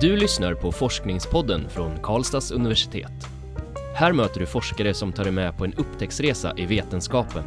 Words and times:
Du 0.00 0.16
lyssnar 0.16 0.54
på 0.54 0.72
Forskningspodden 0.72 1.68
från 1.68 1.98
Karlstads 2.02 2.50
universitet. 2.50 3.12
Här 3.94 4.12
möter 4.12 4.40
du 4.40 4.46
forskare 4.46 4.94
som 4.94 5.12
tar 5.12 5.24
dig 5.24 5.32
med 5.32 5.56
på 5.56 5.64
en 5.64 5.74
upptäcktsresa 5.74 6.52
i 6.56 6.66
vetenskapen. 6.66 7.44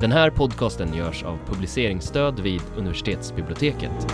Den 0.00 0.12
här 0.12 0.30
podcasten 0.30 0.94
görs 0.94 1.22
av 1.22 1.38
publiceringsstöd 1.46 2.40
vid 2.40 2.60
universitetsbiblioteket. 2.76 4.06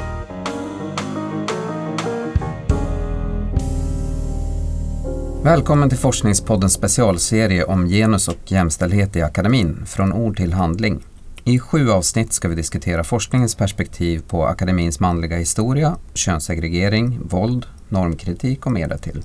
Välkommen 5.44 5.88
till 5.88 5.98
Forskningspoddens 5.98 6.72
specialserie 6.72 7.64
om 7.64 7.86
genus 7.86 8.28
och 8.28 8.52
jämställdhet 8.52 9.16
i 9.16 9.22
akademin, 9.22 9.86
från 9.86 10.12
ord 10.12 10.36
till 10.36 10.52
handling. 10.52 11.02
I 11.44 11.58
sju 11.58 11.90
avsnitt 11.90 12.32
ska 12.32 12.48
vi 12.48 12.54
diskutera 12.54 13.04
forskningens 13.04 13.54
perspektiv 13.54 14.22
på 14.28 14.46
akademins 14.46 15.00
manliga 15.00 15.36
historia, 15.36 15.96
könssegregering, 16.14 17.18
våld, 17.22 17.66
normkritik 17.88 18.66
och 18.66 18.72
mer 18.72 18.88
därtill. 18.88 19.22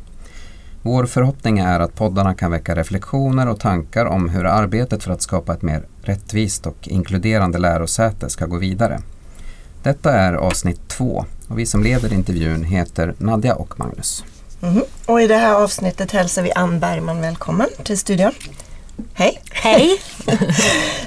Vår 0.82 1.06
förhoppning 1.06 1.60
är 1.60 1.80
att 1.80 1.96
poddarna 1.96 2.34
kan 2.34 2.52
väcka 2.52 2.76
reflektioner 2.76 3.48
och 3.48 3.60
tankar 3.60 4.06
om 4.06 4.30
hur 4.30 4.46
arbetet 4.46 5.04
för 5.04 5.12
att 5.12 5.22
skapa 5.22 5.54
ett 5.54 5.62
mer 5.62 5.88
rättvist 6.02 6.68
och 6.68 6.88
inkluderande 6.88 7.58
lärosäte 7.58 8.30
ska 8.30 8.46
gå 8.46 8.58
vidare. 8.58 9.02
Detta 9.84 10.14
är 10.14 10.34
avsnitt 10.34 10.88
två 10.88 11.26
och 11.48 11.60
vi 11.60 11.66
som 11.66 11.84
leder 11.84 12.14
intervjun 12.14 12.64
heter 12.64 13.16
Nadja 13.18 13.56
och 13.56 13.80
Magnus. 13.80 14.24
Mm. 14.62 14.84
Och 15.06 15.22
i 15.22 15.28
det 15.28 15.38
här 15.38 15.54
avsnittet 15.54 16.12
hälsar 16.12 16.44
vi 16.44 16.52
Ann 16.52 16.80
Bergman 16.80 17.22
välkommen 17.22 17.68
till 17.84 17.98
studion. 17.98 18.32
Hej! 19.14 19.42
Hej! 19.52 20.02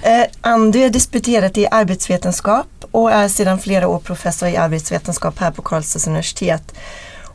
eh, 0.02 0.58
du 0.72 0.82
är 0.82 0.90
disputerat 0.90 1.58
i 1.58 1.66
arbetsvetenskap 1.70 2.66
och 2.90 3.12
är 3.12 3.28
sedan 3.28 3.58
flera 3.58 3.88
år 3.88 3.98
professor 3.98 4.48
i 4.48 4.56
arbetsvetenskap 4.56 5.38
här 5.38 5.50
på 5.50 5.62
Karlstads 5.62 6.06
universitet 6.06 6.74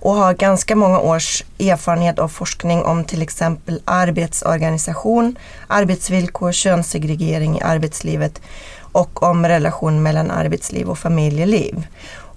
och 0.04 0.14
har 0.14 0.34
ganska 0.34 0.76
många 0.76 1.00
års 1.00 1.44
erfarenhet 1.60 2.20
av 2.20 2.28
forskning 2.28 2.84
om 2.84 3.04
till 3.04 3.22
exempel 3.22 3.82
arbetsorganisation, 3.86 5.36
arbetsvillkor, 5.68 6.52
könssegregering 6.52 7.58
i 7.58 7.62
arbetslivet 7.62 8.42
och 8.80 9.24
om 9.24 9.46
relation 9.46 10.04
mellan 10.04 10.32
arbetsliv 10.32 10.90
och 10.90 11.00
familjeliv. 11.00 11.88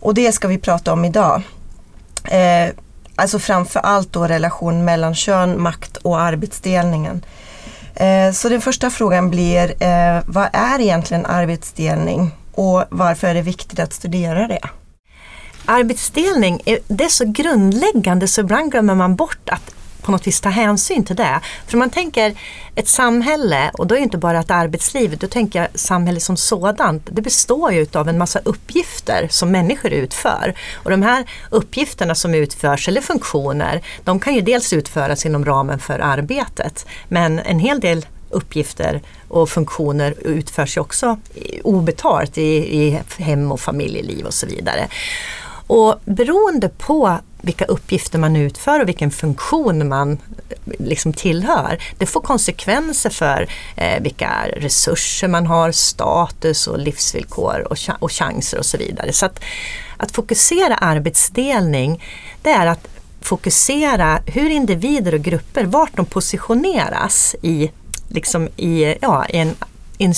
Och 0.00 0.14
det 0.14 0.32
ska 0.32 0.48
vi 0.48 0.58
prata 0.58 0.92
om 0.92 1.04
idag. 1.04 1.42
Eh, 2.24 2.68
alltså 3.14 3.38
framför 3.38 3.80
allt 3.80 4.12
då 4.12 4.26
relation 4.26 4.84
mellan 4.84 5.14
kön, 5.14 5.62
makt 5.62 5.96
och 5.96 6.20
arbetsdelningen. 6.20 7.24
Eh, 7.96 8.32
så 8.32 8.48
den 8.48 8.60
första 8.60 8.90
frågan 8.90 9.30
blir, 9.30 9.82
eh, 9.82 10.22
vad 10.26 10.48
är 10.52 10.80
egentligen 10.80 11.26
arbetsdelning 11.26 12.30
och 12.52 12.84
varför 12.90 13.26
är 13.26 13.34
det 13.34 13.42
viktigt 13.42 13.78
att 13.78 13.92
studera 13.92 14.48
det? 14.48 14.60
Arbetsdelning, 15.64 16.60
det 16.88 17.04
är 17.04 17.08
så 17.08 17.24
grundläggande 17.24 18.28
så 18.28 18.40
ibland 18.40 18.70
glömmer 18.70 18.94
man 18.94 19.16
bort 19.16 19.48
att 19.48 19.75
på 20.06 20.12
något 20.12 20.26
vis 20.26 20.40
ta 20.40 20.48
hänsyn 20.48 21.04
till 21.04 21.16
det. 21.16 21.40
För 21.66 21.78
man 21.78 21.90
tänker 21.90 22.34
ett 22.74 22.88
samhälle, 22.88 23.70
och 23.74 23.86
då 23.86 23.94
är 23.94 23.98
det 23.98 24.04
inte 24.04 24.18
bara 24.18 24.40
ett 24.40 24.50
arbetsliv, 24.50 25.18
då 25.18 25.26
tänker 25.26 25.60
jag 25.60 25.68
samhället 25.74 26.22
som 26.22 26.36
sådant. 26.36 27.08
Det 27.12 27.22
består 27.22 27.72
ju 27.72 27.86
av 27.92 28.08
en 28.08 28.18
massa 28.18 28.40
uppgifter 28.44 29.28
som 29.30 29.50
människor 29.50 29.92
utför. 29.92 30.54
Och 30.74 30.90
de 30.90 31.02
här 31.02 31.24
uppgifterna 31.50 32.14
som 32.14 32.34
utförs, 32.34 32.88
eller 32.88 33.00
funktioner, 33.00 33.82
de 34.04 34.20
kan 34.20 34.34
ju 34.34 34.40
dels 34.40 34.72
utföras 34.72 35.26
inom 35.26 35.44
ramen 35.44 35.78
för 35.78 35.98
arbetet. 35.98 36.86
Men 37.08 37.38
en 37.38 37.58
hel 37.58 37.80
del 37.80 38.06
uppgifter 38.30 39.02
och 39.28 39.48
funktioner 39.48 40.14
utförs 40.18 40.76
ju 40.76 40.80
också 40.80 41.18
obetalt 41.62 42.38
i, 42.38 42.56
i 42.82 43.00
hem 43.18 43.52
och 43.52 43.60
familjeliv 43.60 44.26
och 44.26 44.34
så 44.34 44.46
vidare. 44.46 44.88
Och 45.66 46.00
beroende 46.04 46.68
på 46.68 47.18
vilka 47.46 47.64
uppgifter 47.64 48.18
man 48.18 48.36
utför 48.36 48.80
och 48.80 48.88
vilken 48.88 49.10
funktion 49.10 49.88
man 49.88 50.12
eh, 50.12 50.72
liksom 50.78 51.12
tillhör. 51.12 51.78
Det 51.98 52.06
får 52.06 52.20
konsekvenser 52.20 53.10
för 53.10 53.48
eh, 53.76 54.02
vilka 54.02 54.30
resurser 54.56 55.28
man 55.28 55.46
har, 55.46 55.72
status 55.72 56.66
och 56.66 56.78
livsvillkor 56.78 57.66
och, 57.70 57.78
och 57.98 58.12
chanser 58.12 58.58
och 58.58 58.66
så 58.66 58.78
vidare. 58.78 59.12
Så 59.12 59.26
att, 59.26 59.40
att 59.96 60.12
fokusera 60.12 60.74
arbetsdelning 60.74 62.02
det 62.42 62.50
är 62.50 62.66
att 62.66 62.88
fokusera 63.20 64.20
hur 64.26 64.50
individer 64.50 65.14
och 65.14 65.20
grupper, 65.20 65.64
vart 65.64 65.96
de 65.96 66.06
positioneras 66.06 67.36
i, 67.42 67.70
liksom 68.08 68.48
i, 68.56 68.94
ja, 69.00 69.26
i 69.28 69.36
en 69.36 69.54
en, 69.98 70.14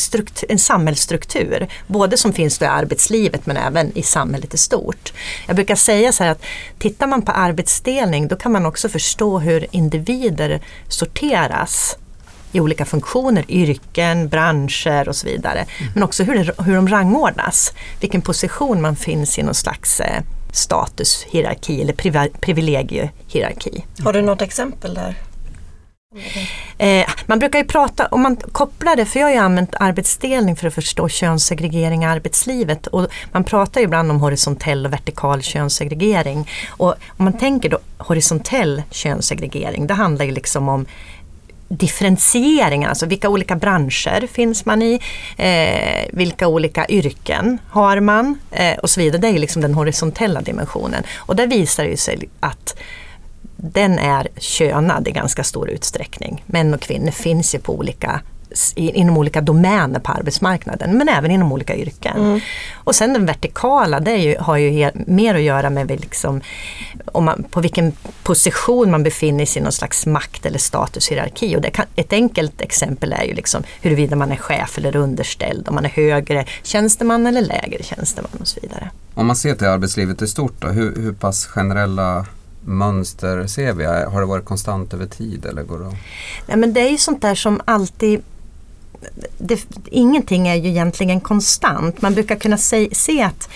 en 0.48 0.58
samhällsstruktur, 0.58 1.68
både 1.86 2.16
som 2.16 2.32
finns 2.32 2.62
i 2.62 2.64
arbetslivet 2.64 3.46
men 3.46 3.56
även 3.56 3.98
i 3.98 4.02
samhället 4.02 4.54
i 4.54 4.58
stort. 4.58 5.12
Jag 5.46 5.56
brukar 5.56 5.76
säga 5.76 6.12
så 6.12 6.24
här 6.24 6.30
att 6.30 6.42
tittar 6.78 7.06
man 7.06 7.22
på 7.22 7.32
arbetsdelning 7.32 8.28
då 8.28 8.36
kan 8.36 8.52
man 8.52 8.66
också 8.66 8.88
förstå 8.88 9.38
hur 9.38 9.66
individer 9.70 10.60
sorteras 10.88 11.96
i 12.52 12.60
olika 12.60 12.84
funktioner, 12.84 13.44
yrken, 13.48 14.28
branscher 14.28 15.08
och 15.08 15.16
så 15.16 15.26
vidare. 15.26 15.58
Mm. 15.58 15.92
Men 15.94 16.02
också 16.02 16.22
hur, 16.22 16.34
det, 16.34 16.62
hur 16.64 16.74
de 16.74 16.88
rangordnas, 16.88 17.72
vilken 18.00 18.22
position 18.22 18.80
man 18.80 18.96
finns 18.96 19.38
i 19.38 19.42
någon 19.42 19.54
slags 19.54 20.00
eh, 20.00 20.22
statushierarki 20.52 21.82
eller 21.82 21.92
privilegiehierarki. 22.40 23.84
Har 24.04 24.12
du 24.12 24.22
något 24.22 24.42
exempel 24.42 24.94
där? 24.94 25.14
Eh, 26.78 27.06
man 27.26 27.38
brukar 27.38 27.58
ju 27.58 27.64
prata, 27.64 28.06
om 28.06 28.22
man 28.22 28.36
kopplar 28.36 28.96
det, 28.96 29.04
för 29.04 29.20
jag 29.20 29.26
har 29.26 29.32
ju 29.32 29.38
använt 29.38 29.74
arbetsdelning 29.80 30.56
för 30.56 30.66
att 30.66 30.74
förstå 30.74 31.08
könssegregering 31.08 32.02
i 32.02 32.06
arbetslivet 32.06 32.86
och 32.86 33.06
man 33.32 33.44
pratar 33.44 33.80
ju 33.80 33.84
ibland 33.84 34.10
om 34.10 34.20
horisontell 34.20 34.86
och 34.86 34.92
vertikal 34.92 35.42
könssegregering. 35.42 36.50
Och 36.68 36.94
om 37.16 37.24
man 37.24 37.38
tänker 37.38 37.68
då 37.68 37.78
horisontell 37.98 38.82
könssegregering, 38.90 39.86
det 39.86 39.94
handlar 39.94 40.24
ju 40.24 40.32
liksom 40.32 40.68
om 40.68 40.86
differentieringen, 41.68 42.88
alltså 42.88 43.06
vilka 43.06 43.28
olika 43.28 43.56
branscher 43.56 44.26
finns 44.26 44.64
man 44.64 44.82
i, 44.82 45.00
eh, 45.36 46.08
vilka 46.12 46.48
olika 46.48 46.86
yrken 46.88 47.58
har 47.68 48.00
man 48.00 48.38
eh, 48.50 48.78
och 48.78 48.90
så 48.90 49.00
vidare. 49.00 49.20
Det 49.20 49.28
är 49.28 49.32
ju 49.32 49.38
liksom 49.38 49.62
den 49.62 49.74
horisontella 49.74 50.40
dimensionen. 50.40 51.02
Och 51.16 51.36
där 51.36 51.46
visar 51.46 51.84
det 51.84 51.96
sig 51.96 52.28
att 52.40 52.76
den 53.60 53.98
är 53.98 54.28
könad 54.36 55.08
i 55.08 55.10
ganska 55.10 55.44
stor 55.44 55.70
utsträckning. 55.70 56.44
Män 56.46 56.74
och 56.74 56.80
kvinnor 56.80 57.10
finns 57.10 57.54
ju 57.54 57.58
på 57.58 57.74
olika 57.74 58.20
inom 58.74 59.16
olika 59.16 59.40
domäner 59.40 60.00
på 60.00 60.12
arbetsmarknaden 60.12 60.98
men 60.98 61.08
även 61.08 61.30
inom 61.30 61.52
olika 61.52 61.76
yrken. 61.76 62.16
Mm. 62.16 62.40
Och 62.74 62.94
sen 62.94 63.12
den 63.12 63.26
vertikala, 63.26 64.00
det 64.00 64.16
ju, 64.16 64.36
har 64.38 64.56
ju 64.56 64.90
mer 64.94 65.34
att 65.34 65.42
göra 65.42 65.70
med 65.70 65.90
liksom, 65.90 66.40
om 67.06 67.24
man, 67.24 67.42
på 67.50 67.60
vilken 67.60 67.92
position 68.22 68.90
man 68.90 69.02
befinner 69.02 69.46
sig 69.46 69.60
i 69.60 69.62
någon 69.62 69.72
slags 69.72 70.06
makt 70.06 70.46
eller 70.46 70.58
statushierarki. 70.58 71.56
Och 71.56 71.60
det 71.60 71.70
kan, 71.70 71.86
ett 71.96 72.12
enkelt 72.12 72.60
exempel 72.60 73.12
är 73.12 73.24
ju 73.24 73.34
liksom 73.34 73.62
huruvida 73.80 74.16
man 74.16 74.32
är 74.32 74.36
chef 74.36 74.78
eller 74.78 74.96
underställd, 74.96 75.68
om 75.68 75.74
man 75.74 75.84
är 75.84 75.90
högre 75.90 76.44
tjänsteman 76.62 77.26
eller 77.26 77.40
lägre 77.40 77.82
tjänsteman 77.82 78.30
och 78.40 78.48
så 78.48 78.60
vidare. 78.62 78.90
Om 79.14 79.26
man 79.26 79.36
ser 79.36 79.54
till 79.54 79.66
arbetslivet 79.66 80.22
i 80.22 80.26
stort 80.26 80.54
då, 80.58 80.68
hur, 80.68 80.96
hur 80.96 81.12
pass 81.12 81.46
generella 81.46 82.26
mönster 82.68 83.46
ser 83.46 83.72
vi? 83.72 83.84
Har 83.84 84.20
det 84.20 84.26
varit 84.26 84.44
konstant 84.44 84.94
över 84.94 85.06
tid? 85.06 85.46
Eller 85.46 85.62
går 85.62 85.78
det... 85.78 85.96
Nej, 86.46 86.56
men 86.56 86.72
det 86.72 86.80
är 86.80 86.90
ju 86.90 86.98
sånt 86.98 87.22
där 87.22 87.34
som 87.34 87.60
alltid 87.64 88.22
det, 89.38 89.66
ingenting 89.90 90.48
är 90.48 90.54
ju 90.54 90.68
egentligen 90.68 91.20
konstant. 91.20 92.02
Man 92.02 92.14
brukar 92.14 92.36
kunna 92.36 92.58
se, 92.58 92.88
se 92.92 93.22
att 93.22 93.48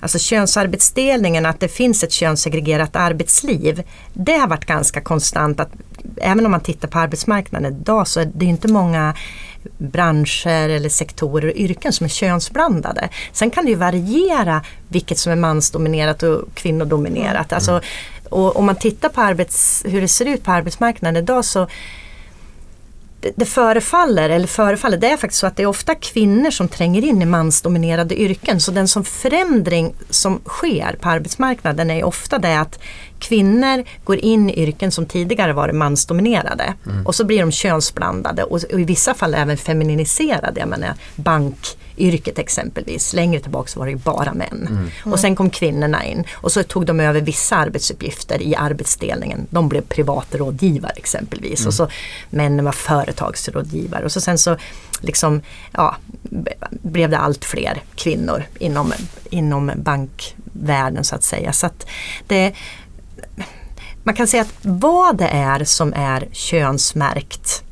alltså 0.00 0.18
könsarbetsdelningen, 0.18 1.46
att 1.46 1.60
det 1.60 1.68
finns 1.68 2.04
ett 2.04 2.12
könssegregerat 2.12 2.96
arbetsliv. 2.96 3.82
Det 4.12 4.36
har 4.36 4.48
varit 4.48 4.64
ganska 4.64 5.00
konstant. 5.00 5.60
Att, 5.60 5.70
även 6.16 6.44
om 6.46 6.50
man 6.50 6.60
tittar 6.60 6.88
på 6.88 6.98
arbetsmarknaden 6.98 7.74
idag 7.74 8.08
så 8.08 8.20
är 8.20 8.30
det 8.34 8.44
inte 8.44 8.68
många 8.68 9.14
branscher 9.78 10.68
eller 10.68 10.88
sektorer 10.88 11.48
och 11.48 11.56
yrken 11.56 11.92
som 11.92 12.04
är 12.04 12.08
könsblandade. 12.08 13.08
Sen 13.32 13.50
kan 13.50 13.64
det 13.64 13.70
ju 13.70 13.76
variera 13.76 14.62
vilket 14.88 15.18
som 15.18 15.32
är 15.32 15.36
mansdominerat 15.36 16.22
och 16.22 16.54
kvinnodominerat. 16.54 17.52
Mm. 17.52 17.56
Alltså, 17.56 17.80
och 18.28 18.56
om 18.56 18.66
man 18.66 18.76
tittar 18.76 19.08
på 19.08 19.20
arbets, 19.20 19.82
hur 19.86 20.00
det 20.00 20.08
ser 20.08 20.26
ut 20.26 20.44
på 20.44 20.50
arbetsmarknaden 20.50 21.22
idag 21.22 21.44
så 21.44 21.66
det, 23.20 23.32
det 23.36 23.44
förefaller, 23.44 24.30
eller 24.30 24.46
förefaller, 24.46 24.96
det 24.96 25.10
är 25.10 25.16
faktiskt 25.16 25.40
så 25.40 25.46
att 25.46 25.56
det 25.56 25.62
är 25.62 25.66
ofta 25.66 25.94
kvinnor 25.94 26.50
som 26.50 26.68
tränger 26.68 27.04
in 27.04 27.22
i 27.22 27.24
mansdominerade 27.24 28.20
yrken. 28.20 28.60
Så 28.60 28.70
den 28.70 28.88
som 28.88 29.04
förändring 29.04 29.94
som 30.10 30.40
sker 30.44 30.96
på 31.00 31.08
arbetsmarknaden 31.08 31.90
är 31.90 32.04
ofta 32.04 32.38
det 32.38 32.60
att 32.60 32.78
kvinnor 33.18 33.84
går 34.04 34.16
in 34.16 34.50
i 34.50 34.62
yrken 34.62 34.90
som 34.90 35.06
tidigare 35.06 35.52
varit 35.52 35.74
mansdominerade. 35.74 36.74
Mm. 36.86 37.06
Och 37.06 37.14
så 37.14 37.24
blir 37.24 37.40
de 37.40 37.52
könsblandade 37.52 38.42
och, 38.42 38.64
och, 38.72 38.80
i 38.80 38.84
vissa 38.84 39.14
fall 39.14 39.34
även 39.34 39.56
feminiserade. 39.56 40.60
Jag 40.60 40.68
menar 40.68 40.94
bankyrket 41.98 42.38
exempelvis. 42.38 43.12
Längre 43.12 43.40
tillbaka 43.40 43.78
var 43.78 43.86
det 43.86 43.92
ju 43.92 43.98
bara 43.98 44.34
män. 44.34 44.66
Mm. 44.70 45.12
Och 45.12 45.20
sen 45.20 45.36
kom 45.36 45.50
kvinnorna 45.50 46.04
in 46.04 46.24
och 46.32 46.52
så 46.52 46.62
tog 46.62 46.86
de 46.86 47.00
över 47.00 47.20
vissa 47.20 47.56
arbetsuppgifter 47.56 48.42
i 48.42 48.56
arbetsdelningen. 48.56 49.46
De 49.50 49.68
blev 49.68 49.82
privatrådgivare 49.82 50.92
exempelvis. 50.96 51.60
Mm. 51.60 51.68
Och 51.68 51.74
så 51.74 51.88
männen 52.30 52.64
var 52.64 52.72
företagsrådgivare. 52.72 54.04
Och 54.04 54.12
så 54.12 54.20
sen 54.20 54.38
så 54.38 54.56
liksom, 55.00 55.42
ja, 55.72 55.96
blev 56.70 57.10
det 57.10 57.18
allt 57.18 57.44
fler 57.44 57.82
kvinnor 57.94 58.44
inom, 58.58 58.92
inom 59.30 59.72
bank 59.76 60.34
världen 60.52 61.04
så 61.04 61.14
att 61.14 61.24
säga. 61.24 61.52
Så 61.52 61.66
att 61.66 61.86
det, 62.26 62.52
man 64.04 64.14
kan 64.14 64.26
säga 64.26 64.42
att 64.42 64.54
vad 64.62 65.16
det 65.16 65.28
är 65.28 65.64
som 65.64 65.92
är 65.96 66.28
könsmärkt 66.32 67.62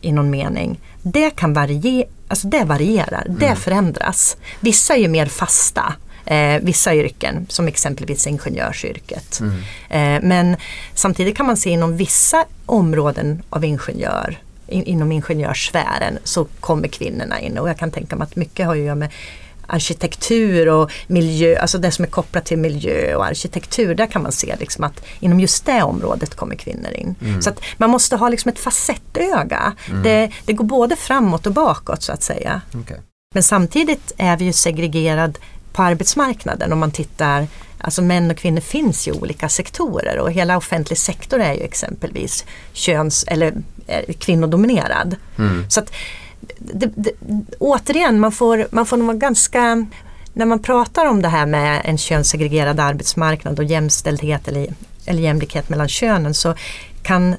i 0.00 0.12
någon 0.12 0.30
mening, 0.30 0.80
det 1.02 1.30
kan 1.30 1.52
variera, 1.52 2.08
alltså 2.28 2.48
det 2.48 2.64
varierar, 2.64 3.24
mm. 3.26 3.38
det 3.38 3.56
förändras. 3.56 4.36
Vissa 4.60 4.94
är 4.94 4.98
ju 4.98 5.08
mer 5.08 5.26
fasta, 5.26 5.94
eh, 6.24 6.60
vissa 6.62 6.94
yrken 6.94 7.46
som 7.48 7.68
exempelvis 7.68 8.26
ingenjörsyrket. 8.26 9.40
Mm. 9.40 9.56
Eh, 9.88 10.28
men 10.28 10.56
samtidigt 10.94 11.36
kan 11.36 11.46
man 11.46 11.56
se 11.56 11.70
inom 11.70 11.96
vissa 11.96 12.44
områden 12.66 13.42
av 13.50 13.64
ingenjör 13.64 14.38
in, 14.68 14.84
inom 14.84 15.12
ingenjörssfären 15.12 16.18
så 16.24 16.44
kommer 16.44 16.88
kvinnorna 16.88 17.40
in 17.40 17.58
och 17.58 17.68
jag 17.68 17.78
kan 17.78 17.90
tänka 17.90 18.16
mig 18.16 18.24
att 18.24 18.36
mycket 18.36 18.66
har 18.66 18.76
att 18.76 18.82
göra 18.82 18.94
med 18.94 19.10
arkitektur 19.66 20.68
och 20.68 20.92
miljö, 21.06 21.58
alltså 21.58 21.78
det 21.78 21.90
som 21.90 22.04
är 22.04 22.08
kopplat 22.08 22.44
till 22.44 22.58
miljö 22.58 23.14
och 23.14 23.26
arkitektur, 23.26 23.94
där 23.94 24.06
kan 24.06 24.22
man 24.22 24.32
se 24.32 24.56
liksom 24.60 24.84
att 24.84 25.04
inom 25.20 25.40
just 25.40 25.66
det 25.66 25.82
området 25.82 26.34
kommer 26.34 26.54
kvinnor 26.54 26.90
in. 26.92 27.14
Mm. 27.20 27.42
Så 27.42 27.50
att 27.50 27.60
man 27.76 27.90
måste 27.90 28.16
ha 28.16 28.28
liksom 28.28 28.48
ett 28.48 28.58
facettöga. 28.58 29.72
Mm. 29.88 30.02
Det, 30.02 30.30
det, 30.44 30.52
går 30.52 30.64
både 30.64 30.96
framåt 30.96 31.46
och 31.46 31.52
bakåt 31.52 32.02
så 32.02 32.12
att 32.12 32.22
säga. 32.22 32.60
Okay. 32.82 32.98
Men 33.34 33.42
samtidigt 33.42 34.12
är 34.16 34.36
vi 34.36 34.44
ju 34.44 34.52
segregerad 34.52 35.38
på 35.72 35.82
arbetsmarknaden 35.82 36.72
om 36.72 36.78
man 36.78 36.90
tittar 36.90 37.46
Alltså 37.78 38.02
män 38.02 38.30
och 38.30 38.36
kvinnor 38.36 38.60
finns 38.60 39.08
i 39.08 39.12
olika 39.12 39.48
sektorer 39.48 40.18
och 40.18 40.32
hela 40.32 40.56
offentlig 40.56 40.98
sektor 40.98 41.40
är 41.40 41.54
ju 41.54 41.60
exempelvis 41.60 42.44
köns 42.72 43.24
eller 43.28 43.54
kvinnodominerad. 44.18 45.16
Mm. 45.38 45.70
Så 45.70 45.80
att 45.80 45.92
det, 46.58 46.90
det, 46.94 47.10
återigen, 47.58 48.20
man 48.20 48.32
får, 48.32 48.68
man 48.70 48.86
får 48.86 48.96
nog 48.96 49.06
vara 49.06 49.16
ganska 49.16 49.86
när 50.32 50.46
man 50.46 50.62
pratar 50.62 51.06
om 51.06 51.22
det 51.22 51.28
här 51.28 51.46
med 51.46 51.82
en 51.84 51.98
könssegregerad 51.98 52.80
arbetsmarknad 52.80 53.58
och 53.58 53.64
jämställdhet 53.64 54.48
eller, 54.48 54.74
eller 55.06 55.22
jämlikhet 55.22 55.68
mellan 55.68 55.88
könen 55.88 56.34
så 56.34 56.54
kan 57.02 57.36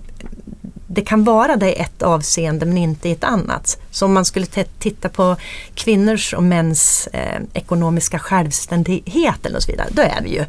det 0.87 1.01
kan 1.01 1.23
vara 1.23 1.55
det 1.55 1.75
i 1.75 1.81
ett 1.81 2.01
avseende 2.01 2.65
men 2.65 2.77
inte 2.77 3.09
i 3.09 3.11
ett 3.11 3.23
annat. 3.23 3.79
Så 3.91 4.05
om 4.05 4.13
man 4.13 4.25
skulle 4.25 4.45
titta 4.79 5.09
på 5.09 5.35
kvinnors 5.73 6.33
och 6.33 6.43
mäns 6.43 7.07
eh, 7.13 7.41
ekonomiska 7.53 8.19
självständighet 8.19 9.45
eller 9.45 9.59
så 9.59 9.71
vidare, 9.71 9.87
då 9.91 10.01
är 10.01 10.21
vi 10.23 10.29
ju 10.29 10.45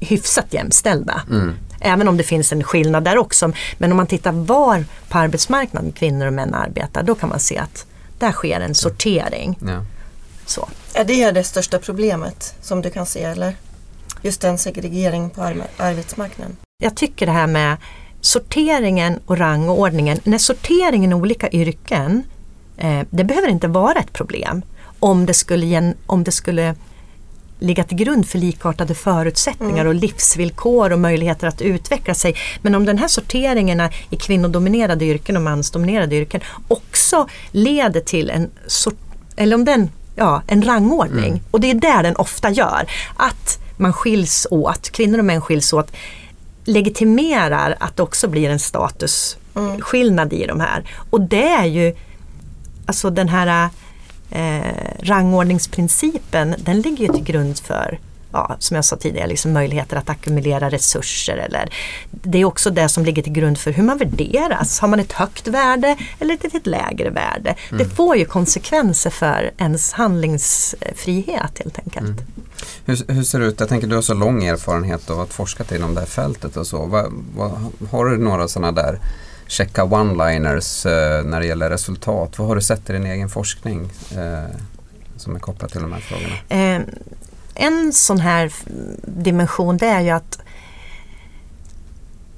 hyfsat 0.00 0.46
jämställda. 0.50 1.22
Mm. 1.30 1.54
Även 1.84 2.08
om 2.08 2.16
det 2.16 2.24
finns 2.24 2.52
en 2.52 2.64
skillnad 2.64 3.04
där 3.04 3.18
också. 3.18 3.52
Men 3.78 3.90
om 3.90 3.96
man 3.96 4.06
tittar 4.06 4.32
var 4.32 4.84
på 5.08 5.18
arbetsmarknaden 5.18 5.92
kvinnor 5.92 6.26
och 6.26 6.32
män 6.32 6.54
arbetar, 6.54 7.02
då 7.02 7.14
kan 7.14 7.28
man 7.28 7.40
se 7.40 7.58
att 7.58 7.86
där 8.18 8.32
sker 8.32 8.60
en 8.60 8.74
sortering. 8.74 9.58
Ja. 9.66 9.84
Så. 10.46 10.68
Är 10.94 11.04
det 11.04 11.30
det 11.30 11.44
största 11.44 11.78
problemet 11.78 12.54
som 12.62 12.82
du 12.82 12.90
kan 12.90 13.06
se 13.06 13.22
eller? 13.22 13.56
Just 14.22 14.40
den 14.40 14.58
segregering 14.58 15.30
på 15.30 15.42
arbetsmarknaden? 15.76 16.56
Jag 16.78 16.94
tycker 16.94 17.26
det 17.26 17.32
här 17.32 17.46
med 17.46 17.76
sorteringen 18.20 19.20
och 19.26 19.38
rangordningen. 19.38 20.20
När 20.24 20.38
sorteringen 20.38 21.12
i 21.12 21.14
olika 21.14 21.50
yrken, 21.50 22.22
eh, 22.76 23.00
det 23.10 23.24
behöver 23.24 23.48
inte 23.48 23.68
vara 23.68 23.98
ett 23.98 24.12
problem 24.12 24.62
om 25.00 25.26
det 25.26 25.34
skulle, 25.34 25.94
om 26.06 26.24
det 26.24 26.32
skulle 26.32 26.74
ligga 27.62 27.84
till 27.84 27.96
grund 27.96 28.28
för 28.28 28.38
likartade 28.38 28.94
förutsättningar 28.94 29.80
mm. 29.80 29.86
och 29.86 29.94
livsvillkor 29.94 30.92
och 30.92 30.98
möjligheter 30.98 31.46
att 31.46 31.62
utveckla 31.62 32.14
sig. 32.14 32.36
Men 32.62 32.74
om 32.74 32.84
den 32.84 32.98
här 32.98 33.08
sorteringen 33.08 33.82
i 34.10 34.16
kvinnodominerade 34.16 35.04
yrken 35.04 35.36
och 35.36 35.42
mansdominerade 35.42 36.16
yrken 36.16 36.40
också 36.68 37.28
leder 37.50 38.00
till 38.00 38.30
en, 38.30 38.50
sort, 38.66 38.98
eller 39.36 39.56
om 39.56 39.64
den, 39.64 39.90
ja, 40.16 40.42
en 40.46 40.62
rangordning 40.62 41.30
mm. 41.30 41.40
och 41.50 41.60
det 41.60 41.70
är 41.70 41.74
där 41.74 42.02
den 42.02 42.16
ofta 42.16 42.50
gör. 42.50 42.86
Att 43.16 43.58
man 43.76 43.92
skiljs 43.92 44.46
åt, 44.50 44.90
kvinnor 44.90 45.18
och 45.18 45.24
män 45.24 45.40
skiljs 45.40 45.72
åt 45.72 45.92
legitimerar 46.64 47.76
att 47.80 47.96
det 47.96 48.02
också 48.02 48.28
blir 48.28 48.50
en 48.50 48.58
statusskillnad 48.58 50.32
mm. 50.32 50.42
i 50.42 50.46
de 50.46 50.60
här. 50.60 50.84
Och 51.10 51.20
det 51.20 51.48
är 51.48 51.64
ju 51.64 51.96
alltså 52.86 53.10
den 53.10 53.28
här 53.28 53.68
eh, 54.32 55.02
rangordningsprincipen 55.02 56.54
den 56.58 56.80
ligger 56.80 57.06
ju 57.06 57.12
till 57.12 57.24
grund 57.24 57.58
för 57.58 57.98
ja, 58.32 58.56
som 58.58 58.74
jag 58.74 58.84
sa 58.84 58.96
tidigare, 58.96 59.26
liksom 59.26 59.52
möjligheter 59.52 59.96
att 59.96 60.10
ackumulera 60.10 60.70
resurser. 60.70 61.36
Eller, 61.36 61.72
det 62.10 62.38
är 62.38 62.44
också 62.44 62.70
det 62.70 62.88
som 62.88 63.04
ligger 63.04 63.22
till 63.22 63.32
grund 63.32 63.58
för 63.58 63.70
hur 63.70 63.82
man 63.82 63.98
värderas. 63.98 64.80
Har 64.80 64.88
man 64.88 65.00
ett 65.00 65.12
högt 65.12 65.48
värde 65.48 65.96
eller 66.18 66.34
ett, 66.34 66.54
ett 66.54 66.66
lägre 66.66 67.10
värde? 67.10 67.54
Mm. 67.70 67.78
Det 67.78 67.94
får 67.94 68.16
ju 68.16 68.24
konsekvenser 68.24 69.10
för 69.10 69.50
ens 69.58 69.92
handlingsfrihet 69.92 71.58
helt 71.58 71.78
enkelt. 71.78 72.06
Mm. 72.06 72.24
Hur, 72.84 73.12
hur, 73.12 73.22
ser 73.22 73.40
det 73.40 73.46
ut? 73.46 73.60
Jag 73.60 73.68
tänker 73.68 73.86
du 73.86 73.94
har 73.94 74.02
så 74.02 74.14
lång 74.14 74.44
erfarenhet 74.44 75.10
av 75.10 75.20
att 75.20 75.32
forskat 75.32 75.72
inom 75.72 75.94
det 75.94 76.00
här 76.00 76.06
fältet 76.06 76.56
och 76.56 76.66
så. 76.66 76.86
Va, 76.86 77.06
va, 77.36 77.60
har 77.90 78.04
du 78.04 78.18
några 78.18 78.48
sådana 78.48 78.72
där 78.72 78.98
checka 79.52 79.84
one-liners 79.84 80.86
eh, 80.86 81.24
när 81.24 81.40
det 81.40 81.46
gäller 81.46 81.70
resultat? 81.70 82.38
Vad 82.38 82.48
har 82.48 82.54
du 82.54 82.62
sett 82.62 82.90
i 82.90 82.92
din 82.92 83.06
egen 83.06 83.28
forskning 83.28 83.90
eh, 84.16 84.56
som 85.16 85.36
är 85.36 85.40
kopplat 85.40 85.72
till 85.72 85.80
de 85.80 85.92
här 85.92 86.00
frågorna? 86.00 86.34
Eh, 86.48 86.82
en 87.54 87.92
sån 87.92 88.20
här 88.20 88.52
dimension 89.04 89.76
det 89.76 89.86
är 89.86 90.00
ju 90.00 90.10
att 90.10 90.38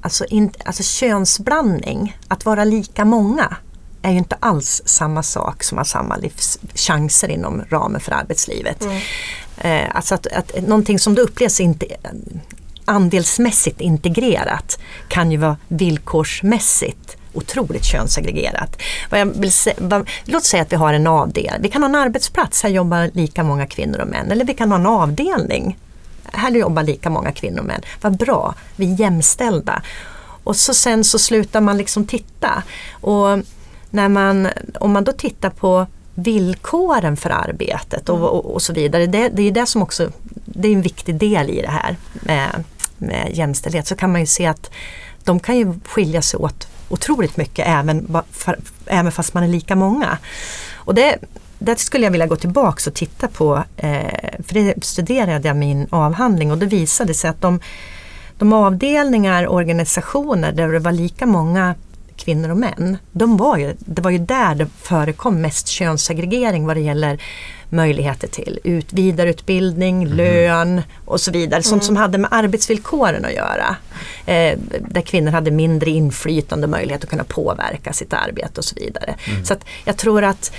alltså, 0.01 0.25
in, 0.25 0.53
alltså 0.65 0.83
könsblandning, 0.83 2.19
att 2.29 2.45
vara 2.45 2.65
lika 2.65 3.05
många 3.05 3.57
är 4.03 4.11
ju 4.11 4.19
inte 4.19 4.37
alls 4.41 4.83
samma 4.85 5.23
sak 5.23 5.63
som 5.63 5.79
att 5.79 5.81
ha 5.81 6.01
samma 6.01 6.17
livschanser 6.17 7.29
inom 7.29 7.65
ramen 7.69 8.01
för 8.01 8.13
arbetslivet. 8.13 8.83
Mm. 8.83 9.01
Eh, 9.59 9.97
alltså 9.97 10.15
att, 10.15 10.27
att 10.27 10.53
någonting 10.63 10.99
som 10.99 11.15
då 11.15 11.23
upplevs 11.23 11.61
inte 11.61 11.87
andelsmässigt 12.85 13.81
integrerat 13.81 14.79
kan 15.09 15.33
ju 15.33 15.37
vara 15.37 15.57
villkorsmässigt 15.69 17.17
otroligt 17.35 17.85
könssegregerat. 17.85 18.83
Vad 19.11 19.21
jag 19.21 19.27
vill 19.27 19.53
se, 19.53 19.75
vad, 19.79 20.09
låt 20.25 20.45
säga 20.45 20.63
att 20.63 20.73
vi 20.73 20.77
har 20.77 20.93
en 20.93 21.07
avdelning, 21.07 21.63
vi 21.63 21.69
kan 21.69 21.83
ha 21.83 21.89
en 21.89 21.95
arbetsplats, 21.95 22.63
här 22.63 22.71
jobbar 22.71 23.11
lika 23.15 23.43
många 23.43 23.67
kvinnor 23.67 24.01
och 24.01 24.09
män. 24.09 24.31
Eller 24.31 24.45
vi 24.45 24.55
kan 24.55 24.71
ha 24.71 24.79
en 24.79 24.87
avdelning, 24.87 25.79
här 26.33 26.51
jobbar 26.51 26.83
lika 26.83 27.11
många 27.11 27.33
kvinnor 27.33 27.59
och 27.59 27.67
män. 27.67 27.83
Vad 28.01 28.17
bra, 28.17 28.55
vi 28.77 28.93
är 28.93 29.01
jämställda. 29.01 29.83
Och 30.45 30.57
så 30.57 30.75
sen 30.75 31.05
så 31.05 31.19
slutar 31.19 31.61
man 31.61 31.79
liksom 31.79 32.07
titta. 32.07 32.63
Och 32.91 33.39
när 33.91 34.09
man, 34.09 34.49
om 34.81 34.93
man 34.93 35.05
då 35.05 35.13
tittar 35.13 35.51
på 35.51 35.87
villkoren 36.15 37.17
för 37.17 37.31
arbetet 37.31 38.09
och, 38.09 38.21
och, 38.21 38.55
och 38.55 38.63
så 38.63 38.73
vidare. 38.73 39.07
Det, 39.07 39.29
det, 39.29 39.43
är 39.43 39.53
det 39.53 39.67
som 39.67 39.83
också 39.83 40.11
det 40.45 40.69
är 40.69 40.73
en 40.73 40.83
viktig 40.83 41.15
del 41.15 41.51
i 41.51 41.63
det 41.63 41.69
här 41.69 41.97
Eh, 42.27 42.61
med 43.07 43.31
jämställdhet. 43.33 43.87
Så 43.87 43.97
kan 43.97 44.13
man 44.13 44.21
ju 44.21 44.27
se 44.27 44.47
att 44.47 44.71
de 45.25 45.41
kan 45.41 45.57
ju 45.57 45.75
skilja 45.85 46.23
sig 46.23 46.39
åt 46.39 46.69
otroligt 46.89 47.37
mycket 47.37 47.67
även, 47.69 48.23
för, 48.31 48.59
även 48.87 49.13
fast 49.13 49.35
man 49.35 49.45
är 49.45 49.49
lika 49.49 49.77
många. 49.77 50.19
Och 50.75 50.95
det, 50.95 51.19
där 51.59 51.75
skulle 51.75 52.07
jag 52.07 52.11
vilja 52.11 52.27
gå 52.27 52.37
tillbaks 52.37 52.87
och 52.87 52.95
titta 52.95 53.29
på, 53.29 53.65
eh, 53.77 54.41
för 54.47 54.55
det 54.55 54.85
studerade 54.85 55.49
jag 55.49 55.57
min 55.57 55.87
avhandling 55.91 56.51
och 56.51 56.59
det 56.59 56.67
visade 56.67 57.15
sig 57.15 57.31
att 57.31 57.41
de, 57.41 57.61
de 58.39 58.53
avdelningar 58.53 59.47
och 59.47 59.55
organisationer 59.55 60.53
där 60.53 60.69
det 60.69 60.79
var 60.79 60.93
lika 60.93 61.27
många 61.27 61.75
kvinnor 62.17 62.51
och 62.51 62.57
män, 62.57 62.99
de 63.13 63.37
var 63.37 63.57
ju, 63.57 63.75
det 63.79 64.03
var 64.03 64.11
ju 64.11 64.19
där 64.19 64.55
det 64.55 64.67
förekom 64.67 65.41
mest 65.41 65.69
könssegregering 65.69 66.67
vad 66.67 66.77
det 66.77 66.81
gäller 66.81 67.21
möjligheter 67.75 68.29
till 68.29 68.59
ut, 68.65 68.93
vidareutbildning, 68.93 70.03
mm. 70.03 70.17
lön 70.17 70.83
och 71.05 71.21
så 71.21 71.31
vidare. 71.31 71.63
Sånt 71.63 71.83
mm. 71.83 71.87
som 71.87 71.97
hade 71.97 72.19
med 72.19 72.29
arbetsvillkoren 72.33 73.25
att 73.25 73.33
göra. 73.33 73.77
Eh, 74.27 74.59
där 74.81 75.01
kvinnor 75.01 75.31
hade 75.31 75.51
mindre 75.51 75.91
inflytande 75.91 76.65
och 76.65 76.71
möjlighet 76.71 77.05
att 77.05 77.11
kunna 77.11 77.25
påverka 77.25 77.93
sitt 77.93 78.13
arbete 78.13 78.61
och 78.61 78.65
så 78.65 78.75
vidare. 78.77 79.15
Mm. 79.25 79.45
Så 79.45 79.55
jag 79.85 79.97
tror 79.97 80.25
att 80.25 80.53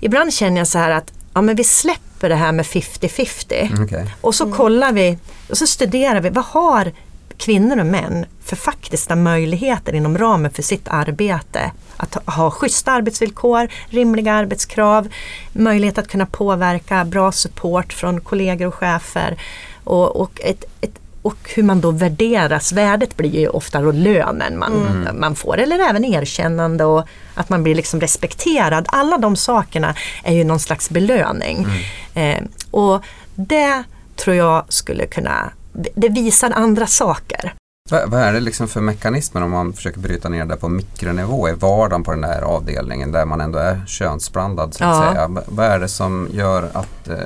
ibland 0.00 0.34
känner 0.34 0.58
jag 0.58 0.68
så 0.68 0.78
här 0.78 0.90
att 0.90 1.12
ja, 1.34 1.42
men 1.42 1.56
vi 1.56 1.64
släpper 1.64 2.28
det 2.28 2.34
här 2.34 2.52
med 2.52 2.64
50-50 2.64 3.84
okay. 3.84 4.06
och 4.20 4.34
så 4.34 4.52
kollar 4.52 4.92
vi 4.92 5.18
och 5.50 5.58
så 5.58 5.66
studerar 5.66 6.20
vi 6.20 6.28
vad 6.28 6.44
har 6.44 6.92
kvinnor 7.36 7.80
och 7.80 7.86
män 7.86 8.26
för 8.52 8.56
faktiska 8.56 9.16
möjligheter 9.16 9.94
inom 9.94 10.18
ramen 10.18 10.50
för 10.50 10.62
sitt 10.62 10.88
arbete. 10.88 11.72
Att 11.96 12.14
ha 12.14 12.50
schyssta 12.50 12.92
arbetsvillkor, 12.92 13.68
rimliga 13.86 14.32
arbetskrav, 14.32 15.08
möjlighet 15.52 15.98
att 15.98 16.08
kunna 16.08 16.26
påverka, 16.26 17.04
bra 17.04 17.32
support 17.32 17.92
från 17.92 18.20
kollegor 18.20 18.66
och 18.66 18.74
chefer 18.74 19.36
och, 19.84 20.16
och, 20.20 20.40
ett, 20.44 20.64
ett, 20.80 20.98
och 21.22 21.36
hur 21.54 21.62
man 21.62 21.80
då 21.80 21.90
värderas. 21.90 22.72
Värdet 22.72 23.16
blir 23.16 23.40
ju 23.40 23.48
ofta 23.48 23.80
då 23.80 23.92
lönen 23.92 24.58
man, 24.58 24.86
mm. 24.86 25.20
man 25.20 25.34
får 25.34 25.58
eller 25.58 25.78
även 25.78 26.04
erkännande 26.04 26.84
och 26.84 27.06
att 27.34 27.48
man 27.48 27.62
blir 27.62 27.74
liksom 27.74 28.00
respekterad. 28.00 28.84
Alla 28.88 29.18
de 29.18 29.36
sakerna 29.36 29.94
är 30.22 30.34
ju 30.34 30.44
någon 30.44 30.60
slags 30.60 30.90
belöning. 30.90 31.66
Mm. 32.14 32.44
Eh, 32.44 32.48
och 32.70 33.04
det 33.34 33.82
tror 34.16 34.36
jag 34.36 34.64
skulle 34.68 35.06
kunna 35.06 35.52
det 35.94 36.08
visar 36.08 36.50
andra 36.50 36.86
saker. 36.86 37.54
Vad, 37.90 38.10
vad 38.10 38.20
är 38.20 38.32
det 38.32 38.40
liksom 38.40 38.68
för 38.68 38.80
mekanismer 38.80 39.42
om 39.42 39.50
man 39.50 39.72
försöker 39.72 40.00
bryta 40.00 40.28
ner 40.28 40.44
det 40.44 40.56
på 40.56 40.68
mikronivå 40.68 41.48
i 41.48 41.52
vardagen 41.52 42.04
på 42.04 42.10
den 42.10 42.20
där 42.20 42.42
avdelningen 42.42 43.12
där 43.12 43.24
man 43.24 43.40
ändå 43.40 43.58
är 43.58 43.82
könsblandad 43.86 44.74
så 44.74 44.84
att 44.84 45.04
ja. 45.04 45.12
säga. 45.12 45.42
Vad 45.46 45.66
är 45.66 45.78
det 45.78 45.88
som 45.88 46.28
gör 46.32 46.70
att 46.72 47.08
eh, 47.08 47.16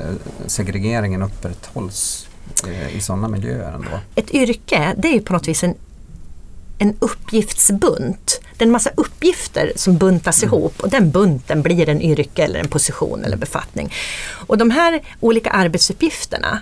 segregeringen 0.47 1.23
upprätthålls 1.23 2.29
eh, 2.67 2.97
i 2.97 3.01
sådana 3.01 3.29
miljöer 3.29 3.73
ändå. 3.73 3.89
Ett 4.15 4.31
yrke 4.31 4.95
det 4.99 5.09
är 5.09 5.13
ju 5.13 5.21
på 5.21 5.33
något 5.33 5.49
vis 5.49 5.65
en, 5.65 5.75
en 6.79 6.97
uppgiftsbunt. 6.99 8.41
Det 8.57 8.65
är 8.65 8.67
en 8.67 8.73
massa 8.73 8.91
uppgifter 8.95 9.73
som 9.77 9.97
buntas 9.97 10.43
Mm. 10.43 10.55
ihop 10.55 10.81
och 10.81 10.89
den 10.91 11.11
bunten 11.11 11.63
blir 11.63 11.89
en 11.89 12.03
yrke 12.03 12.45
eller 12.45 12.61
en 12.61 12.69
position 12.69 13.25
eller 13.25 13.37
befattning. 13.37 13.93
Och 14.47 14.59
de 14.59 14.71
här 14.71 15.01
olika 15.21 15.51
arbetsuppgifterna 15.51 16.61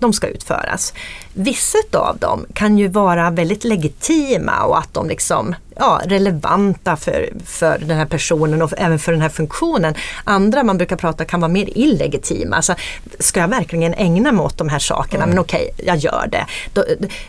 de 0.00 0.12
ska 0.12 0.26
utföras. 0.26 0.92
Vissa 1.32 1.78
av 1.92 2.18
dem 2.18 2.46
kan 2.54 2.78
ju 2.78 2.88
vara 2.88 3.30
väldigt 3.30 3.64
legitima 3.64 4.64
och 4.64 4.78
att 4.78 4.94
de 4.94 5.08
liksom 5.08 5.54
ja, 5.76 6.00
relevanta 6.04 6.96
för, 6.96 7.32
för 7.44 7.78
den 7.78 7.96
här 7.96 8.06
personen 8.06 8.62
och 8.62 8.72
även 8.76 8.98
för 8.98 9.12
den 9.12 9.20
här 9.20 9.28
funktionen. 9.28 9.94
Andra 10.24 10.62
man 10.62 10.76
brukar 10.76 10.96
prata 10.96 11.24
kan 11.24 11.40
vara 11.40 11.48
mer 11.48 11.78
illegitima. 11.78 12.56
Alltså, 12.56 12.74
ska 13.18 13.40
jag 13.40 13.48
verkligen 13.48 13.94
ägna 13.94 14.32
mig 14.32 14.44
åt 14.44 14.58
de 14.58 14.68
här 14.68 14.78
sakerna? 14.78 15.26
Men 15.26 15.38
okej, 15.38 15.70
jag 15.84 15.96
gör 15.96 16.28
det. 16.32 16.46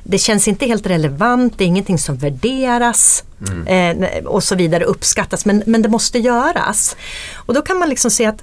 Det 0.03 0.17
känns 0.17 0.47
inte 0.47 0.65
helt 0.65 0.87
relevant, 0.87 1.53
det 1.57 1.63
är 1.63 1.67
ingenting 1.67 1.99
som 1.99 2.17
värderas 2.17 3.23
eh, 3.67 4.25
och 4.25 4.43
så 4.43 4.55
vidare, 4.55 4.83
uppskattas. 4.83 5.45
Men, 5.45 5.63
men 5.65 5.81
det 5.81 5.89
måste 5.89 6.19
göras. 6.19 6.95
Och 7.35 7.53
då 7.53 7.61
kan 7.61 7.79
man 7.79 7.89
liksom 7.89 8.11
se 8.11 8.25
att 8.25 8.41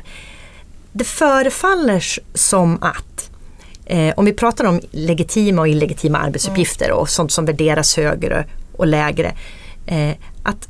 det 0.92 1.04
förefaller 1.04 2.04
som 2.34 2.82
att 2.82 3.30
Eh, 3.86 4.14
om 4.16 4.24
vi 4.24 4.32
pratar 4.32 4.64
om 4.64 4.80
legitima 4.90 5.62
och 5.62 5.68
illegitima 5.68 6.18
arbetsuppgifter 6.18 6.92
och 6.92 7.08
sånt 7.08 7.32
som 7.32 7.44
värderas 7.44 7.96
högre 7.96 8.44
och 8.72 8.86
lägre. 8.86 9.32
Eh, 9.86 10.14
att 10.42 10.68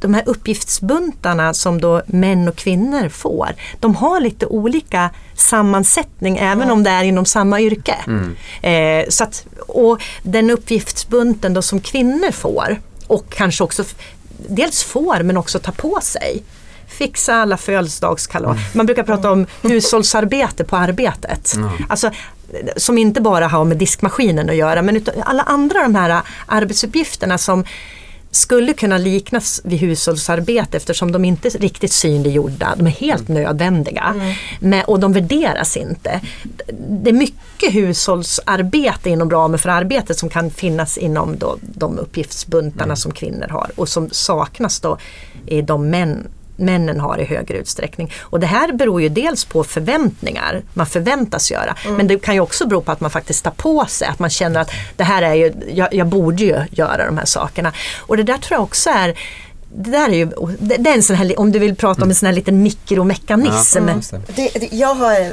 de 0.00 0.14
här 0.14 0.22
uppgiftsbuntarna 0.26 1.54
som 1.54 1.80
då 1.80 2.02
män 2.06 2.48
och 2.48 2.56
kvinnor 2.56 3.08
får, 3.08 3.48
de 3.80 3.94
har 3.94 4.20
lite 4.20 4.46
olika 4.46 5.10
sammansättning 5.34 6.38
även 6.38 6.70
om 6.70 6.82
det 6.82 6.90
är 6.90 7.04
inom 7.04 7.24
samma 7.24 7.60
yrke. 7.60 7.96
Eh, 8.68 9.08
så 9.08 9.24
att, 9.24 9.46
och 9.68 10.02
den 10.22 10.50
uppgiftsbunten 10.50 11.54
då 11.54 11.62
som 11.62 11.80
kvinnor 11.80 12.30
får 12.30 12.80
och 13.06 13.24
kanske 13.30 13.64
också 13.64 13.84
dels 14.48 14.82
får 14.82 15.22
men 15.22 15.36
också 15.36 15.58
tar 15.58 15.72
på 15.72 15.98
sig 16.02 16.42
fixa 16.88 17.34
alla 17.34 17.56
födelsedagskalas. 17.56 18.58
Man 18.72 18.86
brukar 18.86 19.02
prata 19.02 19.30
om 19.30 19.46
hushållsarbete 19.62 20.64
på 20.64 20.76
arbetet. 20.76 21.54
Alltså, 21.88 22.10
som 22.76 22.98
inte 22.98 23.20
bara 23.20 23.46
har 23.46 23.64
med 23.64 23.76
diskmaskinen 23.76 24.50
att 24.50 24.56
göra 24.56 24.82
men 24.82 25.06
alla 25.24 25.42
andra 25.42 25.82
de 25.82 25.94
här 25.94 26.22
arbetsuppgifterna 26.46 27.38
som 27.38 27.64
skulle 28.36 28.72
kunna 28.72 28.98
liknas 28.98 29.60
vid 29.64 29.78
hushållsarbete 29.78 30.76
eftersom 30.76 31.12
de 31.12 31.24
inte 31.24 31.48
är 31.48 31.58
riktigt 31.58 31.92
synliggjorda. 31.92 32.74
De 32.76 32.86
är 32.86 32.90
helt 32.90 33.28
nödvändiga 33.28 34.14
men, 34.60 34.84
och 34.84 35.00
de 35.00 35.12
värderas 35.12 35.76
inte. 35.76 36.20
Det 36.88 37.10
är 37.10 37.14
mycket 37.14 37.74
hushållsarbete 37.74 39.10
inom 39.10 39.30
ramen 39.30 39.58
för 39.58 39.68
arbetet 39.68 40.18
som 40.18 40.28
kan 40.28 40.50
finnas 40.50 40.98
inom 40.98 41.38
då, 41.38 41.58
de 41.60 41.98
uppgiftsbuntarna 41.98 42.96
som 42.96 43.12
kvinnor 43.12 43.48
har 43.48 43.70
och 43.76 43.88
som 43.88 44.10
saknas 44.10 44.80
då 44.80 44.98
i 45.46 45.62
de 45.62 45.90
män 45.90 46.26
männen 46.56 47.00
har 47.00 47.18
i 47.18 47.24
högre 47.24 47.58
utsträckning. 47.58 48.12
Och 48.20 48.40
det 48.40 48.46
här 48.46 48.72
beror 48.72 49.02
ju 49.02 49.08
dels 49.08 49.44
på 49.44 49.64
förväntningar, 49.64 50.62
man 50.74 50.86
förväntas 50.86 51.50
göra. 51.50 51.76
Men 51.96 52.06
det 52.06 52.18
kan 52.18 52.34
ju 52.34 52.40
också 52.40 52.66
bero 52.66 52.80
på 52.80 52.92
att 52.92 53.00
man 53.00 53.10
faktiskt 53.10 53.44
tar 53.44 53.50
på 53.50 53.86
sig, 53.88 54.08
att 54.08 54.18
man 54.18 54.30
känner 54.30 54.60
att 54.60 54.70
det 54.96 55.04
här 55.04 55.22
är 55.22 55.34
ju, 55.34 55.52
jag, 55.74 55.94
jag 55.94 56.06
borde 56.06 56.44
ju 56.44 56.60
göra 56.70 57.06
de 57.06 57.18
här 57.18 57.24
sakerna. 57.24 57.72
Och 57.98 58.16
det 58.16 58.22
där 58.22 58.38
tror 58.38 58.56
jag 58.56 58.62
också 58.62 58.90
är 58.90 59.18
det 59.74 59.90
där 59.90 60.08
är 60.08 60.14
ju, 60.14 60.26
det, 60.58 60.76
det 60.76 60.90
är 60.90 60.94
en 60.94 61.02
sån 61.02 61.16
här, 61.16 61.40
om 61.40 61.52
du 61.52 61.58
vill 61.58 61.76
prata 61.76 62.02
om 62.02 62.08
en 62.08 62.14
sån 62.14 62.26
här 62.26 62.34
liten 62.34 62.62
mikromekanism. 62.62 63.86
det. 63.86 64.20
Det, 64.36 64.60
det, 64.60 64.76
jag 64.76 64.94
har 64.94 65.32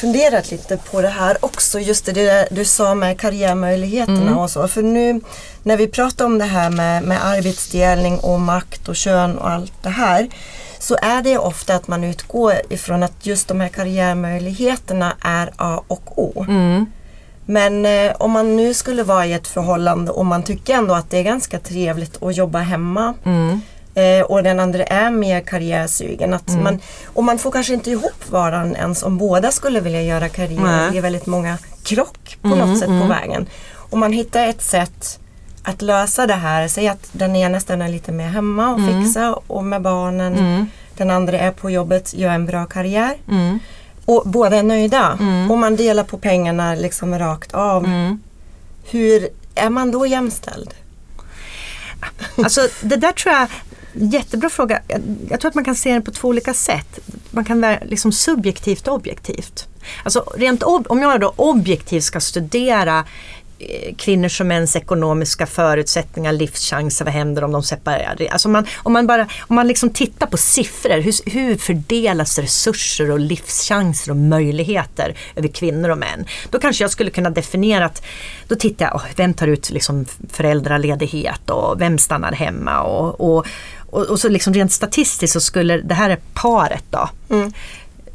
funderat 0.00 0.50
lite 0.50 0.76
på 0.76 1.00
det 1.02 1.08
här 1.08 1.36
också, 1.40 1.80
just 1.80 2.04
det 2.04 2.12
där 2.12 2.48
du 2.50 2.64
sa 2.64 2.94
med 2.94 3.20
karriärmöjligheterna 3.20 4.38
och 4.42 4.50
så. 4.50 4.68
För 4.68 4.82
nu 4.82 5.20
när 5.62 5.76
vi 5.76 5.86
pratar 5.86 6.24
om 6.24 6.38
det 6.38 6.44
här 6.44 6.70
med, 6.70 7.02
med 7.02 7.24
arbetsdelning 7.26 8.18
och 8.18 8.40
makt 8.40 8.88
och 8.88 8.96
kön 8.96 9.38
och 9.38 9.50
allt 9.50 9.72
det 9.82 9.88
här 9.88 10.28
så 10.78 10.96
är 11.02 11.22
det 11.22 11.38
ofta 11.38 11.74
att 11.74 11.88
man 11.88 12.04
utgår 12.04 12.54
ifrån 12.70 13.02
att 13.02 13.26
just 13.26 13.48
de 13.48 13.60
här 13.60 13.68
karriärmöjligheterna 13.68 15.12
är 15.20 15.50
A 15.56 15.82
och 15.88 16.18
O. 16.18 16.44
Men 17.46 17.86
eh, 17.86 18.12
om 18.18 18.30
man 18.30 18.56
nu 18.56 18.74
skulle 18.74 19.02
vara 19.02 19.26
i 19.26 19.32
ett 19.32 19.46
förhållande 19.46 20.10
och 20.10 20.26
man 20.26 20.42
tycker 20.42 20.74
ändå 20.74 20.94
att 20.94 21.10
det 21.10 21.18
är 21.18 21.22
ganska 21.22 21.58
trevligt 21.58 22.22
att 22.22 22.36
jobba 22.36 22.58
hemma 22.58 23.14
eh, 23.98 24.22
och 24.22 24.42
den 24.42 24.60
andra 24.60 24.84
är 24.84 25.10
mer 25.10 25.40
karriärsugen. 25.40 26.34
Att 26.34 26.48
man, 26.62 26.78
och 27.06 27.24
man 27.24 27.38
får 27.38 27.50
kanske 27.50 27.74
inte 27.74 27.90
ihop 27.90 28.30
varann 28.30 28.76
ens 28.76 29.02
om 29.02 29.18
båda 29.18 29.50
skulle 29.50 29.80
vilja 29.80 30.02
göra 30.02 30.28
karriär. 30.28 30.60
Nej. 30.62 30.90
Det 30.92 30.98
är 30.98 31.02
väldigt 31.02 31.26
många 31.26 31.58
krock 31.82 32.38
på 32.42 32.48
något 32.48 32.78
sätt 32.78 32.88
på 32.88 33.06
vägen. 33.08 33.46
Och 33.90 33.98
man 33.98 34.12
hittar 34.12 34.46
ett 34.48 34.62
sätt 34.62 35.18
att 35.62 35.82
lösa 35.82 36.26
det 36.26 36.34
här. 36.34 36.68
Säg 36.68 36.88
att 36.88 37.08
den 37.12 37.36
ena 37.36 37.60
stannar 37.60 37.88
lite 37.88 38.12
mer 38.12 38.28
hemma 38.28 38.74
och 38.74 38.80
fixar 38.86 39.40
och 39.46 39.64
med 39.64 39.82
barnen. 39.82 40.66
Den 40.96 41.10
andra 41.10 41.38
är 41.38 41.50
på 41.50 41.70
jobbet, 41.70 42.14
gör 42.14 42.30
en 42.30 42.46
bra 42.46 42.66
karriär. 42.66 43.16
Och 44.04 44.22
båda 44.26 44.56
är 44.56 44.62
nöjda. 44.62 45.18
Och 45.50 45.58
man 45.58 45.76
delar 45.76 46.04
på 46.04 46.18
pengarna 46.18 46.74
liksom 46.74 47.18
rakt 47.18 47.54
av. 47.54 47.86
Hur 48.90 49.28
är 49.54 49.70
man 49.70 49.90
då 49.90 50.06
jämställd? 50.06 50.74
Alltså 52.44 52.68
det 52.80 52.96
där 52.96 53.12
tror 53.12 53.34
jag, 53.34 53.48
jättebra 53.92 54.50
fråga. 54.50 54.82
Jag, 55.30 55.40
tror 55.40 55.48
att 55.48 55.54
man 55.54 55.64
kan 55.64 55.74
se 55.74 55.94
det 55.94 56.00
på 56.00 56.10
två 56.10 56.28
olika 56.28 56.54
sätt. 56.54 56.98
Man 57.30 57.44
kan 57.44 57.60
vara 57.60 57.78
liksom 57.84 58.12
subjektivt 58.12 58.88
och 58.88 58.94
objektivt. 58.94 59.66
Alltså 60.04 60.32
rent 60.36 60.62
ob- 60.62 60.86
om 60.88 61.02
jag 61.02 61.20
då 61.20 61.32
objektivt 61.36 62.04
ska 62.04 62.20
studera 62.20 63.04
kvinnors 63.96 64.40
och 64.40 64.46
mäns 64.46 64.76
ekonomiska 64.76 65.46
förutsättningar, 65.46 66.32
livschanser, 66.32 67.04
vad 67.04 67.14
händer 67.14 67.44
om 67.44 67.52
de 67.52 67.62
separerar? 67.62 68.28
Alltså 68.30 68.48
man, 68.48 68.66
om 68.76 68.92
man, 68.92 69.06
bara, 69.06 69.28
om 69.40 69.56
man 69.56 69.68
liksom 69.68 69.90
tittar 69.90 70.26
på 70.26 70.36
siffror, 70.36 71.00
hur, 71.00 71.30
hur 71.30 71.56
fördelas 71.56 72.38
resurser 72.38 73.10
och 73.10 73.20
livschanser 73.20 74.10
och 74.10 74.16
möjligheter 74.16 75.14
över 75.36 75.48
kvinnor 75.48 75.88
och 75.88 75.98
män? 75.98 76.26
Då 76.50 76.58
kanske 76.58 76.84
jag 76.84 76.90
skulle 76.90 77.10
kunna 77.10 77.30
definiera 77.30 77.84
att, 77.84 78.02
då 78.48 78.54
tittar 78.54 78.86
jag, 78.86 78.94
oh, 78.94 79.04
vem 79.16 79.34
tar 79.34 79.46
ut 79.46 79.70
liksom 79.70 80.06
föräldraledighet 80.30 81.50
och 81.50 81.80
vem 81.80 81.98
stannar 81.98 82.32
hemma 82.32 82.82
och, 82.82 83.20
och, 83.20 83.46
och, 83.90 84.02
och 84.02 84.20
så 84.20 84.28
liksom 84.28 84.54
rent 84.54 84.72
statistiskt 84.72 85.32
så 85.32 85.40
skulle 85.40 85.76
det 85.80 85.94
här 85.94 86.10
är 86.10 86.18
paret 86.34 86.84
då 86.90 87.08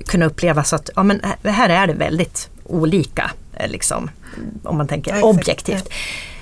kunna 0.05 0.25
uppleva 0.25 0.63
så 0.63 0.75
att 0.75 0.89
ja, 0.95 1.03
men 1.03 1.21
här 1.43 1.69
är 1.69 1.88
det 1.88 1.93
väldigt 1.93 2.50
olika. 2.65 3.32
eh, 3.53 3.70
Liksom, 3.70 4.10
om 4.63 4.77
man 4.77 4.88
tänker 4.88 5.15
Ja, 5.15 5.24
objektivt. 5.24 5.89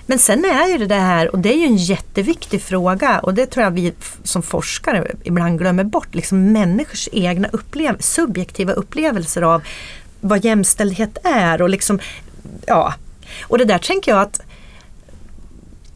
Men 0.06 0.20
sen 0.20 0.46
är 0.46 0.68
ju 0.68 0.88
det 0.88 0.96
här, 0.96 1.32
och 1.32 1.40
det 1.40 1.54
är 1.54 1.58
ju 1.58 1.66
en 1.66 1.78
jätteviktig 1.78 2.62
fråga 2.62 3.20
och 3.20 3.34
det 3.34 3.46
tror 3.46 3.64
jag 3.64 3.72
vi 3.72 3.94
som 4.24 4.42
forskare 4.42 5.12
ibland 5.24 5.60
glömmer 5.60 5.84
bort, 5.84 6.16
liksom 6.16 6.52
människors 6.52 7.10
egna 7.12 7.48
upplev 7.48 7.98
subjektiva 8.00 8.74
upplevelser 8.74 9.42
av 9.42 9.62
vad 10.22 10.46
jämställdhet 10.46 11.18
är 11.24 11.62
och 11.62 11.70
liksom, 11.70 12.00
ja. 12.68 12.94
Och 13.42 13.58
det 13.58 13.66
där 13.66 13.78
tänker 13.78 14.12
jag 14.12 14.22
att 14.22 14.42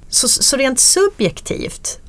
så, 0.10 0.28
så 0.28 0.58
rent 0.58 0.80
subjektivt 0.80 2.00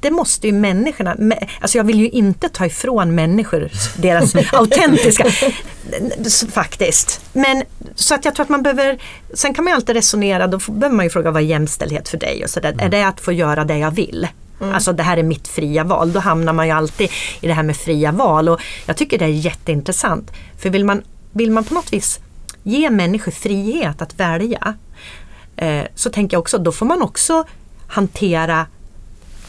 det 0.00 0.10
måste 0.10 0.46
ju 0.46 0.52
människorna, 0.52 1.14
mä- 1.14 1.48
alltså 1.60 1.78
jag 1.78 1.84
vill 1.84 2.00
ju 2.00 2.08
inte 2.08 2.48
ta 2.48 2.66
ifrån 2.66 3.14
människor 3.14 3.70
deras 3.96 4.34
autentiska, 4.52 5.26
faktiskt. 6.52 7.20
Men 7.32 7.62
så 7.94 8.14
att 8.14 8.24
jag 8.24 8.34
tror 8.34 8.44
att 8.44 8.48
man 8.48 8.62
behöver, 8.62 8.98
sen 9.34 9.54
kan 9.54 9.64
man 9.64 9.70
ju 9.72 9.74
alltid 9.74 9.96
resonera, 9.96 10.46
då 10.46 10.58
behöver 10.58 10.96
man 10.96 11.06
ju 11.06 11.10
fråga 11.10 11.30
vad 11.30 11.42
är 11.42 11.46
jämställdhet 11.46 12.08
för 12.08 12.18
dig 12.18 12.44
och 12.44 12.50
så 12.50 12.60
där. 12.60 12.74
Är 12.78 12.88
det 12.88 13.02
att 13.06 13.20
få 13.20 13.32
göra 13.32 13.64
det 13.64 13.78
jag 13.78 13.90
vill? 13.90 14.28
Alltså 14.60 14.92
det 14.92 15.02
här 15.02 15.16
är 15.16 15.22
mitt 15.22 15.48
fria 15.48 15.84
val, 15.84 16.12
då 16.12 16.20
hamnar 16.20 16.52
man 16.52 16.66
ju 16.66 16.72
alltid 16.72 17.10
i 17.40 17.46
det 17.46 17.52
här 17.54 17.62
med 17.62 17.76
fria 17.76 18.12
val 18.12 18.48
och 18.48 18.60
jag 18.86 18.96
tycker 18.96 19.18
det 19.18 19.24
är 19.24 19.28
jätteintressant. 19.28 20.30
För 20.58 20.70
vill 20.70 20.84
man, 20.84 21.02
vill 21.32 21.50
man 21.50 21.64
på 21.64 21.74
något 21.74 21.92
vis 21.92 22.20
ge 22.62 22.90
människor 22.90 23.32
frihet 23.32 24.02
att 24.02 24.20
välja 24.20 24.74
eh, 25.56 25.82
så 25.94 26.10
tänker 26.10 26.34
jag 26.34 26.40
också, 26.40 26.58
då 26.58 26.72
får 26.72 26.86
man 26.86 27.02
också 27.02 27.44
hantera 27.88 28.66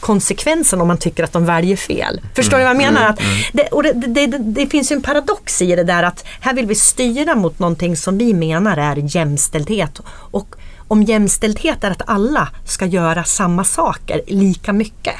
konsekvensen 0.00 0.80
om 0.80 0.88
man 0.88 0.98
tycker 0.98 1.24
att 1.24 1.32
de 1.32 1.46
väljer 1.46 1.76
fel. 1.76 2.20
Förstår 2.34 2.58
ni 2.58 2.64
vad 2.64 2.70
jag 2.70 2.76
menar? 2.76 3.08
Att 3.08 3.20
det, 3.52 3.66
och 3.66 3.82
det, 3.82 3.92
det, 3.92 4.26
det, 4.26 4.66
finns 4.66 4.92
ju 4.92 4.96
en 4.96 5.02
paradox 5.02 5.62
i 5.62 5.76
det 5.76 5.84
där 5.84 6.02
att 6.02 6.24
här 6.40 6.54
vill 6.54 6.66
vi 6.66 6.74
styra 6.74 7.34
mot 7.34 7.58
någonting 7.58 7.96
som 7.96 8.18
vi 8.18 8.34
menar 8.34 8.76
är 8.76 9.16
jämställdhet. 9.16 10.00
Och 10.08 10.54
om 10.88 11.02
jämställdhet 11.02 11.84
är 11.84 11.90
att 11.90 12.02
alla 12.06 12.48
ska 12.64 12.86
göra 12.86 13.24
samma 13.24 13.64
saker 13.64 14.22
lika 14.26 14.72
mycket. 14.72 15.14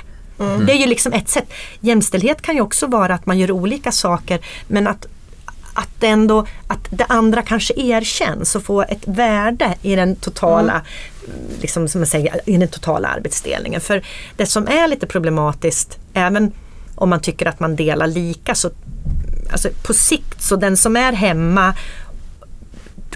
Det 0.66 0.72
är 0.72 0.76
ju 0.76 0.86
liksom 0.86 1.12
ett 1.12 1.28
sätt. 1.28 1.52
Jämställdhet 1.80 2.42
kan 2.42 2.54
ju 2.54 2.60
också 2.60 2.86
vara 2.86 3.14
att 3.14 3.26
man 3.26 3.38
gör 3.38 3.50
olika 3.50 3.92
saker 3.92 4.40
men 4.68 4.86
att 4.86 5.06
att 5.74 5.88
det 5.98 6.06
ändå 6.06 6.46
att 6.66 6.88
det 6.90 7.04
andra 7.08 7.42
kanske 7.42 7.74
erkänns 7.76 8.56
och 8.56 8.62
får 8.62 8.92
ett 8.92 9.08
värde 9.08 9.74
i 9.82 9.96
den 9.96 10.16
totala 10.16 10.82
liksom, 11.60 11.88
som 11.88 12.00
man 12.00 12.06
säger, 12.06 12.40
i 12.46 12.56
den 12.56 12.68
totala 12.68 13.08
arbetsdelningen. 13.08 13.80
För 13.80 14.02
det 14.36 14.46
som 14.46 14.68
är 14.68 14.88
lite 14.88 15.06
problematiskt, 15.06 15.98
även 16.14 16.52
om 16.94 17.10
man 17.10 17.20
tycker 17.20 17.46
att 17.46 17.60
man 17.60 17.76
delar 17.76 18.06
lika, 18.06 18.54
så 18.54 18.70
alltså 19.50 19.68
på 19.82 19.94
sikt 19.94 20.42
så 20.42 20.56
den 20.56 20.76
som 20.76 20.96
är 20.96 21.12
hemma 21.12 21.74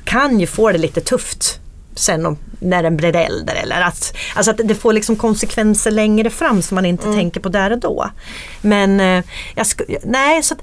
kan 0.04 0.40
ju 0.40 0.47
få 0.47 0.73
det 0.73 0.78
lite 0.78 1.00
tufft 1.00 1.61
sen 1.94 2.26
om, 2.26 2.37
när 2.59 2.83
den 2.83 2.97
blir 2.97 3.16
äldre. 3.16 3.54
Eller 3.56 3.80
att, 3.80 4.16
alltså 4.35 4.50
att 4.50 4.61
det 4.64 4.75
får 4.75 4.92
liksom 4.92 5.16
konsekvenser 5.16 5.90
längre 5.90 6.30
fram 6.30 6.62
som 6.62 6.75
man 6.75 6.87
inte 6.87 7.04
mm. 7.04 7.16
tänker 7.16 7.40
på 7.40 7.49
där 7.49 7.71
och 7.71 7.78
då. 7.78 8.11
Men 8.61 9.00
eh, 9.00 9.25
jag 9.54 9.66
nej, 10.04 10.42
så 10.42 10.54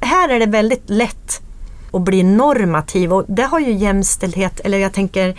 här 0.00 0.28
är 0.28 0.40
det 0.40 0.46
väldigt 0.46 0.90
lätt 0.90 1.40
att 1.92 2.02
bli 2.02 2.22
normativ 2.22 3.12
och 3.12 3.24
det 3.28 3.42
har 3.42 3.60
ju 3.60 3.72
jämställdhet, 3.72 4.60
eller 4.60 4.78
jag 4.78 4.92
tänker 4.92 5.38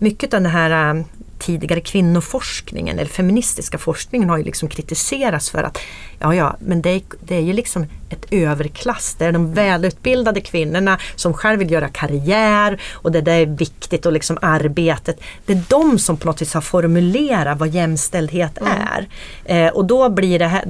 mycket 0.00 0.34
av 0.34 0.42
den 0.42 0.52
här 0.52 0.90
ähm, 0.90 1.04
tidigare 1.38 1.80
kvinnoforskningen 1.80 2.98
eller 2.98 3.10
feministiska 3.10 3.78
forskningen 3.78 4.30
har 4.30 4.38
ju 4.38 4.44
liksom 4.44 4.68
kritiserats 4.68 5.50
för 5.50 5.62
att 5.62 5.78
ja, 6.18 6.34
ja, 6.34 6.56
men 6.60 6.82
det 6.82 7.02
det 7.20 7.34
är 7.34 7.40
ju 7.40 7.52
liksom 7.52 7.86
ett 8.10 8.26
överklass. 8.30 9.14
Det 9.18 9.24
är 9.24 9.32
de 9.32 9.54
välutbildade 9.54 10.40
kvinnorna 10.40 10.98
som 11.16 11.34
själv 11.34 11.58
vill 11.58 11.70
göra 11.70 11.88
karriär 11.88 12.80
och 12.92 13.12
det 13.12 13.20
där 13.20 13.38
är 13.38 13.46
viktigt 13.46 14.06
och 14.06 14.12
liksom 14.12 14.38
arbetet. 14.42 15.20
Det 15.46 15.52
är 15.52 15.62
de 15.68 15.98
som 15.98 16.16
på 16.16 16.26
något 16.26 16.42
vis 16.42 16.54
har 16.54 16.60
formulerat 16.60 17.58
vad 17.58 17.68
jämställdhet 17.68 18.58
mm. 18.58 18.72
är. 18.72 19.08
Eh, 19.44 19.72
och 19.72 19.84
då 19.84 20.08
blir 20.08 20.38
det 20.38 20.46
här, 20.46 20.64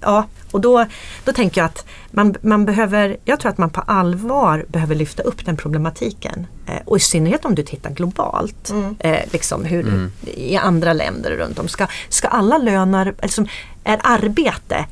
ja, 0.00 0.26
och 0.50 0.60
då, 0.60 0.86
då 1.24 1.32
tänker 1.32 1.60
jag 1.60 1.66
att 1.66 1.84
man, 2.10 2.34
man 2.40 2.64
behöver, 2.64 3.16
jag 3.24 3.40
tror 3.40 3.50
att 3.50 3.58
man 3.58 3.70
på 3.70 3.80
allvar 3.80 4.64
behöver 4.68 4.94
lyfta 4.94 5.22
upp 5.22 5.46
den 5.46 5.56
problematiken. 5.56 6.46
Eh, 6.66 6.74
och 6.84 6.96
i 6.96 7.00
synnerhet 7.00 7.44
om 7.44 7.54
du 7.54 7.62
tittar 7.62 7.90
globalt, 7.90 8.70
mm. 8.70 8.96
eh, 8.98 9.20
liksom 9.32 9.64
hur, 9.64 9.88
mm. 9.88 10.12
i 10.22 10.56
andra 10.56 10.92
länder 10.92 11.30
runt 11.30 11.58
om. 11.58 11.68
Ska, 11.68 11.86
ska 12.08 12.28
alla 12.28 12.58
löner, 12.58 13.14
liksom, 13.22 13.46
är 13.84 14.00
arbete 14.02 14.86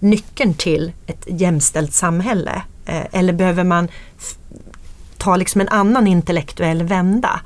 nyckeln 0.00 0.54
till 0.54 0.92
ett 1.06 1.24
jämställt 1.26 1.94
samhälle? 1.94 2.62
Eh, 2.86 3.06
eller 3.12 3.32
behöver 3.32 3.64
man 3.64 3.88
ta 5.18 5.36
liksom 5.36 5.60
en 5.60 5.68
annan 5.68 6.06
intellektuell 6.06 6.82
vända? 6.82 7.40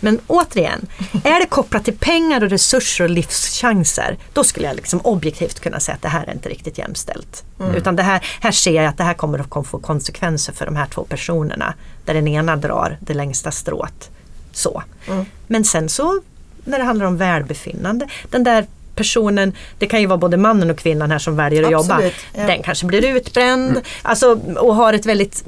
Men 0.00 0.20
återigen, 0.26 0.86
är 1.24 1.40
det 1.40 1.46
kopplat 1.46 1.84
till 1.84 1.98
pengar 1.98 2.42
och 2.44 2.50
resurser 2.50 3.04
och 3.04 3.10
livschanser, 3.10 4.18
då 4.32 4.44
skulle 4.44 4.66
jag 4.66 4.76
liksom 4.76 5.00
objektivt 5.00 5.60
kunna 5.60 5.80
säga 5.80 5.94
att 5.94 6.02
det 6.02 6.08
här 6.08 6.26
är 6.26 6.32
inte 6.32 6.48
riktigt 6.48 6.78
jämställt. 6.78 7.44
Mm. 7.60 7.74
Utan 7.74 7.96
det 7.96 8.02
här, 8.02 8.26
här 8.40 8.52
ser 8.52 8.82
jag 8.82 8.86
att 8.86 8.98
det 8.98 9.04
här 9.04 9.14
kommer 9.14 9.38
att 9.38 9.66
få 9.66 9.78
konsekvenser 9.78 10.52
för 10.52 10.66
de 10.66 10.76
här 10.76 10.86
två 10.86 11.04
personerna. 11.04 11.74
Där 12.04 12.14
den 12.14 12.28
ena 12.28 12.56
drar 12.56 12.98
det 13.00 13.14
längsta 13.14 13.50
strået. 13.50 14.10
Så. 14.52 14.82
Mm. 15.08 15.24
Men 15.46 15.64
sen 15.64 15.88
så 15.88 16.20
när 16.64 16.78
det 16.78 16.84
handlar 16.84 17.06
om 17.06 17.16
välbefinnande, 17.16 18.08
den 18.30 18.44
där 18.44 18.66
personen, 18.94 19.52
det 19.78 19.86
kan 19.86 20.00
ju 20.00 20.06
vara 20.06 20.18
både 20.18 20.36
mannen 20.36 20.70
och 20.70 20.78
kvinnan 20.78 21.10
här 21.10 21.18
som 21.18 21.36
väljer 21.36 21.62
att 21.62 21.74
Absolut, 21.74 22.04
jobba. 22.04 22.14
Ja. 22.34 22.46
Den 22.46 22.62
kanske 22.62 22.86
blir 22.86 23.16
utbränd 23.16 23.70
mm. 23.70 23.82
alltså, 24.02 24.40
och 24.56 24.74
har 24.74 24.92
ett 24.92 25.06
väldigt, 25.06 25.44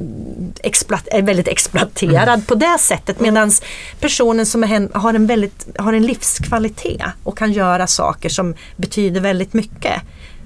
exploat, 0.62 1.08
är 1.10 1.22
väldigt 1.22 1.48
exploaterad 1.48 2.28
mm. 2.28 2.42
på 2.42 2.54
det 2.54 2.78
sättet. 2.80 3.20
Mm. 3.20 3.34
Medan 3.34 3.50
personen 4.00 4.46
som 4.46 4.64
är, 4.64 4.98
har, 4.98 5.14
en 5.14 5.26
väldigt, 5.26 5.66
har 5.78 5.92
en 5.92 6.02
livskvalitet 6.02 7.02
och 7.22 7.38
kan 7.38 7.52
göra 7.52 7.86
saker 7.86 8.28
som 8.28 8.54
betyder 8.76 9.20
väldigt 9.20 9.52
mycket. 9.52 10.02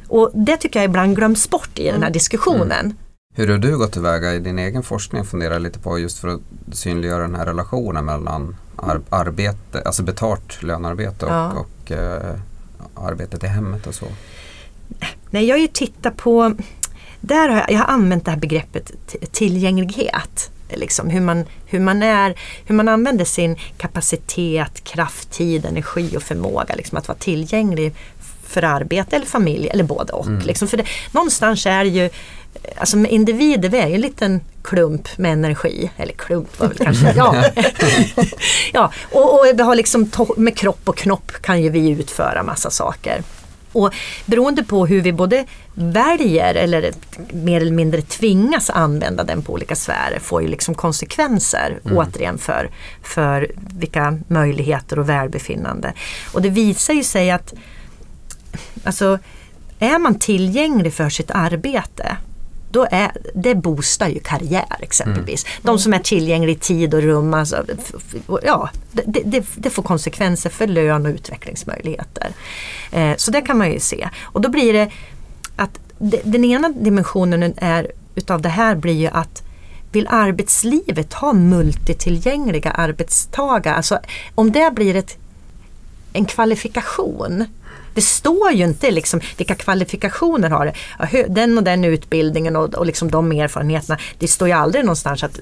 Och 0.09 0.31
det 0.35 0.57
tycker 0.57 0.81
jag 0.81 0.85
ibland 0.85 1.17
glöms 1.17 1.51
bort 1.51 1.79
i 1.79 1.85
den 1.85 1.93
här 1.93 1.99
mm. 1.99 2.13
diskussionen. 2.13 2.81
Mm. 2.81 2.97
Hur 3.35 3.49
har 3.49 3.59
du 3.59 3.79
gått 3.79 3.93
tillväga 3.93 4.35
i 4.35 4.39
din 4.39 4.59
egen 4.59 4.83
forskning? 4.83 5.25
Funderar 5.25 5.59
lite 5.59 5.79
på 5.79 5.99
just 5.99 6.19
för 6.19 6.29
att 6.29 6.41
synliggöra 6.73 7.23
den 7.23 7.35
här 7.35 7.47
relationen 7.47 8.05
mellan 8.05 8.57
ar 8.77 9.01
arbete, 9.09 9.83
alltså 9.85 10.03
betalt 10.03 10.63
lönearbete 10.63 11.27
och, 11.27 11.33
ja. 11.33 11.53
och 11.53 11.93
eh, 11.93 12.35
arbetet 13.01 13.45
i 13.45 13.47
hemmet 13.47 13.87
och 13.87 13.95
så? 13.95 14.07
Nej, 15.31 15.45
jag 15.45 15.55
har 15.55 15.61
ju 15.61 15.67
tittat 15.67 16.17
på, 16.17 16.55
där 17.21 17.49
har 17.49 17.57
jag, 17.57 17.71
jag 17.71 17.79
har 17.79 17.95
använt 17.95 18.25
det 18.25 18.31
här 18.31 18.39
begreppet 18.39 18.93
tillgänglighet. 19.33 20.51
Liksom 20.75 21.11
hur, 21.11 21.21
man, 21.21 21.45
hur, 21.67 21.81
man 21.81 22.03
är, 22.03 22.35
hur 22.65 22.75
man 22.75 22.89
använder 22.89 23.25
sin 23.25 23.57
kapacitet, 23.77 24.85
kraft, 24.85 25.31
tid, 25.31 25.67
energi 25.67 26.17
och 26.17 26.23
förmåga 26.23 26.75
liksom 26.75 26.99
att 26.99 27.09
vara 27.09 27.19
tillgänglig 27.19 27.95
för 28.51 28.65
arbete 28.65 29.17
eller 29.17 29.27
familj 29.27 29.69
eller 29.69 29.85
både 29.85 30.13
och. 30.13 30.27
Mm. 30.27 30.47
Liksom. 30.47 30.69
För 30.69 30.77
det, 30.77 30.85
någonstans 31.13 31.67
är 31.67 31.85
det 31.85 31.91
ju 31.91 32.11
Alltså 32.77 32.97
med 32.97 33.11
individer, 33.11 33.69
vi 33.69 33.79
är 33.79 33.89
ju 33.89 33.95
en 33.95 34.01
liten 34.01 34.41
klump 34.63 35.19
med 35.19 35.33
energi. 35.33 35.91
Eller 35.97 36.13
klump 36.13 36.61
var 36.61 36.69
väl 36.69 36.79
kanske, 36.79 37.13
ja. 37.17 37.45
ja 38.73 38.93
och, 39.13 39.35
och 39.35 39.47
vi 39.55 39.63
har 39.63 39.75
liksom 39.75 40.11
med 40.37 40.57
kropp 40.57 40.89
och 40.89 40.97
knopp 40.97 41.33
kan 41.43 41.63
ju 41.63 41.71
vi 41.71 41.91
utföra 41.91 42.43
massa 42.43 42.71
saker. 42.71 43.23
Och 43.73 43.95
beroende 44.27 44.65
på 44.65 44.87
hur 44.87 45.01
vi 45.01 45.13
både 45.13 45.45
väljer 45.75 46.55
eller 46.55 46.93
mer 47.33 47.61
eller 47.61 47.73
mindre 47.73 48.03
tvingas 48.03 48.71
använda 48.71 49.25
den 49.25 49.43
på 49.43 49.53
olika 49.53 49.77
sfärer 49.77 50.19
får 50.19 50.43
ju 50.43 50.49
liksom 50.49 50.75
konsekvenser 50.75 51.79
mm. 51.85 51.99
återigen 51.99 52.39
för, 52.39 52.71
för 53.03 53.53
vilka 53.57 54.19
möjligheter 54.29 54.99
och 54.99 55.09
välbefinnande. 55.09 55.93
Och 56.33 56.43
det 56.43 56.51
visar 56.51 56.95
ju 56.95 57.05
sig 57.05 57.31
att 57.31 57.55
alltså, 58.85 59.19
är 59.79 59.99
man 59.99 60.15
tillgänglig 60.15 60.95
för 60.95 61.09
sitt 61.09 61.31
arbete 61.31 62.17
då 62.71 62.87
är, 62.91 63.13
det 63.35 63.55
boostar 63.55 64.09
ju 64.09 64.21
karriär 64.21 64.77
exempelvis. 64.81 65.45
Mm. 65.45 65.61
De 65.63 65.79
som 65.79 65.95
är 65.95 65.99
tillgängliga 65.99 66.57
i 66.57 66.59
tid 66.59 66.95
och 66.95 67.03
rum, 67.03 67.35
alltså, 67.35 67.65
ja, 68.43 68.71
det, 68.93 69.23
det, 69.25 69.47
det, 69.57 69.71
får 69.71 69.83
konsekvenser 69.83 70.51
för 70.51 70.67
lön 70.67 71.07
och 71.07 71.11
utvecklingsmöjligheter. 71.11 72.33
Eh, 72.93 73.17
så 73.17 73.31
det 73.31 73.41
kan 73.41 73.59
man 73.59 73.73
ju 73.73 73.81
se. 73.81 74.09
Och 74.23 74.41
då 74.41 74.49
blir 74.49 74.73
det 74.73 74.91
att 75.57 75.81
den 76.25 76.45
ena 76.45 76.69
dimensionen 76.69 77.55
är, 77.57 77.93
utav 78.15 78.43
det 78.43 78.49
här 78.49 78.75
blir 78.75 78.95
ju 78.95 79.07
att 79.07 79.43
vill 79.93 80.07
arbetslivet 80.11 81.13
ha 81.13 81.33
multitillgängliga 81.33 82.71
arbetstagare? 82.71 83.75
Alltså 83.75 83.99
om 84.35 84.53
det 84.53 84.75
blir 84.75 84.97
ett, 84.97 85.17
en 86.13 86.25
kvalifikation 86.25 87.45
det 87.95 88.01
står 88.01 88.53
ju 88.53 88.65
inte 88.65 88.91
liksom 88.91 89.21
vilka 89.37 89.55
kvalifikationer 89.55 90.51
har 90.51 90.67
det. 90.67 91.27
Den 91.29 91.59
och 91.59 91.65
den 91.65 91.85
utbildningen 91.85 92.57
och, 92.57 92.75
och 92.75 92.87
liksom 92.87 93.11
de 93.11 93.33
erfarenheterna. 93.33 93.99
Det 94.19 94.29
står 94.29 94.49
ju 94.49 94.55
aldrig 94.55 94.85
någonstans 94.85 95.23
att 95.23 95.41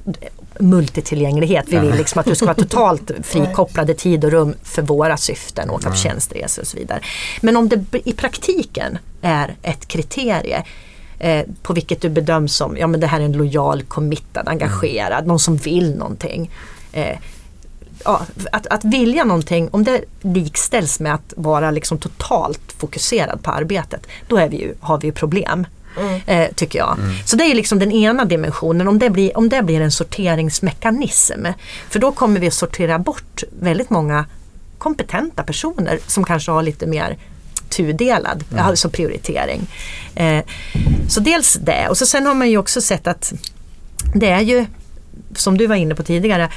multitillgänglighet, 0.60 1.64
vi 1.68 1.78
vill 1.78 1.94
liksom 1.94 2.20
att 2.20 2.26
du 2.26 2.34
ska 2.34 2.46
vara 2.46 2.54
totalt 2.54 3.10
frikopplade 3.22 3.94
tid 3.94 4.24
och 4.24 4.30
rum 4.30 4.54
för 4.62 4.82
våra 4.82 5.16
syften, 5.16 5.70
åka 5.70 5.90
på 5.90 5.96
tjänsteresor 5.96 6.62
och 6.62 6.68
så 6.68 6.76
vidare. 6.76 7.00
Men 7.40 7.56
om 7.56 7.68
det 7.68 7.84
i 8.04 8.12
praktiken 8.12 8.98
är 9.22 9.56
ett 9.62 9.88
kriterie 9.88 10.64
eh, 11.18 11.46
på 11.62 11.72
vilket 11.72 12.00
du 12.00 12.08
bedöms 12.08 12.56
som, 12.56 12.76
ja 12.76 12.86
men 12.86 13.00
det 13.00 13.06
här 13.06 13.20
är 13.20 13.24
en 13.24 13.32
lojal, 13.32 13.82
committad, 13.82 14.48
engagerad, 14.48 15.26
någon 15.26 15.38
som 15.38 15.56
vill 15.56 15.96
någonting. 15.96 16.50
Eh, 16.92 17.18
ja, 18.04 18.26
att, 18.52 18.66
att 18.66 18.84
vilja 18.84 19.24
någonting, 19.24 19.68
om 19.72 19.84
det 19.84 20.04
likställs 20.20 21.00
med 21.00 21.14
att 21.14 21.32
vara 21.36 21.70
liksom 21.70 21.98
totalt 21.98 22.72
fokuserad 22.78 23.42
på 23.42 23.50
arbetet, 23.50 24.06
då 24.28 24.36
är 24.36 24.48
vi 24.48 24.56
ju, 24.56 24.74
har 24.80 24.98
vi 24.98 25.06
ju 25.06 25.12
problem. 25.12 25.66
Mm. 26.00 26.20
Eh, 26.26 26.48
tycker 26.54 26.78
jag. 26.78 26.98
Mm. 26.98 27.14
Så 27.24 27.36
det 27.36 27.44
är 27.44 27.54
liksom 27.54 27.78
den 27.78 27.92
ena 27.92 28.24
dimensionen, 28.24 28.88
om 28.88 28.98
det, 28.98 29.10
blir, 29.10 29.38
om 29.38 29.48
det 29.48 29.62
blir 29.62 29.80
en 29.80 29.92
sorteringsmekanism. 29.92 31.46
För 31.90 31.98
då 31.98 32.12
kommer 32.12 32.40
vi 32.40 32.46
att 32.46 32.54
sortera 32.54 32.98
bort 32.98 33.42
väldigt 33.60 33.90
många 33.90 34.24
kompetenta 34.78 35.42
personer 35.42 35.98
som 36.06 36.24
kanske 36.24 36.50
har 36.50 36.62
lite 36.62 36.86
mer 36.86 37.16
tudelad 37.68 38.44
mm. 38.52 38.64
alltså 38.64 38.90
prioritering. 38.90 39.66
Eh, 40.14 40.44
så 41.08 41.20
dels 41.20 41.54
det 41.54 41.88
och 41.88 41.98
så 41.98 42.06
sen 42.06 42.26
har 42.26 42.34
man 42.34 42.50
ju 42.50 42.58
också 42.58 42.80
sett 42.80 43.06
att 43.06 43.32
det 44.14 44.28
är 44.28 44.40
ju 44.40 44.66
som 45.34 45.58
du 45.58 45.66
var 45.66 45.76
inne 45.76 45.94
på 45.94 46.02
tidigare 46.02 46.48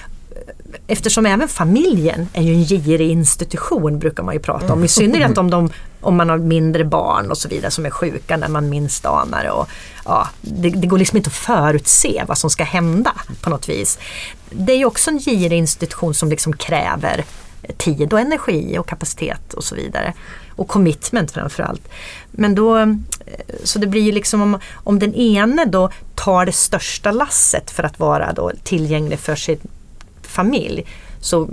eftersom 0.88 1.26
även 1.26 1.48
familjen 1.48 2.30
är 2.34 2.42
ju 2.42 2.54
en 2.54 2.64
girig 2.64 3.12
institution 3.12 4.00
brukar 4.00 4.24
man 4.24 4.34
ju 4.34 4.40
prata 4.40 4.74
om. 4.74 4.84
I 4.84 4.88
synnerhet 4.88 5.38
om, 5.38 5.50
de, 5.50 5.70
om 6.02 6.18
man 6.18 6.30
har 6.30 6.38
mindre 6.38 6.84
barn 6.84 7.32
och 7.32 7.38
så 7.38 7.50
vidare 7.50 7.72
som 7.72 7.86
är 7.86 7.90
sjuka 7.90 8.38
när 8.38 8.48
man 8.48 8.70
minst 8.70 9.06
anar. 9.06 9.50
Och, 9.50 9.70
ja, 10.06 10.28
det, 10.42 10.70
det, 10.70 10.88
går 10.88 10.98
liksom 10.98 11.18
inte 11.18 11.28
att 11.28 11.34
förutse 11.34 12.24
vad 12.28 12.38
som 12.38 12.50
ska 12.50 12.64
hända 12.64 13.14
på 13.42 13.50
något 13.50 13.70
vis. 13.70 14.00
Det 14.50 14.74
är 14.74 14.78
ju 14.78 14.86
också 14.86 15.10
en 15.10 15.20
girig 15.20 15.58
institution 15.58 16.14
som 16.14 16.30
liksom 16.30 16.54
kräver 16.54 17.26
tid 17.78 18.14
och 18.14 18.20
energi 18.20 18.78
och 18.78 18.88
kapacitet 18.88 19.54
och 19.54 19.64
så 19.64 19.76
vidare. 19.76 20.14
Och 20.56 20.68
commitment 20.68 21.32
framförallt. 21.32 21.88
Men 22.32 22.56
då, 22.56 22.96
så 23.64 23.80
det 23.80 23.88
blir 23.88 24.02
ju 24.02 24.12
liksom 24.12 24.42
om, 24.42 24.60
om 24.74 25.00
den 25.00 25.16
ene 25.16 25.66
då 25.66 25.90
tar 26.16 26.46
det 26.46 26.52
största 26.52 27.12
lasset 27.12 27.72
för 27.72 27.84
att 27.84 28.00
vara 28.00 28.34
då 28.34 28.52
tillgänglig 28.64 29.20
för 29.20 29.36
sin 29.36 29.60
familj 30.32 30.86
så, 31.22 31.50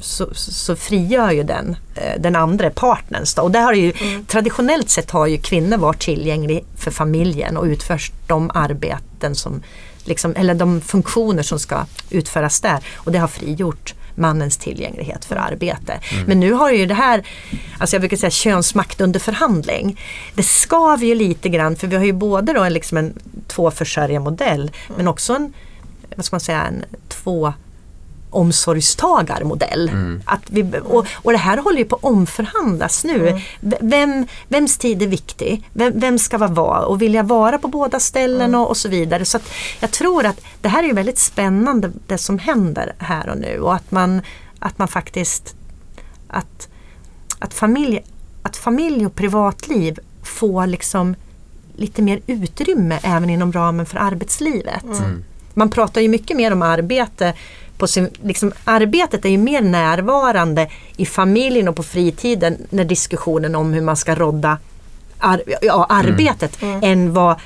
så, 0.00 0.28
så 0.34 0.76
frigör 0.76 1.30
ju 1.30 1.42
den 1.42 1.76
eh, 1.94 2.20
den 2.20 2.36
andra 2.36 2.70
partnern. 2.70 3.24
Och 3.42 3.50
där 3.50 3.62
har 3.62 3.72
ju, 3.72 3.92
mm. 4.00 4.24
Traditionellt 4.24 4.90
sett 4.90 5.10
har 5.10 5.26
ju 5.26 5.38
kvinnor 5.38 5.76
varit 5.76 6.00
tillgängliga 6.00 6.60
för 6.76 6.90
familjen 6.90 7.56
och 7.56 7.64
utfört 7.64 8.12
de 8.26 8.50
arbeten 8.54 9.34
som 9.34 9.62
liksom, 10.04 10.36
eller 10.36 10.54
de 10.54 10.80
funktioner 10.80 11.42
som 11.42 11.58
ska 11.58 11.86
utföras 12.10 12.60
där. 12.60 12.78
Och 12.94 13.12
det 13.12 13.18
har 13.18 13.28
frigjort 13.28 13.94
mannens 14.14 14.56
tillgänglighet 14.56 15.24
för 15.24 15.36
arbete. 15.36 16.00
Mm. 16.12 16.24
Men 16.26 16.40
nu 16.40 16.52
har 16.52 16.70
ju 16.70 16.86
det 16.86 16.94
här, 16.94 17.26
alltså 17.78 17.96
jag 17.96 18.00
brukar 18.00 18.16
säga 18.16 18.30
könsmakt 18.30 19.00
under 19.00 19.20
förhandling. 19.20 20.00
Det 20.34 20.42
skaver 20.42 21.06
ju 21.06 21.14
lite 21.14 21.48
grann 21.48 21.76
för 21.76 21.86
vi 21.86 21.96
har 21.96 22.04
ju 22.04 22.12
både 22.12 22.52
då 22.52 22.68
liksom 22.68 22.98
en 22.98 23.18
tvåförsörjarmodell 23.46 24.60
mm. 24.60 24.96
men 24.96 25.08
också 25.08 25.34
en, 25.34 25.52
vad 26.16 26.24
ska 26.24 26.34
man 26.34 26.40
säga, 26.40 26.62
en 26.62 26.84
två 27.08 27.52
omsorgstagarmodell. 28.32 29.88
Mm. 29.88 30.22
Att 30.24 30.42
vi, 30.46 30.64
och, 30.84 31.06
och 31.12 31.32
det 31.32 31.38
här 31.38 31.58
håller 31.58 31.78
ju 31.78 31.84
på 31.84 31.96
att 31.96 32.04
omförhandlas 32.04 33.04
nu. 33.04 33.28
Mm. 33.28 33.42
Vem, 33.80 34.26
vems 34.48 34.78
tid 34.78 35.02
är 35.02 35.06
viktig? 35.06 35.68
Vem, 35.72 36.00
vem 36.00 36.18
ska 36.18 36.38
vara 36.38 36.50
var? 36.50 36.84
Och 36.84 37.02
vill 37.02 37.14
jag 37.14 37.24
vara 37.24 37.58
på 37.58 37.68
båda 37.68 38.00
ställen 38.00 38.54
och, 38.54 38.68
och 38.68 38.76
så 38.76 38.88
vidare. 38.88 39.24
Så 39.24 39.38
jag 39.80 39.90
tror 39.90 40.26
att 40.26 40.40
det 40.60 40.68
här 40.68 40.82
är 40.82 40.86
ju 40.86 40.94
väldigt 40.94 41.18
spännande 41.18 41.90
det 42.06 42.18
som 42.18 42.38
händer 42.38 42.94
här 42.98 43.28
och 43.28 43.38
nu 43.38 43.60
och 43.60 43.74
att 43.74 43.90
man, 43.90 44.20
att 44.58 44.78
man 44.78 44.88
faktiskt 44.88 45.54
att, 46.28 46.68
att, 47.38 47.54
familj, 47.54 48.00
att 48.42 48.56
familj 48.56 49.06
och 49.06 49.14
privatliv 49.14 49.98
får 50.22 50.66
liksom 50.66 51.14
lite 51.76 52.02
mer 52.02 52.20
utrymme 52.26 52.98
även 53.02 53.30
inom 53.30 53.52
ramen 53.52 53.86
för 53.86 53.98
arbetslivet. 53.98 54.84
Man 55.54 55.70
pratar 55.70 56.00
ju 56.00 56.08
mycket 56.08 56.36
mer 56.36 56.52
om 56.52 56.62
arbete 56.62 57.34
på 57.82 57.86
sin, 57.86 58.10
liksom, 58.24 58.52
arbetet 58.64 59.24
är 59.24 59.28
ju 59.28 59.38
mer 59.38 59.62
närvarande 59.62 60.68
i 60.96 61.06
familjen 61.06 61.68
och 61.68 61.76
på 61.76 61.82
fritiden 61.82 62.66
när 62.70 62.84
diskussionen 62.84 63.54
om 63.54 63.72
hur 63.72 63.80
man 63.80 63.96
ska 63.96 64.14
rodda 64.14 64.58
ar, 65.18 65.42
ja, 65.62 65.86
arbetet 65.88 66.58
än 66.82 67.12
vad 67.12 67.36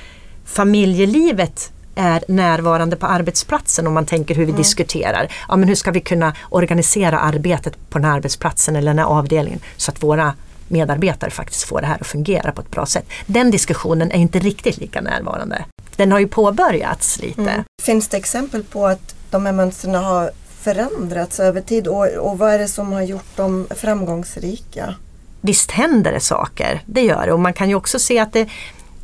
familjelivet 0.45 1.71
är 1.95 2.23
närvarande 2.27 2.95
på 2.95 3.05
arbetsplatsen 3.05 3.87
om 3.87 3.93
man 3.93 4.05
tänker 4.05 4.35
hur 4.35 4.45
vi 4.45 4.51
diskuterar. 4.51 5.27
Ja, 5.47 5.55
men 5.55 5.67
hur 5.67 5.75
ska 5.75 5.91
vi 5.91 6.01
kunna 6.01 6.33
organisera 6.49 7.19
arbetet 7.19 7.89
på 7.89 7.97
den 7.97 8.05
här 8.05 8.15
arbetsplatsen 8.15 8.75
eller 8.75 8.89
den 8.89 8.99
här 8.99 9.05
avdelningen 9.05 9.59
så 9.77 9.91
att 9.91 10.03
våra 10.03 10.33
medarbetare 10.67 11.31
faktiskt 11.31 11.63
får 11.63 11.81
det 11.81 11.87
här 11.87 11.97
att 12.01 12.07
fungera 12.07 12.51
på 12.51 12.61
ett 12.61 12.71
bra 12.71 12.85
sätt. 12.85 13.05
Den 13.25 13.51
diskussionen 13.51 14.11
är 14.11 14.17
inte 14.17 14.39
riktigt 14.39 14.77
lika 14.77 15.01
närvarande. 15.01 15.65
Den 15.95 16.11
har 16.11 16.19
ju 16.19 16.27
påbörjats 16.27 17.19
lite. 17.21 17.41
Mm. 17.41 17.63
Finns 17.83 18.07
det 18.07 18.17
exempel 18.17 18.63
på 18.63 18.87
att 18.87 19.16
de 19.31 19.45
här 19.45 19.53
mönstren 19.53 19.95
har 19.95 20.31
förändrats 20.59 21.39
över 21.39 21.61
tid 21.61 21.87
och, 21.87 22.07
och 22.07 22.37
vad 22.37 22.53
är 22.53 22.59
det 22.59 22.67
som 22.67 22.93
har 22.93 23.01
gjort 23.01 23.37
dem 23.37 23.67
framgångsrika? 23.75 24.95
visst 25.41 25.71
händer 25.71 26.11
det 26.11 26.19
saker, 26.19 26.81
det 26.85 27.01
gör 27.01 27.25
det. 27.25 27.33
Och 27.33 27.39
man 27.39 27.53
kan 27.53 27.69
ju 27.69 27.75
också 27.75 27.99
se 27.99 28.19
att 28.19 28.33
det 28.33 28.49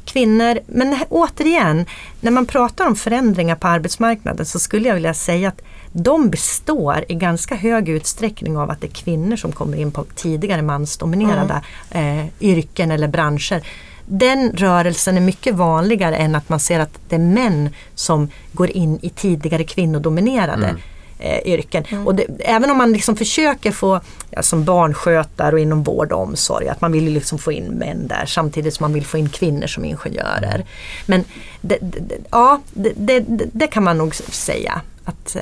kvinnor, 0.05 0.59
men 0.67 0.97
återigen, 1.09 1.86
när 2.21 2.31
man 2.31 2.45
pratar 2.45 2.88
om 2.88 2.95
förändringar 2.95 3.55
på 3.55 3.67
arbetsmarknaden 3.67 4.45
så 4.45 4.59
skulle 4.59 4.88
jag 4.88 4.95
vilja 4.95 5.13
säga 5.13 5.47
att 5.47 5.62
de 5.91 6.29
består 6.29 7.05
i 7.09 7.13
ganska 7.13 7.55
hög 7.55 7.89
utsträckning 7.89 8.57
av 8.57 8.71
att 8.71 8.81
det 8.81 8.88
är 8.88 8.91
kvinnor 8.91 9.36
som 9.36 9.51
kommer 9.51 9.77
in 9.77 9.91
på 9.91 10.03
tidigare 10.15 10.62
mansdominerade 10.62 11.62
eh, 11.91 12.25
yrken 12.39 12.91
eller 12.91 13.07
branscher. 13.07 13.62
Den 14.05 14.51
rörelsen 14.51 15.17
är 15.17 15.21
mycket 15.21 15.55
vanligare 15.55 16.15
än 16.15 16.35
att 16.35 16.49
man 16.49 16.59
ser 16.59 16.79
att 16.79 16.99
det 17.09 17.15
är 17.15 17.19
män 17.19 17.69
som 17.95 18.29
går 18.51 18.69
in 18.69 18.99
i 19.01 19.09
tidigare 19.09 19.63
kvinnodominerade 19.63 20.75
eh, 21.19 21.39
yrken. 21.53 21.83
Och 22.05 22.15
det, 22.15 22.25
även 22.39 22.71
om 22.71 22.77
man 22.77 22.93
liksom 22.93 23.15
försöker 23.15 23.71
få, 23.71 24.01
ja, 24.29 24.41
som 24.43 24.63
barnskötare 24.65 25.53
och 25.55 25.59
inom 25.59 25.83
vård 25.83 26.11
och 26.11 26.21
omsorg, 26.21 26.67
att 26.67 26.81
man 26.81 26.91
vill 26.91 27.03
liksom 27.13 27.37
få 27.39 27.51
in 27.51 27.65
män 27.65 28.07
där 28.07 28.25
samtidigt 28.25 28.73
som 28.73 28.83
man 28.83 28.93
vill 28.93 29.05
få 29.05 29.17
in 29.17 29.29
kvinnor 29.29 29.67
som 29.67 29.85
ingenjörer. 29.85 30.65
Men 31.05 31.23
det, 31.61 31.77
det, 31.81 32.15
ja, 32.31 32.61
det, 32.73 32.91
det, 32.95 33.19
det- 33.19 33.49
det 33.51 33.67
kan 33.67 33.83
man 33.83 33.97
nog 33.97 34.15
säga 34.15 34.81
att 35.05 35.35
eh, 35.35 35.41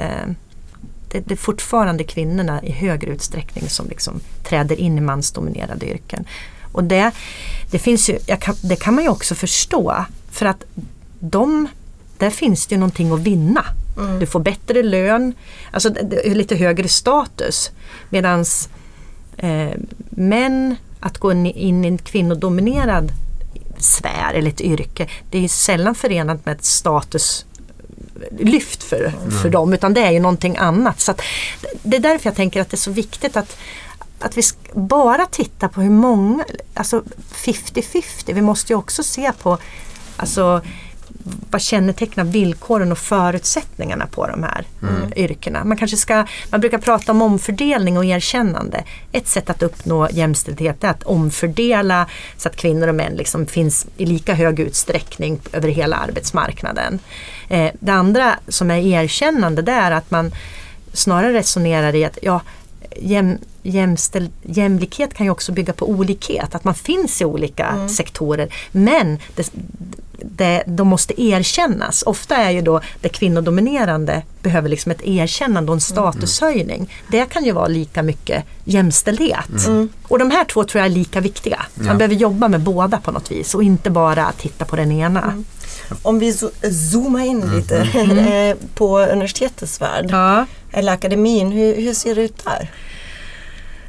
det, 1.11 1.19
det 1.19 1.33
är 1.33 1.37
fortfarande 1.37 2.03
kvinnorna 2.03 2.63
i 2.63 2.71
högre 2.71 3.11
utsträckning 3.11 3.69
som 3.69 3.87
liksom 3.89 4.19
träder 4.43 4.75
in 4.79 4.97
i 4.97 5.01
mansdominerade 5.01 5.85
yrken. 5.85 6.25
Och 6.71 6.83
det, 6.83 7.11
det, 7.71 7.79
finns 7.79 8.09
ju, 8.09 8.19
kan, 8.39 8.55
det 8.61 8.75
kan 8.75 8.95
man 8.95 9.03
ju 9.03 9.09
också 9.09 9.35
förstå 9.35 10.05
för 10.31 10.45
att 10.45 10.63
de, 11.19 11.67
där 12.17 12.29
finns 12.29 12.67
det 12.67 12.75
ju 12.75 12.79
någonting 12.79 13.11
att 13.11 13.19
vinna. 13.19 13.65
Du 14.19 14.25
får 14.25 14.39
bättre 14.39 14.83
lön, 14.83 15.33
alltså 15.71 15.93
lite 16.25 16.55
högre 16.55 16.87
status. 16.87 17.71
Medans 18.09 18.69
eh, 19.37 19.71
män, 20.09 20.75
att 20.99 21.17
gå 21.17 21.31
in, 21.31 21.45
i 21.45 21.87
en 21.87 21.97
kvinnodominerad 21.97 23.11
sfär 23.77 24.33
eller 24.33 24.49
ett 24.49 24.61
yrke, 24.61 25.07
det 25.29 25.43
är 25.43 25.47
sällan 25.47 25.95
förenat 25.95 26.45
med 26.45 26.55
ett 26.55 26.65
status 26.65 27.45
lyft 28.39 28.83
för, 28.83 29.13
för 29.41 29.49
dem 29.49 29.73
utan 29.73 29.93
det 29.93 30.01
är 30.01 30.11
ju 30.11 30.19
någonting 30.19 30.57
annat. 30.57 30.99
Så 30.99 31.13
det 31.83 31.97
är 31.97 32.01
därför 32.01 32.27
jag 32.29 32.35
tänker 32.35 32.61
att 32.61 32.69
det 32.69 32.75
är 32.75 32.77
så 32.77 32.91
viktigt 32.91 33.37
att, 33.37 33.57
att 34.21 34.37
vi 34.37 34.41
bara 34.73 35.25
titta 35.25 35.69
på 35.69 35.81
hur 35.81 35.89
många, 35.89 36.45
alltså 36.73 37.03
50-50. 37.33 38.33
Vi 38.33 38.41
måste 38.41 38.73
ju 38.73 38.77
också 38.77 39.03
se 39.03 39.31
på 39.41 39.57
alltså, 40.17 40.61
vad 41.49 41.61
kännetecknar 41.61 42.23
villkoren 42.23 42.91
och 42.91 42.97
förutsättningarna 42.97 44.07
på 44.07 44.27
de 44.27 44.43
här 44.43 44.65
eh, 44.81 45.23
yrkena. 45.23 45.63
Man 45.63 45.77
kanske 45.77 45.97
ska, 45.97 46.25
man 46.49 46.61
brukar 46.61 46.77
prata 46.77 47.11
om 47.11 47.21
omfördelning 47.21 47.97
och 47.97 48.05
erkännande. 48.05 48.83
Ett 49.11 49.27
sätt 49.27 49.49
att 49.49 49.63
uppnå 49.63 50.09
jämställdhet 50.11 50.83
är 50.83 50.89
att 50.89 51.03
omfördela 51.03 52.07
så 52.37 52.49
att 52.49 52.55
kvinnor 52.55 52.87
och 52.87 52.95
män 52.95 53.13
liksom 53.13 53.45
finns 53.45 53.85
i 53.97 54.05
lika 54.05 54.33
hög 54.33 54.59
utsträckning 54.59 55.39
över 55.51 55.69
hela 55.69 55.95
arbetsmarknaden. 55.95 56.99
Eh, 57.49 57.71
det 57.79 57.91
andra 57.91 58.39
som 58.47 58.71
är 58.71 58.77
erkännande 58.77 59.61
det 59.61 59.71
är 59.71 59.91
att 59.91 60.11
man 60.11 60.31
snarare 60.93 61.33
resonerar 61.33 61.95
i 61.95 62.05
att 62.05 62.17
ja, 62.21 62.41
jäm, 62.99 63.37
jämställ, 63.63 64.29
jämlikhet 64.41 65.13
kan 65.13 65.25
ju 65.25 65.31
också 65.31 65.51
bygga 65.51 65.73
på 65.73 65.89
olikhet, 65.89 66.55
att 66.55 66.63
man 66.63 66.75
finns 66.75 67.21
i 67.21 67.25
olika 67.25 67.89
sektorer. 67.89 68.53
Men 68.71 69.19
det, 69.35 69.51
det, 70.23 70.63
de 70.67 70.87
måste 70.87 71.21
erkännas. 71.21 72.03
Ofta 72.05 72.35
är 72.35 72.51
ju 72.51 72.61
då 72.61 72.81
det 73.01 73.09
kvinnodominerande 73.09 74.21
behöver 74.41 74.69
liksom 74.69 74.91
ett 74.91 75.01
erkännande 75.07 75.71
och 75.71 75.75
en 75.75 75.81
statushöjning. 75.81 76.93
Det 77.11 77.25
kan 77.25 77.43
ju 77.45 77.51
vara 77.51 77.67
lika 77.67 78.03
mycket 78.03 78.43
jämställdhet. 78.63 79.67
Och 80.07 80.19
de 80.19 80.31
här 80.31 80.45
två 80.45 80.63
tror 80.63 80.79
jag 80.79 80.85
är 80.91 80.95
lika 80.95 81.19
viktiga. 81.21 81.65
Man 81.75 81.87
Ja. 81.87 81.93
behöver 81.93 82.15
jobba 82.15 82.47
med 82.47 82.61
båda 82.61 82.97
på 82.97 83.11
något 83.11 83.31
vis 83.31 83.55
och 83.55 83.63
inte 83.63 83.89
bara 83.89 84.31
titta 84.31 84.65
på 84.65 84.75
den 84.75 84.91
ena. 84.91 85.43
Om 86.01 86.19
vi 86.19 86.31
zo- 86.31 86.69
zoomar 86.91 87.21
in 87.25 87.41
lite 87.55 87.77
eh, 88.31 88.67
på 88.75 88.99
universitetets 88.99 89.81
värld 89.81 90.05
Ja. 90.09 90.45
eller 90.71 90.93
akademin, 90.93 91.51
hur, 91.51 91.75
hur 91.75 91.93
ser 91.93 92.15
det 92.15 92.21
ut 92.21 92.45
där? 92.45 92.69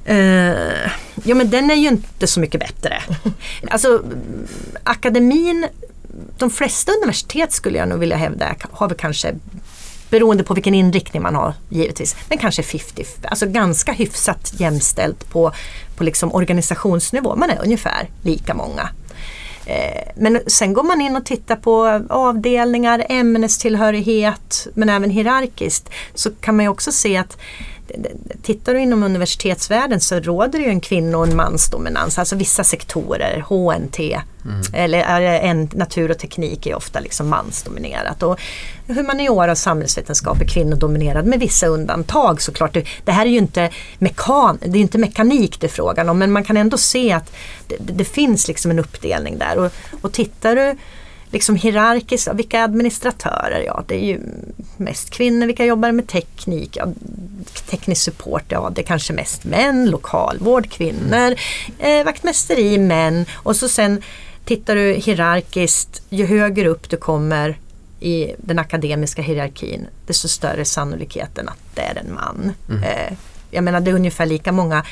Eh, 0.04 0.90
ja 1.24 1.34
men 1.34 1.50
den 1.50 1.70
är 1.70 1.74
ju 1.74 1.88
inte 1.88 2.26
så 2.26 2.40
mycket 2.40 2.60
bättre. 2.60 3.02
Alltså 3.70 3.88
mm, 3.88 4.46
akademin, 4.84 5.66
de 6.38 6.50
flesta 6.50 6.92
universitet 6.92 7.52
skulle 7.52 7.78
jag 7.78 7.88
nog 7.88 7.98
vilja 7.98 8.16
hävda 8.16 8.54
har 8.72 8.88
väl 8.88 8.96
kanske 8.98 9.34
Beroende 10.10 10.44
på 10.44 10.54
vilken 10.54 10.74
inriktning 10.74 11.22
man 11.22 11.34
har 11.34 11.54
givetvis. 11.68 12.16
Men 12.28 12.38
kanske 12.38 12.62
50, 12.62 13.04
alltså 13.24 13.46
ganska 13.46 13.92
hyfsat 13.92 14.52
jämställt 14.56 15.28
på, 15.30 15.52
på 15.96 16.04
liksom 16.04 16.32
organisationsnivå. 16.34 17.36
Man 17.36 17.50
är 17.50 17.62
ungefär 17.62 18.08
lika 18.22 18.54
många. 18.54 18.88
Eh, 19.66 20.02
men 20.16 20.40
sen 20.46 20.72
går 20.72 20.82
man 20.82 21.00
in 21.00 21.16
och 21.16 21.24
tittar 21.24 21.56
på 21.56 22.02
avdelningar, 22.08 23.06
ämnestillhörighet 23.08 24.66
men 24.74 24.88
även 24.88 25.10
hierarkiskt 25.10 25.90
så 26.14 26.30
kan 26.30 26.56
man 26.56 26.64
ju 26.64 26.68
också 26.68 26.92
se 26.92 27.16
att 27.16 27.38
Tittar 28.42 28.74
du 28.74 28.80
inom 28.80 29.02
universitetsvärlden 29.02 30.00
så 30.00 30.20
råder 30.20 30.58
det 30.58 30.64
ju 30.64 30.70
en 30.70 30.80
kvinno 30.80 31.16
och 31.16 31.26
en 31.26 31.36
mansdominans. 31.36 32.18
Alltså 32.18 32.36
vissa 32.36 32.64
sektorer, 32.64 33.44
HNT 33.48 34.20
eller 34.72 34.98
är 34.98 35.20
en, 35.20 35.70
natur 35.74 36.10
och 36.10 36.18
teknik 36.18 36.66
är 36.66 36.74
ofta 36.74 37.00
liksom 37.00 37.28
mansdominerat. 37.28 38.22
Och 38.22 38.40
humaniora 38.86 39.50
och 39.50 39.58
samhällsvetenskap 39.58 40.40
är 40.40 40.44
kvinnodominerad 40.44 41.26
med 41.26 41.40
vissa 41.40 41.66
undantag 41.66 42.42
såklart. 42.42 42.74
Det, 42.74 42.86
det 43.04 43.12
här 43.12 43.26
är 43.26 43.30
ju 43.30 43.38
inte, 43.38 43.70
mekan, 43.98 44.58
det 44.60 44.78
är 44.78 44.82
inte 44.82 44.98
mekanik 44.98 45.60
det 45.60 45.66
är 45.66 45.68
frågan 45.68 46.08
om 46.08 46.18
men 46.18 46.32
man 46.32 46.44
kan 46.44 46.56
ändå 46.56 46.78
se 46.78 47.12
att 47.12 47.32
det, 47.68 47.76
det, 47.80 47.92
det 47.92 48.04
finns 48.04 48.48
liksom 48.48 48.70
en 48.70 48.78
uppdelning 48.78 49.38
där. 49.38 49.58
Och, 49.58 49.72
och 50.00 50.12
tittar 50.12 50.56
du 50.56 50.76
liksom 51.32 51.56
hierarkiskt, 51.56 52.28
vilka 52.34 52.64
administratörer? 52.64 53.62
Ja, 53.66 53.84
det 53.86 53.94
är 53.94 54.06
ju 54.06 54.20
mest 54.76 55.10
kvinnor. 55.10 55.46
Vilka 55.46 55.64
jobbar 55.64 55.92
med 55.92 56.08
teknik? 56.08 56.76
Ja, 56.76 56.86
teknisk 57.70 58.02
support, 58.02 58.44
ja 58.48 58.70
det 58.74 58.80
är 58.80 58.86
kanske 58.86 59.12
mest 59.12 59.44
män. 59.44 59.90
Lokalvård, 59.90 60.70
kvinnor. 60.70 61.34
Eh, 61.78 62.04
vaktmästeri, 62.04 62.78
män. 62.78 63.26
Och 63.32 63.56
så 63.56 63.68
sen 63.68 64.02
tittar 64.44 64.74
du 64.74 64.92
hierarkiskt, 64.92 66.02
ju 66.10 66.26
högre 66.26 66.68
upp 66.68 66.90
du 66.90 66.96
kommer 66.96 67.58
i 68.00 68.34
den 68.38 68.58
akademiska 68.58 69.22
hierarkin, 69.22 69.86
desto 70.06 70.28
större 70.28 70.64
sannolikheten 70.64 71.48
att 71.48 71.74
det 71.74 71.82
är 71.82 71.96
en 71.96 72.14
man. 72.14 72.52
Eh, 72.84 73.16
jag 73.50 73.64
menar 73.64 73.80
det 73.80 73.90
är 73.90 73.94
ungefär 73.94 74.26
lika 74.26 74.52
många 74.52 74.84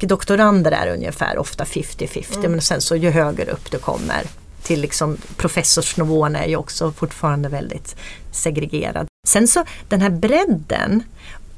doktorander 0.00 0.72
är 0.72 0.94
ungefär 0.94 1.38
ofta 1.38 1.64
50-50 1.64 2.48
men 2.48 2.60
sen 2.60 2.80
så 2.80 2.96
ju 2.96 3.10
högre 3.10 3.50
upp 3.50 3.70
du 3.70 3.78
kommer 3.78 4.22
till 4.66 4.80
liksom 4.80 5.16
professorsnivån 5.36 6.36
är 6.36 6.46
ju 6.46 6.56
också 6.56 6.92
fortfarande 6.92 7.48
väldigt 7.48 7.96
segregerad. 8.32 9.06
Sen 9.28 9.48
så 9.48 9.64
den 9.88 10.00
här 10.00 10.10
bredden, 10.10 11.02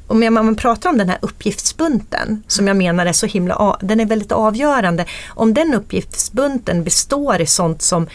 om 0.07 0.35
man 0.35 0.57
pratar 0.57 0.91
om 0.91 0.99
den 0.99 1.09
här 1.09 1.19
uppgiftsbunten 1.23 2.43
som 2.47 2.67
jag 2.69 2.77
menar 2.77 3.07
är 3.07 3.13
så 3.13 3.27
himla, 3.27 3.79
den 3.81 4.01
är 4.01 4.07
väldigt 4.07 4.33
avgörande. 4.33 5.05
Om 5.29 5.55
den 5.55 5.75
uppgiftsbunten 5.75 6.85
består 6.85 7.41
i 7.41 7.47
sånt 7.47 7.83
som 7.83 8.09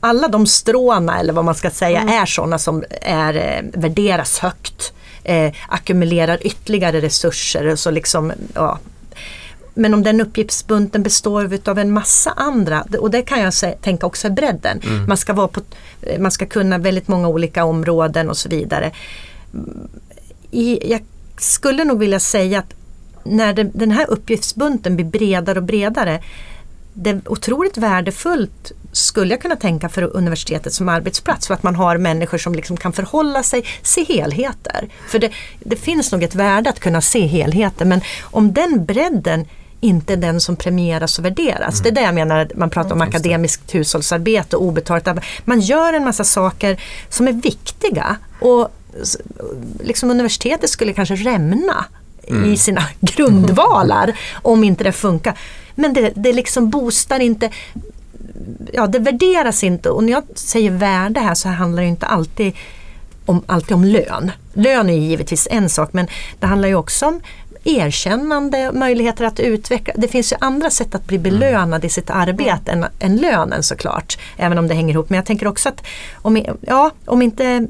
alla 0.00 0.28
de 0.28 0.46
stråna 0.46 1.20
eller 1.20 1.32
vad 1.32 1.44
man 1.44 1.54
ska 1.54 1.70
säga 1.70 2.00
är 2.00 2.26
sådana 2.26 2.58
som 2.58 2.84
är, 3.02 3.34
eh, 3.34 3.80
värderas 3.80 4.38
högt. 4.38 4.92
eh, 5.28 5.52
ackumulerar 5.68 6.46
ytterligare 6.46 7.00
resurser. 7.00 7.76
Så 7.76 7.90
liksom, 7.90 8.32
ja. 8.54 8.78
Men 9.78 9.94
om 9.94 10.02
den 10.02 10.20
uppgiftsbunten 10.20 11.02
består 11.02 11.58
av 11.64 11.78
en 11.78 11.92
massa 11.92 12.30
andra 12.30 12.84
och 12.98 13.10
det 13.10 13.22
kan 13.22 13.40
jag 13.40 13.52
tänka 13.82 14.06
också 14.06 14.26
är 14.26 14.30
bredden. 14.30 14.80
Mm. 14.84 15.06
Man, 15.06 15.16
ska 15.16 15.32
vara 15.32 15.48
på, 15.48 15.60
man 16.18 16.30
ska 16.30 16.46
kunna 16.46 16.78
väldigt 16.78 17.08
många 17.08 17.28
olika 17.28 17.64
områden 17.64 18.30
och 18.30 18.36
så 18.36 18.48
vidare. 18.48 18.92
I, 20.50 20.90
jag 20.90 21.00
skulle 21.38 21.84
nog 21.84 21.98
vilja 21.98 22.20
säga 22.20 22.58
att 22.58 22.74
när 23.24 23.52
det, 23.52 23.64
den 23.64 23.90
här 23.90 24.10
uppgiftsbunten 24.10 24.96
blir 24.96 25.06
bredare 25.06 25.58
och 25.58 25.64
bredare 25.64 26.22
det 26.98 27.10
är 27.10 27.20
otroligt 27.26 27.76
värdefullt 27.76 28.72
skulle 28.92 29.34
jag 29.34 29.42
kunna 29.42 29.56
tänka 29.56 29.88
för 29.88 30.16
universitetet 30.16 30.72
som 30.72 30.88
arbetsplats. 30.88 31.46
För 31.46 31.54
att 31.54 31.62
man 31.62 31.74
har 31.74 31.98
människor 31.98 32.38
som 32.38 32.54
liksom 32.54 32.76
kan 32.76 32.92
förhålla 32.92 33.42
sig, 33.42 33.64
se 33.82 34.04
helheter. 34.04 34.88
För 35.08 35.18
det, 35.18 35.30
det 35.60 35.76
finns 35.76 36.12
nog 36.12 36.22
ett 36.22 36.34
värde 36.34 36.70
att 36.70 36.80
kunna 36.80 37.00
se 37.00 37.26
helheter 37.26 37.84
men 37.84 38.00
om 38.22 38.52
den 38.52 38.84
bredden 38.84 39.46
inte 39.80 40.16
den 40.16 40.40
som 40.40 40.56
premieras 40.56 41.18
och 41.18 41.24
värderas. 41.24 41.80
Mm. 41.80 41.82
Det 41.82 41.88
är 41.88 42.02
det 42.02 42.06
jag 42.06 42.14
menar, 42.14 42.50
man 42.54 42.70
pratar 42.70 42.92
om 42.92 43.00
akademiskt 43.00 43.74
hushållsarbete 43.74 44.56
och 44.56 44.62
obetalt. 44.62 45.08
Man 45.44 45.60
gör 45.60 45.92
en 45.92 46.04
massa 46.04 46.24
saker 46.24 46.80
som 47.08 47.28
är 47.28 47.32
viktiga 47.32 48.16
och 48.40 48.68
liksom 49.80 50.10
universitetet 50.10 50.70
skulle 50.70 50.92
kanske 50.92 51.14
rämna 51.14 51.84
mm. 52.28 52.52
i 52.52 52.56
sina 52.56 52.82
grundvalar 53.00 54.18
om 54.42 54.64
inte 54.64 54.84
det 54.84 54.92
funkar. 54.92 55.38
Men 55.74 55.92
det, 55.92 56.12
det 56.16 56.32
liksom 56.32 56.70
boostar 56.70 57.20
inte 57.20 57.50
ja, 58.72 58.86
det 58.86 58.98
värderas 58.98 59.64
inte 59.64 59.90
och 59.90 60.04
när 60.04 60.12
jag 60.12 60.22
säger 60.34 60.70
värde 60.70 61.20
här 61.20 61.34
så 61.34 61.48
handlar 61.48 61.82
det 61.82 61.88
inte 61.88 62.06
alltid 62.06 62.52
om, 63.26 63.42
alltid 63.46 63.72
om 63.72 63.84
lön. 63.84 64.32
Lön 64.52 64.90
är 64.90 64.98
givetvis 64.98 65.48
en 65.50 65.68
sak 65.68 65.92
men 65.92 66.06
det 66.38 66.46
handlar 66.46 66.68
ju 66.68 66.74
också 66.74 67.06
om 67.06 67.20
erkännande, 67.68 68.72
möjligheter 68.72 69.24
att 69.24 69.40
utveckla. 69.40 69.94
Det 69.96 70.08
finns 70.08 70.32
ju 70.32 70.36
andra 70.40 70.70
sätt 70.70 70.94
att 70.94 71.06
bli 71.06 71.18
belönad 71.18 71.84
i 71.84 71.88
sitt 71.88 72.10
arbete 72.10 72.72
än, 72.72 72.86
än 72.98 73.16
lönen 73.16 73.62
såklart. 73.62 74.18
Även 74.36 74.58
om 74.58 74.68
det 74.68 74.74
hänger 74.74 74.94
ihop. 74.94 75.10
Men 75.10 75.16
jag 75.16 75.26
tänker 75.26 75.46
också 75.46 75.68
att 75.68 75.86
om, 76.14 76.44
ja, 76.60 76.90
om 77.04 77.22
inte 77.22 77.66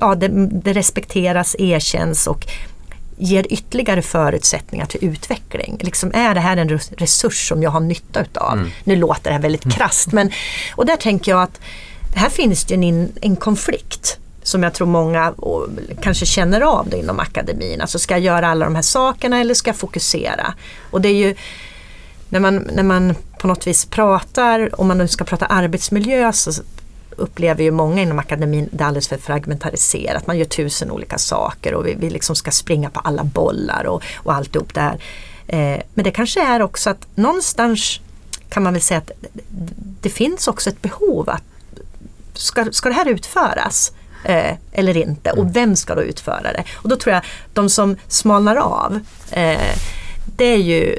ja, 0.00 0.14
det, 0.14 0.28
det 0.48 0.72
respekteras, 0.72 1.56
erkänns 1.58 2.26
och 2.26 2.46
ger 3.18 3.46
ytterligare 3.52 4.02
förutsättningar 4.02 4.86
till 4.86 5.04
utveckling. 5.04 5.78
Liksom, 5.80 6.10
är 6.14 6.34
det 6.34 6.40
här 6.40 6.56
en 6.56 6.68
resurs 6.78 7.48
som 7.48 7.62
jag 7.62 7.70
har 7.70 7.80
nytta 7.80 8.20
utav? 8.20 8.52
Mm. 8.52 8.70
Nu 8.84 8.96
låter 8.96 9.24
det 9.24 9.34
här 9.34 9.42
väldigt 9.42 9.64
mm. 9.64 9.76
krasst 9.76 10.12
men 10.12 10.30
och 10.76 10.86
där 10.86 10.96
tänker 10.96 11.32
jag 11.32 11.42
att 11.42 11.60
här 12.14 12.28
finns 12.28 12.64
det 12.64 12.74
en, 12.74 13.12
en 13.20 13.36
konflikt 13.36 14.18
som 14.48 14.62
jag 14.62 14.74
tror 14.74 14.86
många 14.86 15.34
kanske 16.02 16.26
känner 16.26 16.60
av 16.60 16.88
det 16.88 16.96
inom 16.96 17.20
akademin. 17.20 17.80
Alltså 17.80 17.98
ska 17.98 18.14
jag 18.14 18.20
göra 18.20 18.48
alla 18.48 18.64
de 18.64 18.74
här 18.74 18.82
sakerna 18.82 19.40
eller 19.40 19.54
ska 19.54 19.68
jag 19.70 19.76
fokusera? 19.76 20.54
Och 20.90 21.00
det 21.00 21.08
är 21.08 21.14
ju 21.14 21.34
när 22.28 22.40
man, 22.40 22.56
när 22.56 22.82
man 22.82 23.14
på 23.38 23.46
något 23.46 23.66
vis 23.66 23.84
pratar, 23.84 24.80
om 24.80 24.88
man 24.88 24.98
nu 24.98 25.08
ska 25.08 25.24
prata 25.24 25.46
arbetsmiljö 25.46 26.32
så 26.32 26.52
upplever 27.10 27.64
ju 27.64 27.70
många 27.70 28.02
inom 28.02 28.18
akademin 28.18 28.68
det 28.72 28.84
är 28.84 28.88
alldeles 28.88 29.08
för 29.08 29.18
fragmentariserat. 29.18 30.26
Man 30.26 30.38
gör 30.38 30.44
tusen 30.44 30.90
olika 30.90 31.18
saker 31.18 31.74
och 31.74 31.86
vi, 31.86 31.94
vi 31.94 32.10
liksom 32.10 32.36
ska 32.36 32.50
springa 32.50 32.90
på 32.90 33.00
alla 33.00 33.24
bollar 33.24 33.84
och, 33.86 34.02
och 34.16 34.34
alltihop 34.34 34.74
det 34.74 34.80
här. 34.80 34.98
Eh, 35.46 35.82
men 35.94 36.04
det 36.04 36.10
kanske 36.10 36.42
är 36.42 36.62
också 36.62 36.90
att 36.90 37.06
någonstans 37.14 38.00
kan 38.48 38.62
man 38.62 38.72
väl 38.72 38.82
säga 38.82 38.98
att 38.98 39.10
det 40.00 40.10
finns 40.10 40.48
också 40.48 40.70
ett 40.70 40.82
behov 40.82 41.30
att 41.30 41.42
ska, 42.34 42.72
ska 42.72 42.88
det 42.88 42.94
här 42.94 43.08
utföras? 43.08 43.92
Eh, 44.24 44.54
eller 44.72 44.96
inte 44.96 45.30
och 45.30 45.56
vem 45.56 45.76
ska 45.76 45.94
då 45.94 46.02
utföra 46.02 46.52
det? 46.52 46.64
Och 46.74 46.88
då 46.88 46.96
tror 46.96 47.14
jag 47.14 47.22
de 47.52 47.70
som 47.70 47.96
smalnar 48.08 48.56
av 48.56 49.00
eh, 49.30 49.76
det 50.36 50.44
är 50.44 50.56
ju 50.56 50.98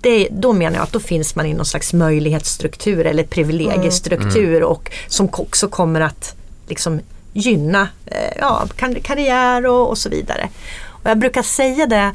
det, 0.00 0.28
då 0.30 0.52
menar 0.52 0.76
jag 0.76 0.82
att 0.82 0.92
då 0.92 1.00
finns 1.00 1.36
man 1.36 1.46
i 1.46 1.54
någon 1.54 1.66
slags 1.66 1.92
möjlighetsstruktur 1.92 3.06
eller 3.06 3.24
privilegiestruktur 3.24 4.56
mm. 4.56 4.68
och 4.68 4.90
som 5.08 5.28
också 5.32 5.68
kommer 5.68 6.00
att 6.00 6.34
liksom 6.68 7.00
gynna 7.32 7.88
eh, 8.06 8.32
ja, 8.38 8.66
karriär 9.02 9.66
och, 9.66 9.88
och, 9.88 9.98
så 9.98 10.08
vidare. 10.08 10.48
Och 10.86 11.10
jag 11.10 11.18
brukar 11.18 11.42
säga 11.42 11.86
det 11.86 12.12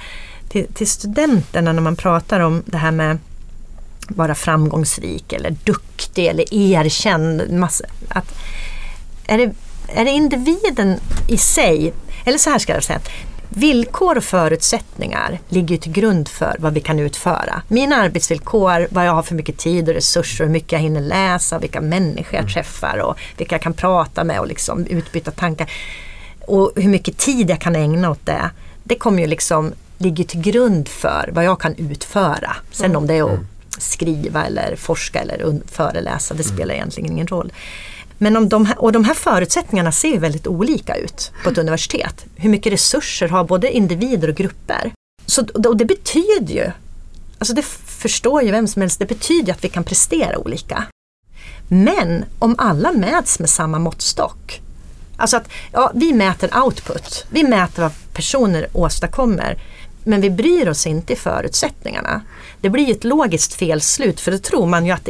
till, 0.49 0.67
till 0.73 0.87
studenterna 0.87 1.73
när 1.73 1.81
man 1.81 1.95
pratar 1.95 2.39
om 2.39 2.63
det 2.65 2.77
här 2.77 2.91
med 2.91 3.17
vara 4.07 4.35
framgångsrik 4.35 5.33
eller 5.33 5.55
duktig 5.63 6.25
eller 6.25 6.53
erkänd. 6.53 7.51
Massa, 7.51 7.85
att 8.09 8.35
är, 9.25 9.37
det, 9.37 9.53
är 9.93 10.05
det 10.05 10.11
individen 10.11 10.99
i 11.27 11.37
sig, 11.37 11.93
eller 12.25 12.37
så 12.37 12.49
här 12.49 12.59
ska 12.59 12.73
jag 12.73 12.83
säga, 12.83 12.99
Villkor 13.51 14.17
och 14.17 14.23
förutsättningar 14.23 15.39
ligger 15.49 15.77
till 15.77 15.91
grund 15.91 16.27
för 16.27 16.55
vad 16.59 16.73
vi 16.73 16.81
kan 16.81 16.99
utföra. 16.99 17.61
Mina 17.67 17.95
arbetsvillkor, 17.95 18.87
vad 18.91 19.07
jag 19.07 19.13
har 19.13 19.23
för 19.23 19.35
mycket 19.35 19.57
tid 19.57 19.89
och 19.89 19.95
resurser, 19.95 20.43
hur 20.43 20.51
mycket 20.51 20.71
jag 20.71 20.79
hinner 20.79 21.01
läsa, 21.01 21.59
vilka 21.59 21.81
människor 21.81 22.33
jag 22.33 22.41
mm. 22.41 22.53
träffar 22.53 22.97
och 22.97 23.17
vilka 23.37 23.55
jag 23.55 23.61
kan 23.61 23.73
prata 23.73 24.23
med 24.23 24.39
och 24.39 24.47
liksom 24.47 24.85
utbyta 24.85 25.31
tankar. 25.31 25.71
Och 26.47 26.71
hur 26.75 26.89
mycket 26.89 27.17
tid 27.17 27.49
jag 27.49 27.61
kan 27.61 27.75
ägna 27.75 28.09
åt 28.09 28.25
det. 28.25 28.49
Det 28.83 28.95
kommer 28.95 29.21
ju 29.21 29.27
liksom 29.27 29.73
ligger 29.97 30.23
till 30.23 30.41
grund 30.41 30.87
för 30.87 31.29
vad 31.33 31.43
jag 31.43 31.59
kan 31.59 31.75
utföra. 31.75 32.55
Sen 32.71 32.85
mm. 32.85 32.97
om 32.97 33.07
det 33.07 33.13
är 33.13 33.23
att 33.23 33.29
mm. 33.29 33.47
skriva 33.77 34.45
eller 34.45 34.75
forska 34.75 35.19
eller 35.19 35.59
föreläsa, 35.71 36.33
det 36.33 36.43
spelar 36.43 36.75
egentligen 36.75 37.11
ingen 37.11 37.27
roll. 37.27 37.51
Men 38.21 38.37
om 38.37 38.49
de 38.49 38.67
och 38.77 38.91
de 38.91 39.03
här 39.03 39.13
förutsättningarna 39.13 39.91
ser 39.91 40.09
ju 40.09 40.17
väldigt 40.17 40.47
olika 40.47 40.95
ut 40.95 41.31
på 41.43 41.49
ett 41.49 41.57
universitet. 41.57 42.25
Hur 42.35 42.49
mycket 42.49 42.73
resurser 42.73 43.27
har 43.27 43.43
både 43.43 43.71
individer 43.71 44.27
och 44.27 44.35
grupper? 44.35 44.91
Så, 45.25 45.45
och 45.67 45.77
det 45.77 45.85
betyder 45.85 46.53
ju, 46.53 46.71
alltså 47.37 47.53
det 47.53 47.65
förstår 47.85 48.43
ju 48.43 48.51
vem 48.51 48.67
som 48.67 48.81
helst, 48.81 48.99
det 48.99 49.05
betyder 49.05 49.53
att 49.53 49.63
vi 49.63 49.69
kan 49.69 49.83
prestera 49.83 50.37
olika. 50.37 50.83
Men 51.67 52.25
om 52.39 52.55
alla 52.57 52.91
mäts 52.91 53.39
med 53.39 53.49
samma 53.49 53.79
måttstock, 53.79 54.61
alltså 55.17 55.37
att 55.37 55.49
ja, 55.71 55.91
vi 55.95 56.13
mäter 56.13 56.57
output, 56.63 57.25
vi 57.29 57.43
mäter 57.43 57.81
vad 57.81 57.91
personer 58.13 58.67
åstadkommer, 58.73 59.57
men 60.03 60.21
vi 60.21 60.29
bryr 60.29 60.69
oss 60.69 60.87
inte 60.87 61.13
i 61.13 61.15
förutsättningarna. 61.15 62.21
Det 62.61 62.69
blir 62.69 62.91
ett 62.91 63.03
logiskt 63.03 63.53
felslut 63.53 64.19
för 64.19 64.31
då 64.31 64.37
tror 64.37 64.65
man 64.65 64.85
ju 64.85 64.91
att 64.91 65.09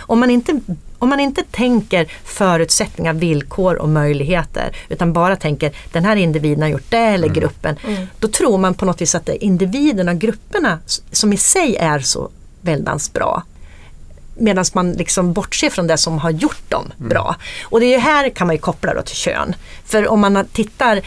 om 0.00 0.20
man 0.20 0.30
inte 0.30 0.60
om 1.00 1.08
man 1.08 1.20
inte 1.20 1.42
tänker 1.50 2.12
förutsättningar, 2.24 3.12
villkor 3.12 3.74
och 3.74 3.88
möjligheter 3.88 4.76
utan 4.88 5.12
bara 5.12 5.36
tänker 5.36 5.72
den 5.92 6.04
här 6.04 6.16
individen 6.16 6.62
har 6.62 6.68
gjort 6.68 6.90
det 6.90 6.96
eller 6.96 7.28
mm. 7.28 7.40
gruppen. 7.40 7.76
Mm. 7.86 8.06
Då 8.18 8.28
tror 8.28 8.58
man 8.58 8.74
på 8.74 8.84
något 8.84 9.00
vis 9.00 9.14
att 9.14 9.26
det 9.26 9.32
är 9.32 9.44
individerna 9.44 10.12
och 10.12 10.18
grupperna 10.18 10.78
som 11.10 11.32
i 11.32 11.36
sig 11.36 11.76
är 11.76 11.98
så 12.00 12.30
väldans 12.60 13.12
bra. 13.12 13.42
Medan 14.36 14.64
man 14.74 14.92
liksom 14.92 15.32
bortser 15.32 15.70
från 15.70 15.86
det 15.86 15.98
som 15.98 16.18
har 16.18 16.30
gjort 16.30 16.70
dem 16.70 16.92
mm. 16.98 17.08
bra. 17.08 17.36
Och 17.62 17.80
det 17.80 17.94
är 17.94 17.98
här 17.98 18.30
kan 18.30 18.46
man 18.46 18.56
ju 18.56 18.60
koppla 18.60 18.94
då 18.94 19.02
till 19.02 19.16
kön. 19.16 19.54
För 19.84 20.08
om 20.08 20.20
man 20.20 20.46
tittar 20.52 21.00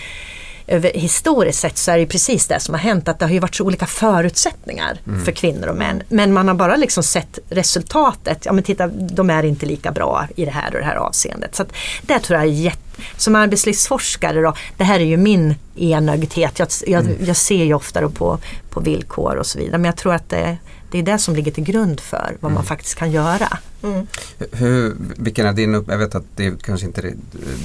över, 0.68 0.92
historiskt 0.94 1.60
sett 1.60 1.78
så 1.78 1.92
är 1.92 1.98
det 1.98 2.06
precis 2.06 2.48
det 2.48 2.60
som 2.60 2.74
har 2.74 2.82
hänt 2.82 3.08
att 3.08 3.20
det 3.20 3.26
har 3.26 3.34
ju 3.34 3.40
varit 3.40 3.56
så 3.56 3.64
olika 3.64 3.86
förutsättningar 3.86 4.98
mm. 5.08 5.26
för 5.26 5.32
kvinnor 5.32 5.68
och 5.68 5.76
män. 5.76 6.04
Men 6.10 6.34
man 6.34 6.48
har 6.48 6.56
bara 6.56 6.76
liksom 6.76 7.04
sett 7.04 7.40
resultatet. 7.50 8.46
Ja 8.46 8.54
men 8.54 8.64
titta, 8.64 8.88
de 8.88 9.30
är 9.30 9.44
inte 9.44 9.66
lika 9.66 9.92
bra 9.92 10.28
i 10.36 10.46
det 10.46 10.52
här 10.52 10.74
och 10.74 10.80
det 10.80 10.86
här 10.86 10.96
avseendet. 10.96 11.56
Så 11.56 11.64
att 11.64 11.74
det 12.02 12.20
tror 12.20 12.40
jag 12.40 12.48
är 12.48 12.52
jätte 12.52 12.80
som 13.18 13.36
arbetslivsforskare 13.36 14.42
då, 14.42 14.54
det 14.78 14.84
här 14.84 15.00
är 15.00 15.06
ju 15.06 15.18
min 15.18 15.56
enögdhet. 15.76 16.60
Jag, 16.60 16.68
jag, 16.88 17.06
mm. 17.06 17.18
jag 17.26 17.36
ser 17.36 17.64
ju 17.64 17.74
ofta 17.74 18.10
på, 18.10 18.40
på 18.70 18.80
villkor 18.80 19.36
och 19.36 19.46
så 19.46 19.60
vidare. 19.60 19.78
Men 19.78 19.86
jag 19.86 19.96
tror 19.96 20.14
att 20.14 20.30
det, 20.30 20.58
det 20.94 21.00
är 21.00 21.04
det 21.04 21.20
som 21.20 21.36
ligger 21.36 21.52
till 21.52 21.64
grund 21.64 22.00
för 22.00 22.38
vad 22.40 22.52
mm. 22.52 22.54
man 22.54 22.64
faktiskt 22.64 22.96
kan 22.96 23.12
göra. 23.12 23.58
Mm. 23.84 24.08
Hur, 24.52 24.96
vilken 25.18 25.46
är 25.46 25.54
din, 25.54 25.74
jag 25.74 25.98
vet 25.98 26.16
att 26.16 26.24
det 26.36 26.64
kanske 26.64 26.88
inte 26.88 27.02
är 27.02 27.14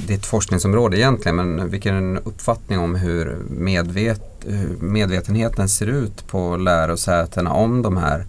ditt 0.07 0.27
forskningsområde 0.27 0.99
egentligen, 0.99 1.37
men 1.37 1.71
vilken 1.71 2.19
uppfattning 2.19 2.79
om 2.79 2.95
hur, 2.95 3.37
medvet, 3.51 4.23
hur 4.47 4.77
medvetenheten 4.81 5.69
ser 5.69 5.87
ut 5.87 6.27
på 6.27 6.57
lärosätena 6.57 7.53
om 7.53 7.83
de 7.83 7.97
här 7.97 8.27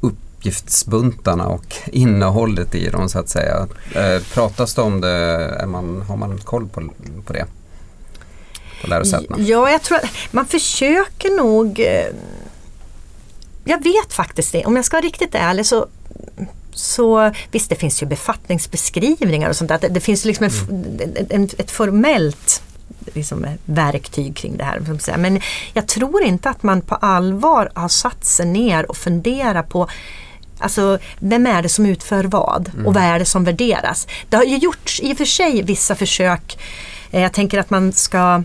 uppgiftsbuntarna 0.00 1.46
och 1.46 1.74
innehållet 1.86 2.74
i 2.74 2.88
dem 2.88 3.08
så 3.08 3.18
att 3.18 3.28
säga. 3.28 3.66
Eh, 3.94 4.22
pratas 4.34 4.74
det 4.74 4.82
om 4.82 5.00
det, 5.00 5.08
är 5.60 5.66
man, 5.66 6.02
har 6.02 6.16
man 6.16 6.38
koll 6.38 6.68
på, 6.68 6.82
på 7.26 7.32
det? 7.32 7.46
På 8.82 8.86
lärosätena? 8.86 9.36
Ja, 9.38 9.70
jag 9.70 9.82
tror 9.82 9.98
att 9.98 10.10
man 10.30 10.46
försöker 10.46 11.36
nog 11.36 11.80
eh, 11.80 12.06
jag 13.64 13.82
vet 13.82 14.12
faktiskt 14.12 14.52
det. 14.52 14.64
Om 14.64 14.76
jag 14.76 14.84
ska 14.84 14.96
vara 14.96 15.06
riktigt 15.06 15.34
ärlig 15.34 15.66
så 15.66 15.86
så 16.74 17.32
visst 17.50 17.70
det 17.70 17.76
finns 17.76 18.02
ju 18.02 18.06
befattningsbeskrivningar 18.06 19.48
och 19.48 19.56
sånt 19.56 19.68
där. 19.68 19.78
Det, 19.78 19.88
det 19.88 20.00
finns 20.00 20.24
liksom 20.24 20.46
en, 20.46 21.26
en, 21.30 21.48
ett 21.58 21.70
formellt 21.70 22.62
liksom, 23.14 23.46
verktyg 23.64 24.36
kring 24.36 24.56
det 24.56 24.64
här. 24.64 25.16
Men 25.16 25.40
jag 25.72 25.88
tror 25.88 26.22
inte 26.22 26.50
att 26.50 26.62
man 26.62 26.80
på 26.80 26.94
allvar 26.94 27.70
har 27.74 27.88
satt 27.88 28.24
sig 28.24 28.46
ner 28.46 28.90
och 28.90 28.96
funderat 28.96 29.68
på 29.68 29.88
Alltså 30.58 30.98
vem 31.18 31.46
är 31.46 31.62
det 31.62 31.68
som 31.68 31.86
utför 31.86 32.24
vad 32.24 32.68
och 32.68 32.74
mm. 32.74 32.92
vad 32.92 33.02
är 33.02 33.18
det 33.18 33.24
som 33.24 33.44
värderas? 33.44 34.06
Det 34.28 34.36
har 34.36 34.44
ju 34.44 34.56
gjorts 34.56 35.00
i 35.00 35.12
och 35.12 35.16
för 35.16 35.24
sig 35.24 35.62
vissa 35.62 35.94
försök. 35.94 36.58
Eh, 37.10 37.22
jag 37.22 37.32
tänker 37.32 37.58
att 37.58 37.70
man 37.70 37.92
ska 37.92 38.42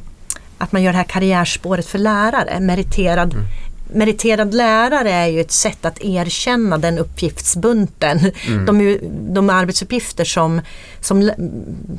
att 0.57 0.71
man 0.71 0.83
gör 0.83 0.91
det 0.91 0.97
här 0.97 1.03
karriärspåret 1.03 1.85
för 1.85 1.97
lärare, 1.97 2.59
meriterad 2.59 3.33
mm 3.33 3.45
meriterad 3.93 4.53
lärare 4.53 5.11
är 5.11 5.27
ju 5.27 5.41
ett 5.41 5.51
sätt 5.51 5.85
att 5.85 6.01
erkänna 6.01 6.77
den 6.77 6.97
uppgiftsbunten. 6.97 8.31
Mm. 8.47 8.65
De, 8.65 8.99
de 9.33 9.49
arbetsuppgifter 9.49 10.25
som, 10.25 10.61
som 11.01 11.31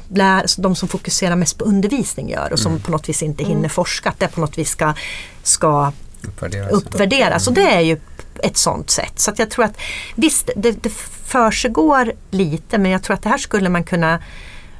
lär, 0.09 0.61
de 0.63 0.77
som 0.77 0.89
fokuserar 0.89 1.37
mest 1.37 1.59
på 1.59 1.65
undervisning 1.65 2.31
gör 2.31 2.53
och 2.53 2.59
som 2.59 2.73
mm. 2.73 2.83
på 2.83 2.91
något 2.91 3.09
vis 3.09 3.23
inte 3.23 3.45
hinner 3.45 3.69
forska, 3.69 4.09
att 4.09 4.21
det 4.21 4.29
på 4.29 4.41
något 4.41 4.59
vis 4.59 4.71
ska, 4.71 4.95
ska 5.43 5.93
uppvärderas. 6.23 6.73
uppvärderas. 6.73 7.47
Och 7.47 7.53
det 7.53 7.71
är 7.71 7.81
ju 7.81 7.99
ett 8.43 8.57
sånt 8.57 8.91
sätt. 8.91 9.13
Så 9.19 9.33
jag 9.37 9.51
tror 9.51 9.65
att 9.65 9.77
visst, 10.15 10.51
det, 10.57 10.83
det 10.83 10.93
försiggår 11.25 12.13
lite 12.31 12.79
men 12.79 12.91
jag 12.91 13.03
tror 13.03 13.15
att 13.15 13.23
det 13.23 13.29
här 13.29 13.39
skulle 13.39 13.69
man 13.69 13.85
kunna 13.85 14.19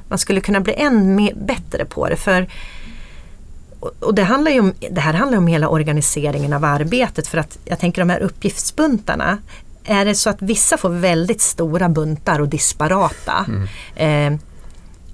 man 0.07 0.17
skulle 0.17 0.41
kunna 0.41 0.59
bli 0.59 0.73
än 0.73 1.29
bättre 1.35 1.85
på 1.85 2.09
det. 2.09 2.15
För 2.15 2.49
och 3.99 4.15
det, 4.15 4.23
handlar 4.23 4.59
om, 4.59 4.73
det 4.91 5.01
här 5.01 5.13
handlar 5.13 5.37
om 5.37 5.47
hela 5.47 5.69
organiseringen 5.69 6.53
av 6.53 6.65
arbetet 6.65 7.27
för 7.27 7.37
att 7.37 7.57
jag 7.65 7.79
tänker 7.79 8.01
de 8.01 8.09
här 8.09 8.19
uppgiftsbuntarna 8.19 9.37
är 9.83 10.05
det 10.05 10.15
så 10.15 10.29
att 10.29 10.41
vissa 10.41 10.77
får 10.77 10.89
väldigt 10.89 11.41
stora 11.41 11.89
buntar 11.89 12.39
och 12.39 12.47
disparata 12.47 13.45
mm. 13.47 14.33
eh, 14.35 14.39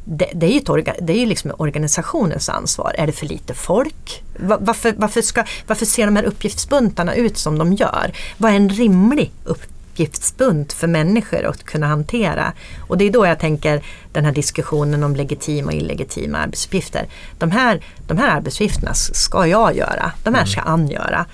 det, 0.10 0.30
det, 0.34 0.46
är 0.46 0.52
ju 0.52 0.62
orga, 0.68 0.96
det 1.02 1.14
är 1.14 1.20
ju 1.20 1.26
liksom 1.26 1.52
organisationens 1.58 2.50
ansvar. 2.50 2.96
Är 2.98 3.08
det 3.08 3.14
för 3.14 3.26
lite 3.26 3.54
folk? 3.54 4.24
Varför, 4.40 4.94
varför, 4.98 5.22
ska, 5.22 5.44
varför 5.68 5.86
ser 5.86 6.06
de 6.06 6.16
här 6.16 6.24
uppgiftsbuntarna 6.24 7.16
ut 7.16 7.38
som 7.38 7.58
de 7.58 7.74
gör? 7.74 8.12
Vad 8.38 8.52
är 8.52 8.56
en 8.56 8.70
rimlig 8.70 9.32
uppgift? 9.44 9.77
Uppgiftsbunt 9.98 10.74
för 10.74 10.88
människor 10.88 11.46
att 11.46 11.64
kunna 11.64 11.88
hantera. 11.88 12.54
Och 12.88 12.98
det 12.98 13.06
är 13.06 13.12
då 13.12 13.26
jag 13.26 13.40
tänker 13.40 13.82
den 14.14 14.26
här 14.26 14.32
diskussionen 14.32 15.04
om 15.04 15.16
legitima 15.16 15.68
och 15.68 15.74
illegitima 15.74 16.38
arbetsuppgifter. 16.38 17.08
De 17.38 17.52
här, 17.52 17.82
de 18.08 18.18
här 18.18 18.38
arbetsuppgifterna 18.38 18.94
ska 18.94 19.48
jag 19.48 19.76
göra, 19.76 20.12
de 20.24 20.34
här 20.34 20.46
ska 20.46 20.62
Ann 20.62 20.88
göra. 20.88 21.26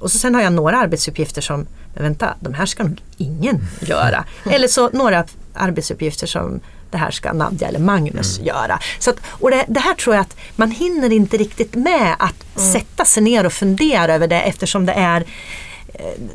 Och 0.00 0.10
så 0.10 0.18
sen 0.18 0.34
har 0.34 0.42
jag 0.42 0.52
några 0.52 0.78
arbetsuppgifter 0.78 1.42
som, 1.42 1.66
men 1.94 2.02
vänta, 2.02 2.34
de 2.40 2.54
här 2.54 2.66
ska 2.66 2.82
nog 2.82 3.00
ingen 3.16 3.60
göra. 3.80 4.24
Eller 4.50 4.68
så 4.68 4.90
några 4.92 5.24
arbetsuppgifter 5.54 6.26
som 6.26 6.60
det 6.90 6.98
här 6.98 7.10
ska 7.10 7.32
Nadja 7.32 7.68
eller 7.68 7.78
Magnus 7.78 8.38
mm. 8.38 8.46
göra. 8.46 8.80
Så 8.98 9.10
att, 9.10 9.16
och 9.26 9.50
det, 9.50 9.64
det, 9.68 9.80
här 9.80 9.94
tror 9.94 10.16
jag 10.16 10.22
att 10.22 10.36
man 10.56 10.70
hinner 10.70 11.12
inte 11.12 11.36
riktigt 11.36 11.74
med 11.74 12.16
att 12.18 12.56
mm. 12.56 12.72
sätta 12.72 13.04
sig 13.04 13.22
ner 13.22 13.46
och 13.46 13.52
fundera 13.52 14.14
över 14.14 14.28
det 14.28 14.40
eftersom 14.40 14.86
det 14.86 14.92
är 14.92 15.24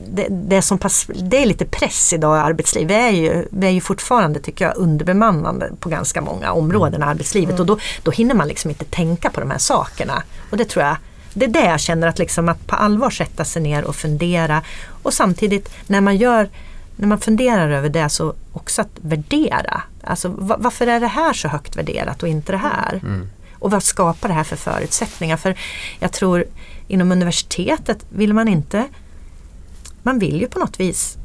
det, 0.07 0.27
det, 0.29 0.61
som 0.61 0.77
pass, 0.77 1.07
det 1.07 1.41
är 1.41 1.45
lite 1.45 1.65
press 1.65 2.13
idag 2.13 2.37
i 2.37 2.39
arbetslivet. 2.39 2.91
Vi 2.91 2.95
är 2.95 3.09
ju, 3.09 3.47
vi 3.51 3.67
är 3.67 3.71
ju 3.71 3.81
fortfarande 3.81 4.39
tycker 4.39 4.65
jag 4.65 4.77
underbemannande 4.77 5.71
på 5.79 5.89
ganska 5.89 6.21
många 6.21 6.51
områden 6.51 7.01
i 7.01 7.05
arbetslivet 7.05 7.59
och 7.59 7.65
då, 7.65 7.77
då 8.03 8.11
hinner 8.11 8.35
man 8.35 8.47
liksom 8.47 8.69
inte 8.69 8.85
tänka 8.85 9.29
på 9.29 9.39
de 9.39 9.51
här 9.51 9.57
sakerna. 9.57 10.23
Och 10.49 10.57
det 10.57 10.65
tror 10.65 10.85
jag 10.85 10.97
det 11.33 11.45
är 11.45 11.49
det 11.49 11.65
jag 11.65 11.79
känner 11.79 12.07
att, 12.07 12.19
liksom 12.19 12.49
att 12.49 12.67
på 12.67 12.75
allvar 12.75 13.09
sätta 13.09 13.45
sig 13.45 13.61
ner 13.61 13.83
och 13.83 13.95
fundera 13.95 14.61
och 15.03 15.13
samtidigt 15.13 15.73
när 15.87 16.01
man 16.01 16.17
gör 16.17 16.49
när 16.95 17.07
man 17.07 17.19
funderar 17.19 17.69
över 17.69 17.89
det 17.89 18.09
så 18.09 18.33
också 18.53 18.81
att 18.81 18.99
värdera. 19.01 19.81
Alltså 20.03 20.33
varför 20.37 20.87
är 20.87 20.99
det 20.99 21.07
här 21.07 21.33
så 21.33 21.47
högt 21.47 21.77
värderat 21.77 22.23
och 22.23 22.29
inte 22.29 22.51
det 22.51 22.57
här? 22.57 22.99
Mm. 23.03 23.29
Och 23.53 23.71
vad 23.71 23.83
skapar 23.83 24.29
det 24.29 24.35
här 24.35 24.43
för 24.43 24.55
förutsättningar? 24.55 25.37
För 25.37 25.55
jag 25.99 26.11
tror 26.11 26.45
inom 26.87 27.11
universitetet 27.11 28.05
vill 28.09 28.33
man 28.33 28.47
inte 28.47 28.85
man 30.03 30.19
vill 30.19 30.41
ju 30.41 30.47
på 30.47 30.59
något 30.59 30.79
vis 30.79 31.17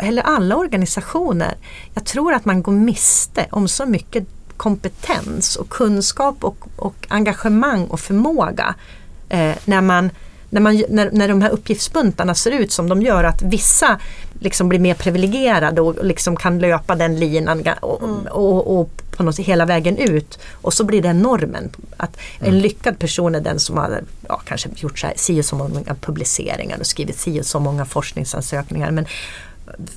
eller 0.00 0.22
alla 0.22 0.56
organisationer, 0.56 1.54
jag 1.94 2.04
tror 2.04 2.32
att 2.32 2.44
man 2.44 2.62
går 2.62 2.72
miste 2.72 3.46
om 3.50 3.68
så 3.68 3.86
mycket 3.86 4.26
kompetens 4.56 5.56
och 5.56 5.68
kunskap 5.68 6.44
och, 6.44 6.68
och 6.76 7.06
engagemang 7.08 7.86
och 7.86 8.00
förmåga 8.00 8.74
eh, 9.28 9.54
när, 9.64 9.80
man, 9.80 10.10
när, 10.54 10.60
man, 10.60 10.82
när, 10.88 11.10
när 11.10 11.28
de 11.28 11.42
här 11.42 11.50
uppgiftsbuntarna 11.50 12.34
ser 12.34 12.50
ut 12.50 12.72
som 12.72 12.88
de 12.88 13.02
gör 13.02 13.24
att 13.24 13.42
vissa 13.42 14.00
liksom 14.38 14.68
blir 14.68 14.78
mer 14.78 14.94
privilegierade 14.94 15.80
och 15.80 16.04
liksom 16.04 16.36
kan 16.36 16.58
löpa 16.58 16.94
den 16.94 17.20
linan 17.20 17.64
och, 17.80 18.02
mm. 18.02 18.26
och, 18.26 18.80
och 18.80 18.90
på 19.10 19.22
något 19.22 19.38
hela 19.38 19.64
vägen 19.64 19.98
ut. 19.98 20.38
Och 20.52 20.74
så 20.74 20.84
blir 20.84 21.02
det 21.02 21.12
normen. 21.12 21.70
Att 21.96 22.16
en 22.38 22.46
mm. 22.46 22.60
lyckad 22.60 22.98
person 22.98 23.34
är 23.34 23.40
den 23.40 23.60
som 23.60 23.76
har 23.76 24.00
ja, 24.28 24.40
kanske 24.44 24.68
gjort 24.76 24.98
så, 24.98 25.06
här, 25.06 25.14
si 25.16 25.40
och 25.40 25.44
så 25.44 25.56
många 25.56 25.94
publiceringar 26.00 26.78
och 26.80 26.86
skrivit 26.86 27.18
si 27.18 27.40
och 27.40 27.46
så 27.46 27.60
många 27.60 27.84
forskningsansökningar. 27.84 28.90
Men 28.90 29.06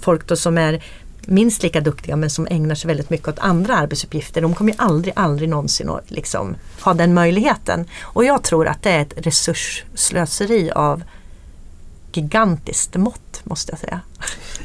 folk 0.02 0.28
då 0.28 0.36
som 0.36 0.58
är 0.58 0.84
minst 1.28 1.64
lika 1.64 1.82
duktiga 1.82 2.16
men 2.16 2.30
som 2.30 2.48
ägnar 2.50 2.76
sig 2.76 2.88
väldigt 2.88 3.10
mycket 3.10 3.28
åt 3.28 3.40
andra 3.40 3.78
arbetsuppgifter. 3.78 4.42
De 4.42 4.56
kommer 4.56 4.72
ju 4.72 4.78
aldrig, 4.78 5.14
aldrig 5.16 5.50
någonsin 5.50 5.90
att 5.90 6.12
liksom 6.12 6.56
ha 6.82 6.94
den 6.94 7.14
möjligheten. 7.14 7.86
Och 8.02 8.26
jag 8.26 8.44
tror 8.44 8.68
att 8.68 8.84
det 8.84 8.92
är 8.92 9.02
ett 9.02 9.14
resursslöseri 9.18 10.72
av 10.72 11.04
gigantiskt 12.14 12.96
mått 12.96 13.42
måste 13.44 13.72
jag 13.72 13.80
säga. 13.80 14.02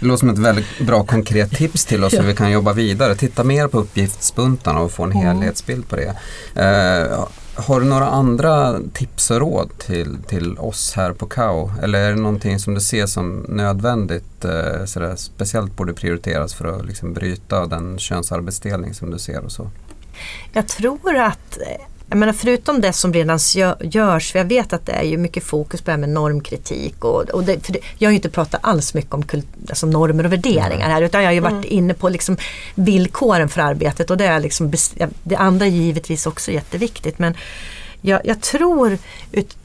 Det 0.00 0.06
låter 0.06 0.18
som 0.18 0.28
ett 0.28 0.38
väldigt 0.38 0.78
bra 0.80 1.04
konkret 1.04 1.50
tips 1.50 1.84
till 1.84 2.04
oss 2.04 2.12
hur 2.18 2.22
vi 2.22 2.34
kan 2.34 2.50
jobba 2.50 2.72
vidare. 2.72 3.14
Titta 3.14 3.44
mer 3.44 3.68
på 3.68 3.78
uppgiftsbuntarna 3.78 4.80
och 4.80 4.92
få 4.92 5.02
en 5.02 5.12
mm. 5.12 5.26
helhetsbild 5.26 5.88
på 5.88 5.96
det. 5.96 6.14
Eh, 6.54 7.24
har 7.54 7.80
du 7.80 7.86
några 7.86 8.06
andra 8.06 8.80
tips 8.92 9.30
och 9.30 9.40
råd 9.40 9.78
till, 9.78 10.18
till 10.26 10.58
oss 10.58 10.92
här 10.96 11.12
på 11.12 11.26
KAO? 11.26 11.72
Eller 11.82 11.98
är 11.98 12.10
det 12.10 12.20
någonting 12.20 12.58
som 12.58 12.74
du 12.74 12.80
ser 12.80 13.06
som 13.06 13.46
nödvändigt, 13.48 14.44
eh, 14.44 14.84
sådär, 14.84 15.16
speciellt 15.16 15.76
borde 15.76 15.92
prioriteras 15.92 16.54
för 16.54 16.64
att 16.64 16.86
liksom 16.86 17.12
bryta 17.12 17.66
den 17.66 17.98
könsarbetsdelning 17.98 18.94
som 18.94 19.10
du 19.10 19.18
ser 19.18 19.44
och 19.44 19.52
så? 19.52 19.70
Jag 20.52 20.68
tror 20.68 21.16
att 21.16 21.58
eh, 21.60 21.86
jag 22.12 22.18
menar 22.18 22.32
förutom 22.32 22.80
det 22.80 22.92
som 22.92 23.12
redan 23.12 23.38
görs, 23.80 24.32
för 24.32 24.38
jag 24.38 24.46
vet 24.46 24.72
att 24.72 24.86
det 24.86 24.92
är 24.92 25.02
ju 25.02 25.16
mycket 25.16 25.44
fokus 25.44 25.80
på 25.80 25.84
det 25.84 25.92
här 25.92 25.98
med 25.98 26.08
normkritik 26.08 27.04
och, 27.04 27.30
och 27.30 27.44
det, 27.44 27.56
det, 27.66 27.78
jag 27.98 28.08
har 28.08 28.12
ju 28.12 28.16
inte 28.16 28.28
pratat 28.28 28.60
alls 28.64 28.94
mycket 28.94 29.14
om 29.14 29.22
kult, 29.22 29.46
alltså 29.68 29.86
normer 29.86 30.24
och 30.24 30.32
värderingar 30.32 30.90
här 30.90 31.02
utan 31.02 31.22
jag 31.22 31.28
har 31.28 31.34
ju 31.34 31.40
varit 31.40 31.52
mm. 31.52 31.66
inne 31.68 31.94
på 31.94 32.08
liksom 32.08 32.36
villkoren 32.74 33.48
för 33.48 33.60
arbetet 33.60 34.10
och 34.10 34.16
det 34.16 34.26
är 34.26 34.40
liksom, 34.40 34.72
det 35.22 35.36
andra 35.36 35.66
är 35.66 35.70
givetvis 35.70 36.26
också 36.26 36.50
jätteviktigt 36.50 37.18
men 37.18 37.34
jag, 38.00 38.20
jag 38.24 38.40
tror 38.40 38.98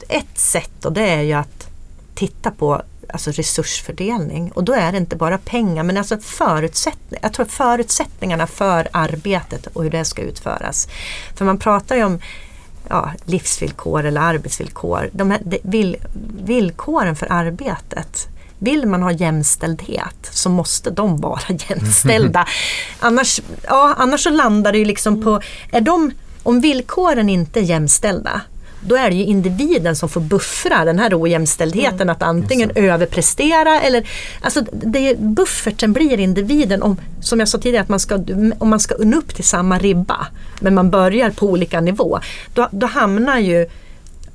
ett 0.08 0.38
sätt 0.38 0.84
och 0.84 0.92
det 0.92 1.08
är 1.08 1.22
ju 1.22 1.32
att 1.32 1.68
titta 2.14 2.50
på 2.50 2.82
alltså 3.12 3.30
resursfördelning 3.30 4.52
och 4.52 4.64
då 4.64 4.72
är 4.72 4.92
det 4.92 4.98
inte 4.98 5.16
bara 5.16 5.38
pengar 5.38 5.82
men 5.82 5.96
alltså 5.96 6.18
förutsättningar. 6.18 7.22
Jag 7.22 7.32
tror 7.32 7.46
förutsättningarna 7.46 8.46
för 8.46 8.88
arbetet 8.92 9.66
och 9.66 9.82
hur 9.82 9.90
det 9.90 10.04
ska 10.04 10.22
utföras. 10.22 10.88
För 11.34 11.44
man 11.44 11.58
pratar 11.58 11.96
ju 11.96 12.04
om 12.04 12.20
ja, 12.88 13.12
livsvillkor 13.24 14.04
eller 14.04 14.20
arbetsvillkor. 14.20 15.10
De 15.12 15.30
här, 15.30 15.40
de, 15.44 15.60
vill, 15.62 15.96
villkoren 16.44 17.16
för 17.16 17.32
arbetet 17.32 18.28
vill 18.58 18.86
man 18.86 19.02
ha 19.02 19.10
jämställdhet 19.12 20.28
så 20.30 20.50
måste 20.50 20.90
de 20.90 21.20
vara 21.20 21.40
jämställda. 21.68 22.46
annars, 23.00 23.40
ja, 23.66 23.94
annars 23.98 24.22
så 24.22 24.30
landar 24.30 24.72
det 24.72 24.78
ju 24.78 24.84
liksom 24.84 25.22
på, 25.22 25.40
är 25.70 25.80
de, 25.80 26.10
om 26.42 26.60
villkoren 26.60 27.28
inte 27.28 27.60
är 27.60 27.64
jämställda 27.64 28.40
då 28.88 28.96
är 28.96 29.10
det 29.10 29.16
ju 29.16 29.24
individen 29.24 29.96
som 29.96 30.08
får 30.08 30.20
buffra 30.20 30.84
den 30.84 30.98
här 30.98 31.22
ojämställdheten 31.22 32.00
mm. 32.00 32.08
att 32.08 32.22
antingen 32.22 32.70
överprestera 32.74 33.80
eller 33.80 34.08
alltså 34.40 34.60
det, 34.72 35.18
bufferten 35.18 35.92
blir 35.92 36.20
individen 36.20 36.82
om, 36.82 36.96
som 37.20 37.38
jag 37.38 37.48
sa 37.48 37.58
tidigare, 37.58 37.82
att 37.82 37.88
man 37.88 38.00
ska, 38.00 38.18
om 38.58 38.68
man 38.68 38.80
ska 38.80 38.94
nå 38.98 39.16
upp 39.16 39.34
till 39.34 39.44
samma 39.44 39.78
ribba 39.78 40.26
men 40.60 40.74
man 40.74 40.90
börjar 40.90 41.30
på 41.30 41.46
olika 41.46 41.80
nivå. 41.80 42.18
Då, 42.54 42.68
då 42.70 42.86
hamnar 42.86 43.38
ju 43.38 43.66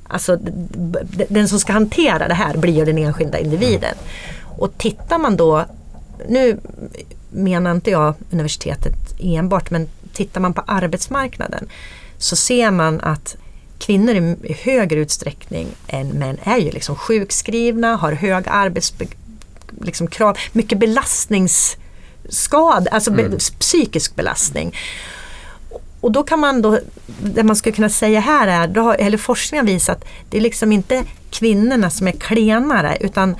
Alltså 0.08 0.36
den 1.28 1.48
som 1.48 1.60
ska 1.60 1.72
hantera 1.72 2.28
det 2.28 2.34
här 2.34 2.56
blir 2.56 2.86
den 2.86 2.98
enskilda 2.98 3.38
individen. 3.38 3.94
Och 4.58 4.78
tittar 4.78 5.18
man 5.18 5.36
då, 5.36 5.64
nu 6.28 6.58
menar 7.30 7.70
inte 7.70 7.90
jag 7.90 8.14
universitetet 8.30 8.94
enbart, 9.20 9.70
men 9.70 9.88
tittar 10.12 10.40
man 10.40 10.52
på 10.52 10.62
arbetsmarknaden 10.66 11.68
så 12.18 12.36
ser 12.36 12.70
man 12.70 13.00
att 13.00 13.36
kvinnor 13.84 14.36
i 14.42 14.56
högre 14.62 15.00
utsträckning 15.00 15.68
än 15.88 16.08
män 16.08 16.38
är 16.42 16.58
ju 16.58 16.70
liksom 16.70 16.96
sjukskrivna, 16.96 17.96
har 17.96 18.12
höga 18.12 18.50
arbetskrav, 18.50 19.08
liksom 19.80 20.08
mycket 20.52 20.78
belastningsskada, 20.78 22.90
alltså 22.90 23.10
mm. 23.10 23.38
psykisk 23.58 24.16
belastning. 24.16 24.76
Och 26.00 26.12
då 26.12 26.22
kan 26.22 26.40
man 26.40 26.62
då, 26.62 26.78
det 27.22 27.42
man 27.42 27.56
skulle 27.56 27.74
kunna 27.74 27.88
säga 27.88 28.20
här 28.20 28.46
är, 28.46 28.68
då 28.68 28.80
har, 28.80 28.94
eller 28.94 29.18
forskningen 29.18 29.66
visat 29.66 29.96
att 29.96 30.04
det 30.30 30.36
är 30.36 30.40
liksom 30.40 30.72
inte 30.72 31.04
kvinnorna 31.30 31.90
som 31.90 32.08
är 32.08 32.12
klenare 32.12 32.96
utan 33.00 33.36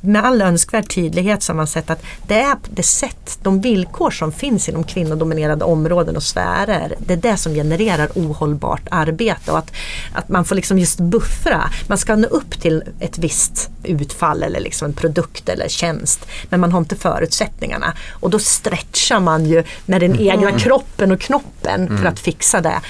med 0.00 0.24
all 0.24 0.42
önskvärd 0.42 0.88
tydlighet 0.94 1.42
så 1.42 1.52
har 1.52 1.56
man 1.56 1.66
sett 1.66 1.90
att 1.90 2.02
det 2.26 2.40
är 2.40 2.56
det 2.70 2.82
sätt, 2.82 3.38
de 3.42 3.60
villkor 3.60 4.10
som 4.10 4.32
finns 4.32 4.68
inom 4.68 4.84
kvinnodominerade 4.84 5.64
områden 5.64 6.16
och 6.16 6.22
sfärer. 6.22 6.94
Det 6.98 7.12
är 7.12 7.16
det 7.16 7.36
som 7.36 7.54
genererar 7.54 8.08
ohållbart 8.14 8.82
arbete 8.90 9.52
och 9.52 9.58
att, 9.58 9.72
att 10.12 10.28
man 10.28 10.44
får 10.44 10.54
liksom 10.54 10.78
just 10.78 11.00
buffra. 11.00 11.70
Man 11.86 11.98
ska 11.98 12.16
nå 12.16 12.28
upp 12.28 12.60
till 12.60 12.82
ett 13.00 13.18
visst 13.18 13.70
utfall 13.84 14.42
eller 14.42 14.60
liksom 14.60 14.86
en 14.88 14.94
produkt 14.94 15.48
eller 15.48 15.68
tjänst. 15.68 16.26
Men 16.50 16.60
man 16.60 16.72
har 16.72 16.78
inte 16.78 16.96
förutsättningarna. 16.96 17.92
Och 18.10 18.30
då 18.30 18.38
stretchar 18.38 19.20
man 19.20 19.46
ju 19.46 19.64
med 19.86 20.00
den 20.00 20.20
egna 20.20 20.48
mm. 20.48 20.58
kroppen 20.58 21.12
och 21.12 21.20
knoppen 21.20 21.86
mm. 21.86 21.98
för 21.98 22.06
att 22.06 22.20
fixa 22.20 22.60
det. 22.60 22.80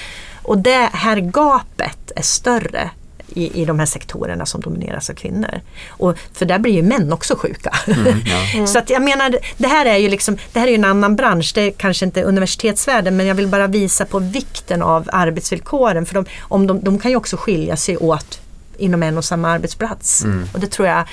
Och 0.43 0.59
det 0.59 0.89
här 0.93 1.17
gapet 1.17 2.13
är 2.17 2.23
större 2.23 2.91
i, 3.29 3.63
i 3.63 3.65
de 3.65 3.79
här 3.79 3.87
sektorerna 3.87 4.47
som 4.47 4.61
domineras 4.61 5.11
av 5.11 5.15
kvinnor. 5.15 5.61
Och, 5.89 6.19
för 6.33 6.47
där 6.47 6.59
blir 6.59 6.73
ju 6.73 6.83
män 6.83 7.13
också 7.13 7.37
sjuka. 7.37 7.75
Mm, 7.87 8.21
ja. 8.57 8.67
Så 8.67 8.79
att 8.79 8.91
jag 8.91 9.03
menar, 9.03 9.39
det 9.57 9.69
här 9.69 9.87
är 9.87 9.97
ju 9.97 10.09
liksom, 10.09 10.37
det 10.53 10.61
här 10.61 10.69
är 10.69 10.75
en 10.75 10.85
annan 10.85 11.17
bransch, 11.17 11.53
det 11.55 11.61
är 11.61 11.71
kanske 11.71 12.05
inte 12.05 12.23
universitetsvärlden 12.23 13.17
men 13.17 13.27
jag 13.27 13.35
vill 13.35 13.49
bara 13.49 13.67
visa 13.67 14.05
på 14.05 14.19
vikten 14.19 14.83
av 14.83 15.09
arbetsvillkoren 15.13 16.07
för 16.07 16.15
de, 16.15 16.25
om 16.41 16.67
de, 16.67 16.81
de 16.85 16.99
kan 16.99 17.11
ju 17.11 17.17
också 17.17 17.37
skilja 17.37 17.77
sig 17.77 17.97
åt 17.97 18.41
inom 18.79 19.03
en 19.03 19.19
och 19.19 19.25
samma 19.25 19.49
arbetsplats. 19.49 20.25
Mm. 20.25 20.49
Och 20.55 20.61
det 20.61 20.67
tror 20.67 20.89
jag 20.89 21.05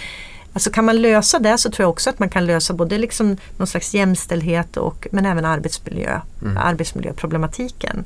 Alltså 0.53 0.69
kan 0.71 0.85
man 0.85 1.01
lösa 1.01 1.39
det 1.39 1.57
så 1.57 1.71
tror 1.71 1.83
jag 1.83 1.89
också 1.89 2.09
att 2.09 2.19
man 2.19 2.29
kan 2.29 2.45
lösa 2.45 2.73
både 2.73 2.97
liksom 2.97 3.37
någon 3.57 3.67
slags 3.67 3.93
jämställdhet 3.93 4.77
och, 4.77 5.07
men 5.11 5.25
även 5.25 5.45
arbetsmiljö, 5.45 6.19
Mm. 6.41 6.57
arbetsmiljöproblematiken. 6.57 8.05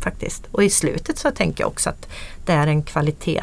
Faktiskt. 0.00 0.42
Och 0.50 0.64
i 0.64 0.70
slutet 0.70 1.18
så 1.18 1.30
tänker 1.30 1.62
jag 1.64 1.68
också 1.68 1.90
att 1.90 2.08
det 2.44 2.52
är 2.52 2.66
en 2.66 2.82
kvalitet 2.82 3.42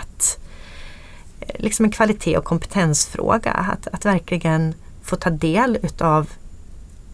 eh, 1.39 1.55
liksom 1.59 1.85
en 1.85 1.91
kvalitet 1.91 2.37
och 2.37 2.43
kompetensfråga. 2.45 3.51
Att, 3.51 3.87
att 3.93 4.05
verkligen 4.05 4.73
få 5.03 5.15
ta 5.15 5.29
del 5.29 5.77
utav 5.83 6.29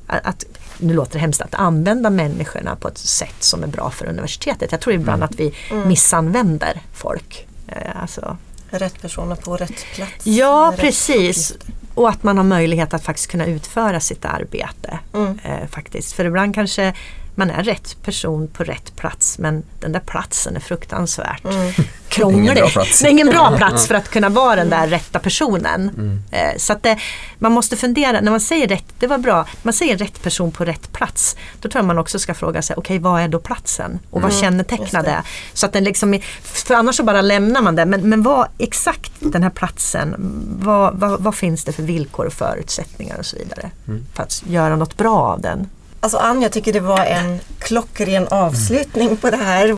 att, 0.08 0.26
att, 0.26 0.46
nu 0.78 0.94
låter 0.94 1.14
det 1.14 1.20
hemskt, 1.20 1.42
att 1.42 1.56
använda 1.56 2.10
människorna 2.10 2.76
på 2.76 2.88
ett 2.88 2.98
sätt 2.98 3.36
som 3.44 3.64
är 3.64 3.68
bra 3.68 3.90
för 3.92 4.06
universitetet. 4.06 4.72
Jag 4.72 4.82
tror 4.82 4.96
ibland 4.96 5.24
att 5.24 5.36
vi 5.36 5.54
Mm. 5.72 5.88
missanvänder 5.88 6.82
folk. 6.94 7.48
Eh, 7.68 8.02
Alltså, 8.02 8.38
Rätt 8.70 9.02
personer 9.02 9.36
på 9.36 9.58
rätt 9.58 9.86
plats. 9.96 10.12
Ja, 10.28 10.70
Rätt 10.72 10.80
precis. 10.82 11.52
uppgift. 11.52 11.66
Och 11.94 12.10
att 12.10 12.24
man 12.24 12.38
har 12.38 12.44
möjlighet 12.44 12.94
att 12.94 13.04
faktiskt 13.04 13.32
kunna 13.32 13.46
utföra 13.46 14.00
sitt 14.00 14.26
arbete. 14.26 15.00
Mm. 15.14 15.40
Eh, 15.44 15.68
faktiskt. 15.68 16.14
För 16.14 16.26
ibland 16.26 16.56
kanske 16.56 16.94
man 17.38 17.50
är 17.50 17.64
rätt 17.64 18.04
person 18.04 18.48
på 18.48 18.64
rätt 18.64 18.96
plats 18.96 19.40
men 19.40 19.64
den 19.80 19.92
där 19.92 20.00
platsen 20.00 20.56
är 20.56 20.60
fruktansvärt 20.60 21.46
Mm. 21.46 21.72
krånglig. 22.10 22.42
Ingen 22.44 22.56
bra 22.56 22.68
plats. 22.70 23.00
Det 23.00 23.08
är 23.08 23.12
ingen 23.12 23.28
bra 23.30 23.58
plats 23.58 23.88
för 23.88 23.96
att 23.96 24.10
kunna 24.10 24.30
vara 24.30 24.56
den 24.56 24.70
där 24.70 24.88
rätta 24.88 25.20
personen. 25.20 25.90
Mm. 25.90 26.20
Eh, 26.32 26.58
så 26.58 26.74
att 26.74 26.84
det, 26.84 26.98
man 27.40 27.52
måste 27.52 27.76
fundera, 27.78 28.22
när 28.22 28.32
man 28.32 28.40
säger 28.40 28.68
rätt, 28.68 28.86
det 29.00 29.08
var 29.08 29.18
bra, 29.18 29.46
man 29.64 29.74
säger 29.74 29.98
rätt 29.98 30.22
person 30.24 30.52
på 30.52 30.66
rätt 30.66 30.92
plats. 30.94 31.36
Då 31.62 31.70
tror 31.70 31.80
jag 31.80 31.86
man 31.86 31.98
också 31.98 32.20
ska 32.20 32.34
fråga 32.34 32.62
sig, 32.62 32.76
okej 32.80 33.00
vad 33.00 33.22
är 33.22 33.28
då 33.28 33.40
platsen? 33.40 34.00
Och 34.10 34.22
vad 34.22 34.32
Mm, 34.32 34.42
kännetecknar 34.42 35.04
det. 35.04 35.24
Så 35.54 35.66
att 35.66 35.74
den 35.74 35.84
liksom, 35.84 36.14
är- 36.14 36.22
för 36.44 36.74
annars 36.76 36.96
så 36.96 37.04
bara 37.04 37.22
lämnar 37.22 37.62
man 37.62 37.76
det. 37.76 37.86
Men, 37.86 38.10
men 38.10 38.24
vad 38.24 38.48
exakt 38.58 39.12
den 39.20 39.44
här 39.44 39.50
platsen, 39.50 40.16
vad, 40.60 40.94
vad, 41.00 41.22
vad 41.24 41.36
finns 41.36 41.64
det 41.64 41.72
för 41.72 41.84
villkor 41.84 42.26
och 42.26 42.34
förutsättningar 42.34 43.18
och 43.18 43.26
så 43.26 43.38
vidare. 43.38 43.72
Mm. 43.88 44.06
För 44.14 44.24
att 44.24 44.44
göra 44.48 44.76
något 44.76 44.98
bra 44.98 45.18
av 45.18 45.42
den. 45.42 45.70
Alltså 46.08 46.18
Ann, 46.18 46.42
jag 46.42 46.52
tycker 46.52 46.74
det 46.74 46.80
var 46.80 47.06
en 47.06 47.40
klockren 47.60 48.28
avslutning 48.28 49.18
på 49.18 49.30
det 49.30 49.38
här. 49.38 49.76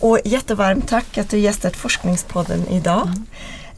Och 0.00 0.18
jättevarmt 0.24 0.88
tack 0.88 1.18
att 1.18 1.30
du 1.30 1.38
gästat 1.38 1.76
Forskningspodden 1.76 2.68
idag. 2.68 3.08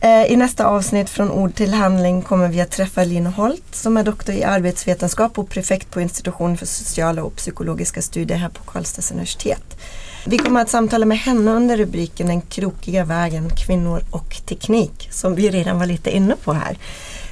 Eh, 0.01 0.25
I 0.25 0.37
nästa 0.37 0.67
avsnitt 0.67 1.11
från 1.11 1.31
ord 1.31 1.55
till 1.55 1.75
handling 1.75 2.23
kommer 2.23 2.49
vi 2.49 2.61
att 2.61 2.71
träffa 2.71 3.05
Linn 3.05 3.27
Holt 3.27 3.65
som 3.71 3.97
är 3.97 4.05
doktor 4.05 4.35
i 4.35 4.45
arbetsvetenskap 4.45 5.39
och 5.39 5.49
prefekt 5.49 5.91
på 5.91 6.01
institutionen 6.01 6.57
för 6.57 6.67
sociala 6.67 7.23
och 7.23 7.37
psykologiska 7.37 8.03
studier 8.03 8.39
här 8.39 8.49
på 8.49 8.63
Karlstads 8.65 9.11
universitet. 9.11 9.79
Vi 10.27 10.39
kommer 10.39 10.61
att 10.61 10.71
samtala 10.71 11.07
med 11.07 11.19
henne 11.19 11.51
under 11.51 11.77
rubriken 11.77 12.27
Den 12.27 12.41
krokiga 12.41 13.05
vägen, 13.05 13.51
kvinnor 13.67 14.03
och 14.11 14.37
teknik 14.47 15.09
som 15.11 15.35
vi 15.35 15.51
redan 15.51 15.79
var 15.79 15.87
lite 15.87 16.17
inne 16.17 16.37
på 16.45 16.53
här. 16.53 16.79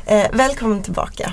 Eh, 0.07 0.27
välkommen 0.33 0.83
tillbaka. 0.83 1.33